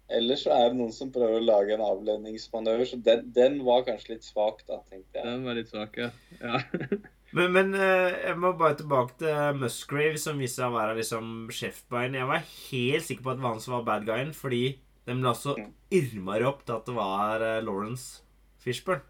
Eller 0.08 0.40
så 0.40 0.54
er 0.54 0.70
det 0.70 0.78
noen 0.78 0.94
som 0.94 1.10
prøver 1.12 1.36
å 1.36 1.44
lage 1.44 1.74
en 1.74 1.84
avledningsmanøver. 1.84 2.88
Så 2.88 2.96
den, 3.04 3.26
den 3.36 3.58
var 3.66 3.84
kanskje 3.84 4.14
litt 4.14 4.24
svak, 4.24 4.62
da, 4.64 4.80
tenkte 4.88 5.20
jeg. 5.20 5.26
Den 5.26 5.44
var 5.44 5.58
litt 5.58 5.68
svak, 5.68 6.00
ja. 6.00 6.08
ja. 6.40 6.62
Men, 7.36 7.50
men 7.52 7.74
eh, 7.76 8.14
jeg 8.24 8.38
må 8.40 8.54
bare 8.56 8.78
tilbake 8.78 9.18
til 9.20 9.58
Musgrave, 9.60 10.16
som 10.16 10.38
viste 10.40 10.62
seg 10.62 10.70
å 10.70 10.78
være 10.78 10.94
liksom 10.96 11.50
sjefbein. 11.52 12.16
Jeg 12.16 12.28
var 12.30 12.46
helt 12.46 13.04
sikker 13.04 13.26
på 13.26 13.34
at 13.34 13.36
det 13.36 13.44
var 13.44 13.52
han 13.52 13.60
som 13.60 13.74
var 13.74 13.84
bad 13.84 14.06
guyen, 14.08 14.30
fordi 14.32 14.62
de 15.04 15.16
la 15.20 15.34
så 15.36 15.58
irmere 15.92 16.48
opp 16.48 16.64
til 16.64 16.78
at 16.78 16.88
det 16.88 16.94
var 16.96 17.44
eh, 17.44 17.60
Lawrence 17.66 18.22
Fishburne. 18.64 19.04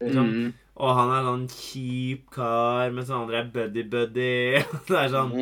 Liksom. 0.00 0.32
Mm. 0.32 0.50
Og 0.80 0.96
han 0.96 1.12
er 1.12 1.26
sånn 1.28 1.46
kjip 1.52 2.30
kar, 2.32 2.90
mens 2.96 3.12
han 3.12 3.26
andre 3.26 3.42
er 3.42 3.52
buddy-buddy. 3.54 4.32
Det 4.88 4.96
er 4.96 5.12
sånn 5.12 5.34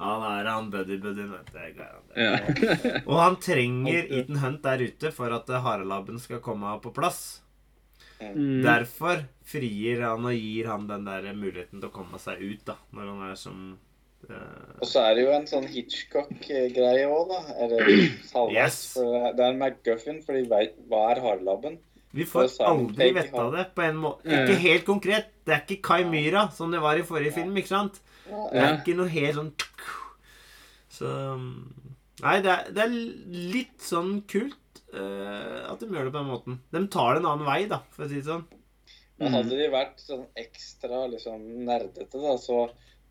Han 0.00 0.24
er 0.26 0.48
han 0.48 0.70
buddy-buddy. 0.72 1.26
vet 1.30 1.52
jeg 1.54 1.76
er 1.78 1.98
ja. 2.18 3.00
Og 3.04 3.18
han 3.20 3.36
trenger 3.42 4.08
Ethan 4.08 4.40
Hunt 4.42 4.64
der 4.64 4.82
ute 4.82 5.12
for 5.14 5.34
at 5.36 5.50
harelabben 5.66 6.18
skal 6.22 6.42
komme 6.42 6.72
på 6.82 6.90
plass. 6.96 7.44
Mm. 8.18 8.62
Derfor 8.64 9.24
frier 9.46 10.02
han 10.06 10.26
og 10.26 10.34
gir 10.34 10.70
han 10.70 10.86
den 10.88 11.06
der 11.06 11.26
muligheten 11.36 11.82
til 11.82 11.90
å 11.90 11.94
komme 11.94 12.20
seg 12.22 12.40
ut, 12.42 12.62
da, 12.66 12.78
når 12.96 13.10
han 13.10 13.24
er 13.28 13.38
som 13.38 13.58
uh... 14.30 14.76
Og 14.80 14.86
så 14.88 15.02
er 15.04 15.16
det 15.18 15.26
jo 15.26 15.32
en 15.36 15.48
sånn 15.50 15.66
Hitchcock-greie 15.68 17.08
òg, 17.10 17.34
da. 17.34 17.40
Eller 17.66 17.90
halvveis. 18.32 18.54
Yes. 18.56 18.78
Det 18.96 19.42
er 19.42 19.50
en 19.50 19.60
McGuffin, 19.60 20.22
for 20.24 20.38
de 20.38 20.46
veit 20.50 20.78
hva 20.88 21.10
er 21.12 21.22
harelabben. 21.26 21.78
Vi 22.14 22.24
får 22.30 22.52
aldri 22.62 23.08
vite 23.16 23.40
av 23.42 23.52
det 23.56 23.64
på 23.74 23.82
en 23.82 23.96
måte. 24.04 24.28
Ikke 24.30 24.58
helt 24.62 24.84
konkret. 24.86 25.30
Det 25.44 25.54
er 25.56 25.62
ikke 25.64 25.82
Kai 25.88 26.04
Myra, 26.08 26.46
som 26.54 26.70
det 26.72 26.80
var 26.82 26.96
i 27.00 27.06
forrige 27.06 27.34
film, 27.34 27.56
ikke 27.58 27.72
sant? 27.72 27.98
Det 28.28 28.60
er 28.62 28.76
ikke 28.78 28.94
noe 28.96 29.10
helt 29.12 29.36
sånn 29.36 29.50
Så 30.94 31.08
Nei, 32.22 32.36
det 32.44 32.50
er, 32.52 32.68
det 32.72 32.82
er 32.84 32.92
litt 33.52 33.82
sånn 33.82 34.20
kult 34.30 34.78
uh, 34.94 35.66
at 35.72 35.80
de 35.82 35.88
gjør 35.90 36.06
det 36.06 36.12
på 36.14 36.20
den 36.20 36.30
måten. 36.30 36.60
De 36.72 36.80
tar 36.94 37.16
det 37.16 37.24
en 37.24 37.30
annen 37.32 37.48
vei, 37.48 37.64
da, 37.68 37.80
for 37.92 38.06
å 38.06 38.08
si 38.08 38.20
det 38.20 38.28
sånn. 38.30 38.44
Men 39.18 39.28
Mm. 39.30 39.34
hadde 39.36 39.58
de 39.58 39.66
vært 39.70 40.00
sånn 40.02 40.22
ekstra 40.38 41.04
liksom 41.10 41.42
nerdete, 41.66 42.18
da, 42.22 42.36
så, 42.40 42.62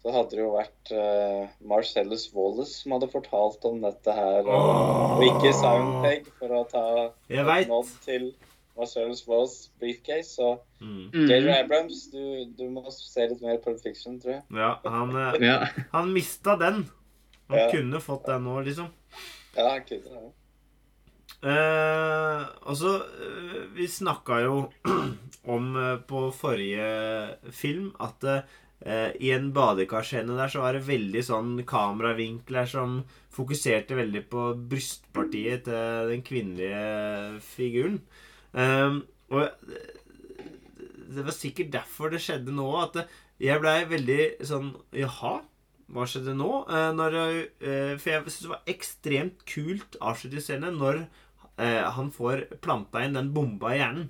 så 0.02 0.12
hadde 0.16 0.36
det 0.36 0.42
jo 0.42 0.50
vært 0.56 0.94
uh, 0.96 1.52
Marcellus 1.68 2.26
Wallace 2.34 2.80
som 2.80 2.96
hadde 2.96 3.12
fortalt 3.12 3.68
om 3.70 3.84
dette 3.84 4.16
her. 4.16 4.42
Og, 4.48 4.72
og 5.20 5.28
ikke 5.28 5.54
Soundpeg, 5.60 6.28
for 6.40 6.56
å 6.58 6.64
ta 6.72 6.86
et 7.30 7.70
nod 7.70 7.92
til 8.08 8.32
Marcellus 8.78 9.26
Walls 9.28 9.70
briefcase. 9.80 10.36
Så 10.38 10.60
Mm. 10.84 11.10
Mm. 11.14 11.50
Abrams, 11.54 12.10
du, 12.12 12.46
du 12.58 12.66
må 12.70 12.82
se 12.92 13.24
litt 13.30 13.40
mer 13.42 13.58
Pulp 13.64 13.80
Fiction, 13.80 14.18
tror 14.20 14.34
jeg. 14.34 14.44
Ja, 14.52 14.72
han, 14.84 15.14
eh, 15.16 15.38
Ja. 15.50 15.60
han 15.94 16.12
mista 16.14 16.58
den. 16.60 16.90
Han 17.50 17.58
Ja. 17.60 17.70
kunne 17.72 18.02
fått 18.04 18.26
den 18.28 18.44
nå, 18.44 18.58
liksom. 18.66 18.90
Ja, 19.56 19.70
han 19.70 19.86
kunne 19.88 20.10
det. 20.10 20.32
Eh, 21.44 22.44
og 22.68 22.76
så 22.80 22.92
eh, 23.04 23.64
Vi 23.76 23.88
snakka 23.92 24.38
jo 24.46 24.58
om 25.56 25.72
eh, 25.80 25.98
på 26.08 26.26
forrige 26.36 27.38
film 27.52 27.90
at 28.04 28.24
eh, 28.28 29.12
i 29.20 29.32
en 29.36 29.50
badekarscene 29.56 30.36
der 30.38 30.52
så 30.52 30.64
var 30.64 30.76
det 30.78 30.86
veldig 30.88 31.24
sånn 31.24 31.52
kameravinkler 31.68 32.68
som 32.70 33.02
fokuserte 33.34 33.96
veldig 33.98 34.26
på 34.32 34.50
brystpartiet 34.72 35.64
til 35.68 36.12
den 36.12 36.24
kvinnelige 36.28 37.40
figuren. 37.44 38.02
Eh, 38.54 39.00
og 39.34 39.70
det 41.14 41.26
var 41.26 41.36
sikkert 41.36 41.74
derfor 41.74 42.14
det 42.14 42.22
skjedde 42.24 42.54
nå, 42.56 42.68
at 42.82 43.04
jeg 43.42 43.62
blei 43.62 43.82
veldig 43.90 44.22
sånn 44.46 44.72
Jaha, 44.96 45.40
hva 45.94 46.08
skjedde 46.10 46.36
nå? 46.38 46.50
Uh, 46.70 46.90
når, 46.96 47.18
uh, 47.62 47.94
for 48.00 48.10
jeg 48.10 48.26
syns 48.26 48.46
det 48.46 48.52
var 48.54 48.74
ekstremt 48.74 49.46
kult 49.50 49.98
avslutningsscene 50.02 50.72
når 50.74 51.04
uh, 51.04 51.84
han 51.98 52.12
får 52.14 52.48
planta 52.64 53.04
inn 53.04 53.18
den 53.18 53.34
bomba 53.36 53.74
i 53.74 53.82
hjernen. 53.82 54.10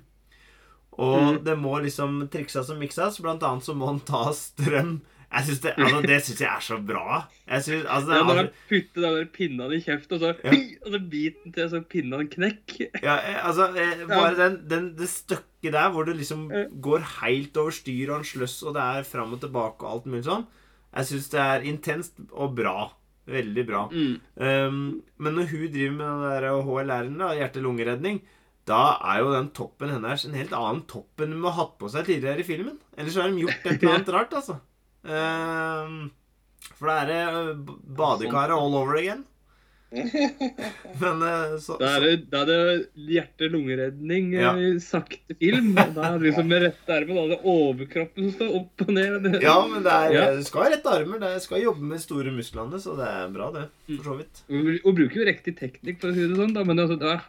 Og 0.94 1.18
mm. 1.20 1.38
det 1.44 1.56
må 1.58 1.74
liksom 1.82 2.20
trikses 2.30 2.70
og 2.70 2.78
mikses. 2.78 3.18
Blant 3.22 3.42
annet 3.42 3.66
så 3.66 3.74
må 3.76 3.88
han 3.90 3.98
ta 4.06 4.28
strøm. 4.36 5.00
Jeg 5.34 5.44
synes 5.48 5.60
det, 5.64 5.72
altså, 5.76 6.00
det 6.06 6.18
syns 6.22 6.40
jeg 6.44 6.50
er 6.50 6.62
så 6.62 6.78
bra. 6.86 7.20
Jeg 7.50 7.62
synes, 7.66 7.84
altså, 7.90 8.10
det 8.10 8.16
Ja, 8.16 8.24
når 8.28 8.36
han 8.40 8.50
putter 8.68 9.00
den 9.06 9.16
der 9.18 9.30
pinnen 9.34 9.72
i 9.74 9.80
kjeften, 9.82 10.14
og 10.14 10.20
så, 10.20 10.32
Ja. 10.44 10.52
og 10.86 10.92
så 10.94 11.00
biter 11.10 11.40
den 11.44 11.52
til 11.56 11.70
så 11.72 11.80
pinnen 11.94 12.28
knekk. 12.30 12.74
Ja, 13.02 13.16
eh, 13.16 13.38
altså 13.46 13.68
eh, 13.74 14.04
Bare 14.08 14.34
den, 14.38 14.58
den, 14.70 14.90
det 14.98 15.08
stykket 15.10 15.72
der 15.74 15.90
hvor 15.90 16.04
det 16.06 16.16
liksom 16.16 16.46
går 16.80 17.06
helt 17.20 17.56
over 17.56 17.70
styr, 17.74 18.10
og 18.10 18.20
han 18.20 18.28
sløss, 18.28 18.62
og 18.62 18.74
det 18.76 18.82
er 18.82 19.02
fram 19.08 19.32
og 19.34 19.40
tilbake 19.42 19.82
og 19.82 19.90
alt 19.92 20.06
mulig 20.06 20.24
sånn. 20.28 20.46
Jeg 20.94 21.10
syns 21.10 21.30
det 21.32 21.40
er 21.42 21.66
intenst 21.66 22.20
og 22.30 22.54
bra. 22.54 22.92
Veldig 23.26 23.62
bra. 23.66 23.86
Mm. 23.88 24.16
Um, 24.36 24.80
men 25.16 25.34
når 25.38 25.46
hun 25.50 25.68
driver 25.72 25.94
med 25.96 26.42
den 26.44 26.66
HLR-en, 26.68 27.22
hjerte-lungeredning, 27.40 28.20
da 28.68 28.82
er 29.12 29.22
jo 29.22 29.32
den 29.32 29.48
toppen 29.56 29.90
hennes 29.92 30.24
en 30.28 30.36
helt 30.36 30.52
annen 30.56 30.84
topp 30.88 31.20
enn 31.24 31.32
hun 31.36 31.44
har 31.48 31.56
hatt 31.58 31.74
på 31.80 31.88
seg 31.92 32.06
tidligere 32.08 32.44
i 32.44 32.46
filmen. 32.46 32.76
Ellers 32.96 33.16
har 33.20 33.28
de 33.32 33.42
gjort 33.44 33.64
et 33.64 33.82
eller 33.82 33.94
annet 33.96 34.12
rart, 34.14 34.36
altså. 34.36 34.58
Um, 35.04 36.10
for 36.78 36.88
da 36.88 36.98
er 37.02 37.06
det 37.12 37.22
uh, 37.28 37.76
badekaret 37.98 38.56
all 38.56 38.74
over 38.80 38.96
again. 38.96 39.24
Men 39.94 41.20
uh, 41.22 41.52
så, 41.62 41.76
Da 41.78 41.92
er 41.96 42.02
det, 42.02 42.14
da 42.32 42.40
er 42.42 42.48
det 42.48 43.04
hjerte-lungeredning, 43.12 44.32
Ja. 44.34 44.50
eh, 44.58 44.78
sakte 44.82 45.36
film. 45.38 45.68
og 45.78 45.92
Da 45.94 46.08
er 46.08 46.18
det 46.18 46.26
liksom 46.32 46.48
med 46.52 46.64
rette 46.66 46.96
armer 46.96 47.14
da 47.14 47.22
er 47.26 47.32
det 47.34 47.38
overkroppen 47.52 48.30
som 48.30 48.34
står 48.40 48.56
opp 48.58 48.84
og 48.88 48.90
ned. 48.96 49.28
Ja, 49.44 49.54
men 49.70 49.84
det 49.86 49.92
er, 49.94 50.16
Ja. 50.16 50.24
du 50.34 50.42
skal 50.48 50.64
ha 50.66 50.72
rette 50.74 50.96
armer. 50.96 51.22
Du 51.22 51.40
skal 51.44 51.62
jobbe 51.62 51.86
med 51.92 52.02
store 52.02 52.32
musklene, 52.34 52.80
så 52.82 52.96
det 52.98 53.06
er 53.06 53.30
bra, 53.36 53.52
det. 53.54 53.68
For 53.92 54.08
så 54.10 54.16
vidt. 54.18 54.42
Hun 54.50 54.72
hun 54.82 54.98
bruker 54.98 55.20
jo 55.22 55.28
riktig 55.30 55.56
teknikk, 55.60 56.00
for 56.02 56.10
å 56.10 56.16
si 56.16 56.26
det 56.26 56.40
sånn, 56.42 56.54
da, 56.56 56.64
men 56.66 56.82
altså, 56.82 56.98
da 56.98 57.20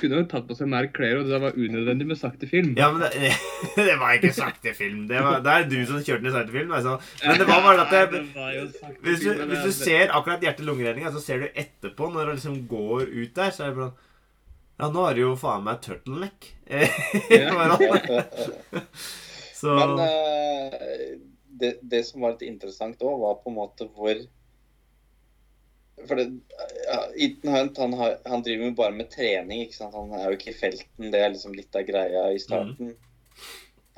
kunne 0.00 0.18
jo 0.20 0.26
tatt 0.30 0.46
på 0.48 0.54
seg 0.58 0.68
mer 0.70 0.86
klær, 0.94 1.20
og 1.20 1.28
det 1.30 1.38
var 1.42 1.54
unødvendig 1.58 2.06
med 2.08 2.18
sakte 2.18 2.48
film. 2.50 2.72
Ja, 2.78 2.88
men 2.92 3.04
det, 3.04 3.30
det 3.78 3.96
var 4.00 4.16
ikke 4.16 4.32
sakte 4.34 4.72
film. 4.76 5.04
Det, 5.10 5.20
var, 5.22 5.38
det 5.44 5.52
er 5.54 5.68
du 5.70 5.76
som 5.88 6.00
kjørte 6.02 6.22
den 6.24 6.30
i 6.30 6.34
sakte 6.34 6.54
film. 6.56 6.72
Altså. 6.78 6.96
Men 7.24 7.38
det 7.42 7.46
var 7.50 7.62
bare 7.66 7.84
at 7.84 7.94
det, 8.12 8.22
Hvis 9.04 9.22
du, 9.24 9.30
hvis 9.52 9.62
du 9.68 9.72
ser 9.76 10.14
akkurat 10.16 10.42
hjerte-lungeredninga, 10.46 11.12
så 11.14 11.22
ser 11.22 11.44
du 11.44 11.46
etterpå, 11.64 12.10
når 12.14 12.30
du 12.30 12.34
liksom 12.38 12.58
går 12.70 13.06
ut 13.12 13.34
der, 13.38 13.54
så 13.54 13.68
er 13.68 13.74
det 13.74 13.80
bare 13.82 13.92
Ja, 14.82 14.88
nå 14.90 15.04
har 15.06 15.14
du 15.14 15.20
jo 15.22 15.34
faen 15.38 15.62
meg 15.68 15.78
turtleneck. 15.84 16.48
Bare- 17.54 18.24
så 19.60 19.76
Men 19.78 20.00
eh, 20.02 21.12
det, 21.60 21.76
det 21.86 22.00
som 22.08 22.24
var 22.24 22.34
litt 22.34 22.42
interessant 22.48 22.98
òg, 23.06 23.20
var 23.22 23.36
på 23.44 23.52
en 23.52 23.60
måte 23.60 23.86
hvor 23.94 24.18
For 26.04 26.18
det, 26.18 26.26
ja, 26.84 26.98
Ethan 27.26 27.54
Hunt 27.54 27.78
han, 27.78 27.92
har, 27.98 28.16
han 28.28 28.42
driver 28.44 28.68
jo 28.68 28.76
bare 28.76 28.96
med 28.96 29.10
trening. 29.12 29.64
ikke 29.64 29.78
sant? 29.78 29.94
Han 29.96 30.12
er 30.18 30.26
jo 30.28 30.38
ikke 30.38 30.50
i 30.52 30.56
felten. 30.58 31.10
Det 31.12 31.20
er 31.20 31.32
liksom 31.32 31.54
litt 31.56 31.78
av 31.78 31.86
greia 31.88 32.26
i 32.34 32.40
starten. 32.42 32.94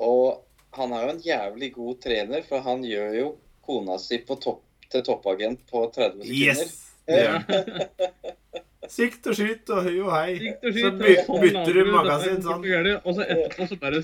Og 0.03 0.43
han 0.77 0.93
er 0.93 1.03
jo 1.03 1.13
en 1.15 1.23
jævlig 1.25 1.71
god 1.75 2.01
trener, 2.03 2.45
for 2.47 2.63
han 2.65 2.85
gjør 2.85 3.17
jo 3.17 3.29
kona 3.65 3.97
si 4.01 4.21
på 4.23 4.37
topp, 4.43 4.61
til 4.91 5.03
toppagent 5.03 5.65
på 5.67 5.87
30 5.95 6.21
sekunder. 6.21 6.35
Yes! 6.37 6.75
Det 7.07 7.21
gjør 7.23 7.37
han. 7.37 8.35
Sikt 8.87 9.25
og 9.27 9.35
skyt 9.35 9.71
og 9.73 9.83
høy 9.83 9.95
og 10.05 10.13
hei. 10.13 10.37
Sikt 10.37 10.61
og 10.63 10.69
Så 10.69 10.77
skyt, 10.77 10.99
by, 11.01 11.09
og 11.11 11.25
sånn 11.27 11.41
bytter 11.43 11.75
du 11.75 11.89
magasin 11.91 12.43
sånn. 12.45 12.67
Og 13.01 13.17
så 13.17 13.25
etterpå 13.25 13.67
så 13.67 13.77
bare 13.81 13.99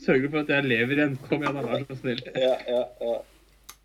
sørger 0.00 0.24
du 0.24 0.30
for 0.30 0.40
at 0.40 0.52
jeg 0.54 0.68
lever 0.70 1.02
igjen. 1.02 1.18
Kom 1.26 1.44
igjen, 1.44 1.58
da, 1.58 1.64
vær 1.66 1.84
så 1.88 1.98
snill. 1.98 2.22
Ja, 2.32 2.54
ja, 2.70 2.80
ja. 3.04 3.18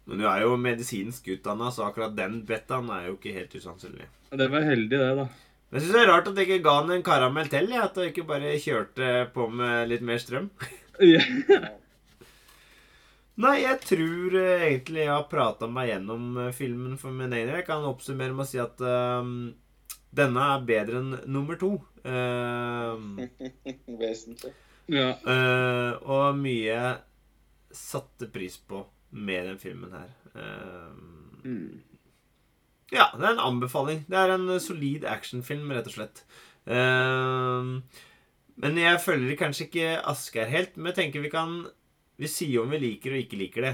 Men 0.05 0.21
du 0.21 0.27
er 0.29 0.43
jo 0.43 0.57
medisinsk 0.61 1.27
utdanna, 1.33 1.71
så 1.73 1.87
akkurat 1.87 2.13
den 2.17 2.43
bettaen 2.45 2.91
er 2.93 3.07
jo 3.09 3.15
ikke 3.17 3.33
helt 3.33 3.55
usannsynlig. 3.57 4.05
Det 4.35 4.47
var 4.51 4.67
heldig, 4.67 4.99
det, 4.99 5.13
da. 5.17 5.25
Men 5.69 5.79
jeg 5.79 5.85
syns 5.87 5.95
det 5.95 6.01
er 6.03 6.11
rart 6.11 6.27
at 6.29 6.37
jeg 6.37 6.47
ikke 6.49 6.65
ga 6.67 6.75
han 6.77 6.93
en 6.93 7.05
karamell 7.05 7.49
til, 7.49 7.71
at 7.73 7.97
jeg 7.97 8.13
ikke 8.13 8.27
bare 8.29 8.51
kjørte 8.61 9.09
på 9.33 9.47
med 9.49 9.89
litt 9.89 10.05
mer 10.05 10.21
strøm. 10.21 10.51
Nei, 13.35 13.55
jeg 13.65 13.79
tror 13.83 14.35
eh, 14.39 14.61
egentlig 14.69 15.01
jeg 15.01 15.11
har 15.11 15.25
prata 15.27 15.67
meg 15.67 15.89
gjennom 15.89 16.37
eh, 16.39 16.53
filmen 16.55 16.95
for 17.01 17.11
min 17.11 17.33
egen 17.35 17.49
del. 17.49 17.57
Jeg 17.59 17.67
kan 17.67 17.83
oppsummere 17.89 18.31
med 18.31 18.45
å 18.45 18.47
si 18.47 18.61
at 18.63 18.79
ehm, 18.79 19.33
denne 20.15 20.45
er 20.53 20.63
bedre 20.69 21.01
enn 21.01 21.17
nummer 21.27 21.59
to. 21.59 21.73
Ehm, 22.07 23.17
Vesentlig. 23.99 24.53
ja. 24.87 25.09
eh, 25.19 25.91
og 26.07 26.39
mye 26.39 26.79
satte 27.75 28.29
pris 28.31 28.55
på 28.63 28.85
med 29.15 29.45
den 29.47 29.57
filmen 29.61 29.91
her. 29.95 30.09
Ehm, 30.35 31.11
Mm. 31.45 31.81
ja, 32.91 33.05
det 33.15 33.23
er 33.23 33.31
en 33.35 33.43
anbefaling. 33.45 34.03
Det 34.09 34.17
er 34.17 34.33
en 34.33 34.47
solid 34.59 35.03
actionfilm, 35.05 35.69
rett 35.71 35.87
og 35.87 35.93
slett. 35.93 36.23
Ehm, 36.67 37.83
men 38.57 38.77
jeg 38.79 39.01
følger 39.03 39.37
kanskje 39.39 39.67
ikke 39.67 39.89
Asgeir 40.09 40.47
helt. 40.49 40.77
Men 40.77 40.91
jeg 40.93 40.95
tenker 41.01 41.21
vi 41.21 41.29
kan 41.33 41.65
Vi 42.17 42.27
sier 42.31 42.61
om 42.63 42.69
vi 42.71 42.77
liker 42.79 43.11
og 43.11 43.19
ikke 43.25 43.37
liker 43.37 43.61
det. 43.65 43.73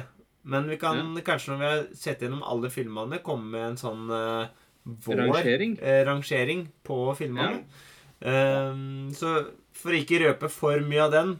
Men 0.50 0.66
vi 0.68 0.76
kan 0.82 1.14
kanskje 1.22 1.52
når 1.54 1.60
vi 1.62 1.68
har 1.70 1.84
sett 1.94 2.22
gjennom 2.24 2.42
alle 2.44 2.72
filmene, 2.74 3.20
komme 3.22 3.52
med 3.54 3.62
en 3.70 3.78
sånn 3.78 4.08
uh, 4.10 4.48
vår 4.84 5.20
Rangering? 5.20 5.76
eh, 5.80 6.02
rangering 6.08 6.64
på 6.84 6.98
filmene. 7.16 7.62
Ehm, 8.26 9.12
så 9.14 9.36
for 9.78 9.94
ikke 9.94 10.20
røpe 10.26 10.50
for 10.50 10.82
mye 10.82 11.04
av 11.06 11.12
den, 11.14 11.36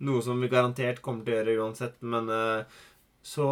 noe 0.00 0.22
som 0.24 0.40
vi 0.40 0.48
garantert 0.48 1.02
kommer 1.04 1.24
til 1.26 1.34
å 1.34 1.42
gjøre 1.42 1.58
uansett, 1.60 2.00
men 2.00 2.28
eh, 2.32 2.64
så 3.26 3.46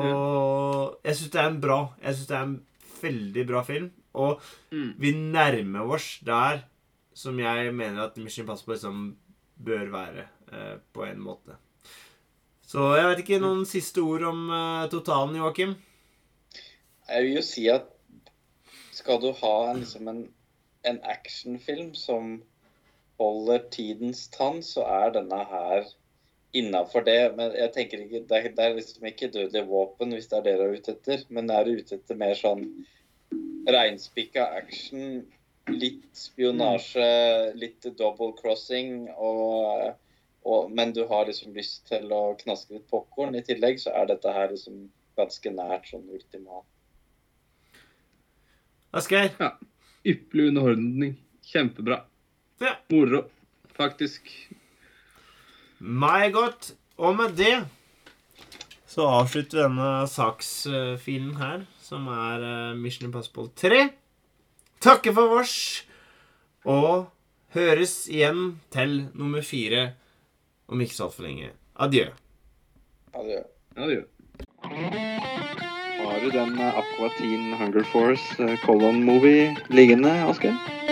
Jeg 1.05 1.17
syns 1.19 1.33
det 1.35 1.41
er 1.43 1.49
en 1.51 1.61
bra 1.63 1.79
Jeg 2.03 2.15
synes 2.15 2.29
det 2.31 2.37
er 2.39 2.47
en 2.47 2.55
veldig 3.03 3.47
bra 3.49 3.63
film. 3.67 3.91
Og 4.15 4.41
Mm. 4.73 4.95
vi 4.99 5.11
nærmer 5.13 5.91
oss 5.97 6.21
der 6.25 6.63
som 7.15 7.39
jeg 7.39 7.75
mener 7.75 8.03
at 8.05 8.17
Mission 8.17 8.45
Impossible 8.45 8.75
liksom 8.75 9.17
bør 9.65 9.91
være, 9.91 10.25
eh, 10.53 10.79
på 10.93 11.05
en 11.05 11.21
måte. 11.21 11.57
Så 12.67 12.97
jeg 12.97 13.07
vet 13.09 13.19
ikke 13.23 13.41
noen 13.43 13.65
siste 13.67 14.03
ord 14.03 14.23
om 14.23 14.49
eh, 14.51 14.89
totalen, 14.91 15.37
Joakim? 15.37 15.75
Jeg 17.09 17.23
vil 17.23 17.37
jo 17.37 17.43
si 17.43 17.69
at 17.69 17.87
skal 18.93 19.21
du 19.21 19.33
ha 19.33 19.71
en, 19.71 19.81
liksom 19.83 20.09
en, 20.09 20.23
en 20.85 20.99
actionfilm 21.05 21.95
som 21.95 22.43
holder 23.21 23.69
tidens 23.71 24.29
tann, 24.29 24.63
så 24.63 24.83
er 24.87 25.13
denne 25.15 25.45
her 25.51 25.85
innafor 26.57 27.05
det. 27.07 27.21
Men 27.39 27.55
jeg 27.59 27.73
tenker 27.75 28.05
ikke, 28.05 28.25
det 28.29 28.39
er, 28.41 28.51
det 28.57 28.67
er 28.67 28.77
liksom 28.79 29.09
ikke 29.11 29.31
dødelig 29.35 29.65
våpen 29.69 30.15
hvis 30.15 30.29
det 30.31 30.41
er 30.41 30.47
det 30.49 30.57
du 30.59 30.65
er 30.67 30.77
ute 30.79 30.95
etter. 30.97 31.25
Men 31.35 31.51
er 31.53 31.67
du 31.67 31.81
ute 31.81 31.99
etter 31.99 32.21
mer 32.21 32.37
sånn 32.39 32.67
reinspikka 33.71 34.47
action, 34.59 35.25
litt 35.73 36.09
spionasje, 36.19 37.09
litt 37.57 37.87
double 37.99 38.35
crossing 38.37 39.09
og, 39.17 39.95
og 40.45 40.75
men 40.77 40.93
du 40.93 41.07
har 41.09 41.25
liksom 41.29 41.55
lyst 41.57 41.87
til 41.89 42.13
å 42.13 42.35
knaske 42.43 42.77
litt 42.77 42.89
popkorn 42.93 43.39
i 43.39 43.43
tillegg, 43.47 43.81
så 43.81 43.95
er 43.97 44.11
dette 44.13 44.35
her 44.37 44.53
liksom 44.53 44.87
ganske 45.19 45.55
nært 45.55 45.89
sånn 45.89 46.05
ultimat. 46.13 46.67
Asgeir? 48.95 49.33
Ypperlig 50.07 50.51
underholdning. 50.53 51.17
Kjempebra. 51.49 52.05
Ja. 52.63 52.77
Moro, 52.93 53.25
faktisk. 53.75 54.29
Meg 55.85 56.33
godt. 56.33 56.73
Og 56.97 57.17
med 57.19 57.35
det 57.37 57.57
så 58.95 59.09
avslutter 59.11 59.59
vi 59.59 59.63
denne 59.65 60.07
saksfilen 60.07 61.33
her, 61.41 61.65
som 61.83 62.07
er 62.15 62.45
eh, 62.47 62.77
Mission 62.79 63.09
Impossible 63.09 63.49
3. 63.59 63.89
Takker 64.85 65.17
for 65.17 65.33
vårs, 65.33 65.57
og 66.63 67.09
høres 67.57 68.05
igjen 68.07 68.61
til 68.75 69.09
nummer 69.19 69.43
fire 69.43 69.89
om 70.71 70.81
ikke 70.81 70.95
så 70.95 71.09
altfor 71.09 71.27
lenge. 71.27 71.51
Adjø. 71.75 72.07
Adjø. 73.19 74.05
Har 74.63 76.23
du 76.23 76.31
den 76.31 76.55
Aqua 76.69 77.11
Teen 77.19 77.51
Hunger 77.59 77.91
Force 77.91 78.55
Colon-movie 78.63 79.57
liggende, 79.75 80.15
Asgeir? 80.31 80.84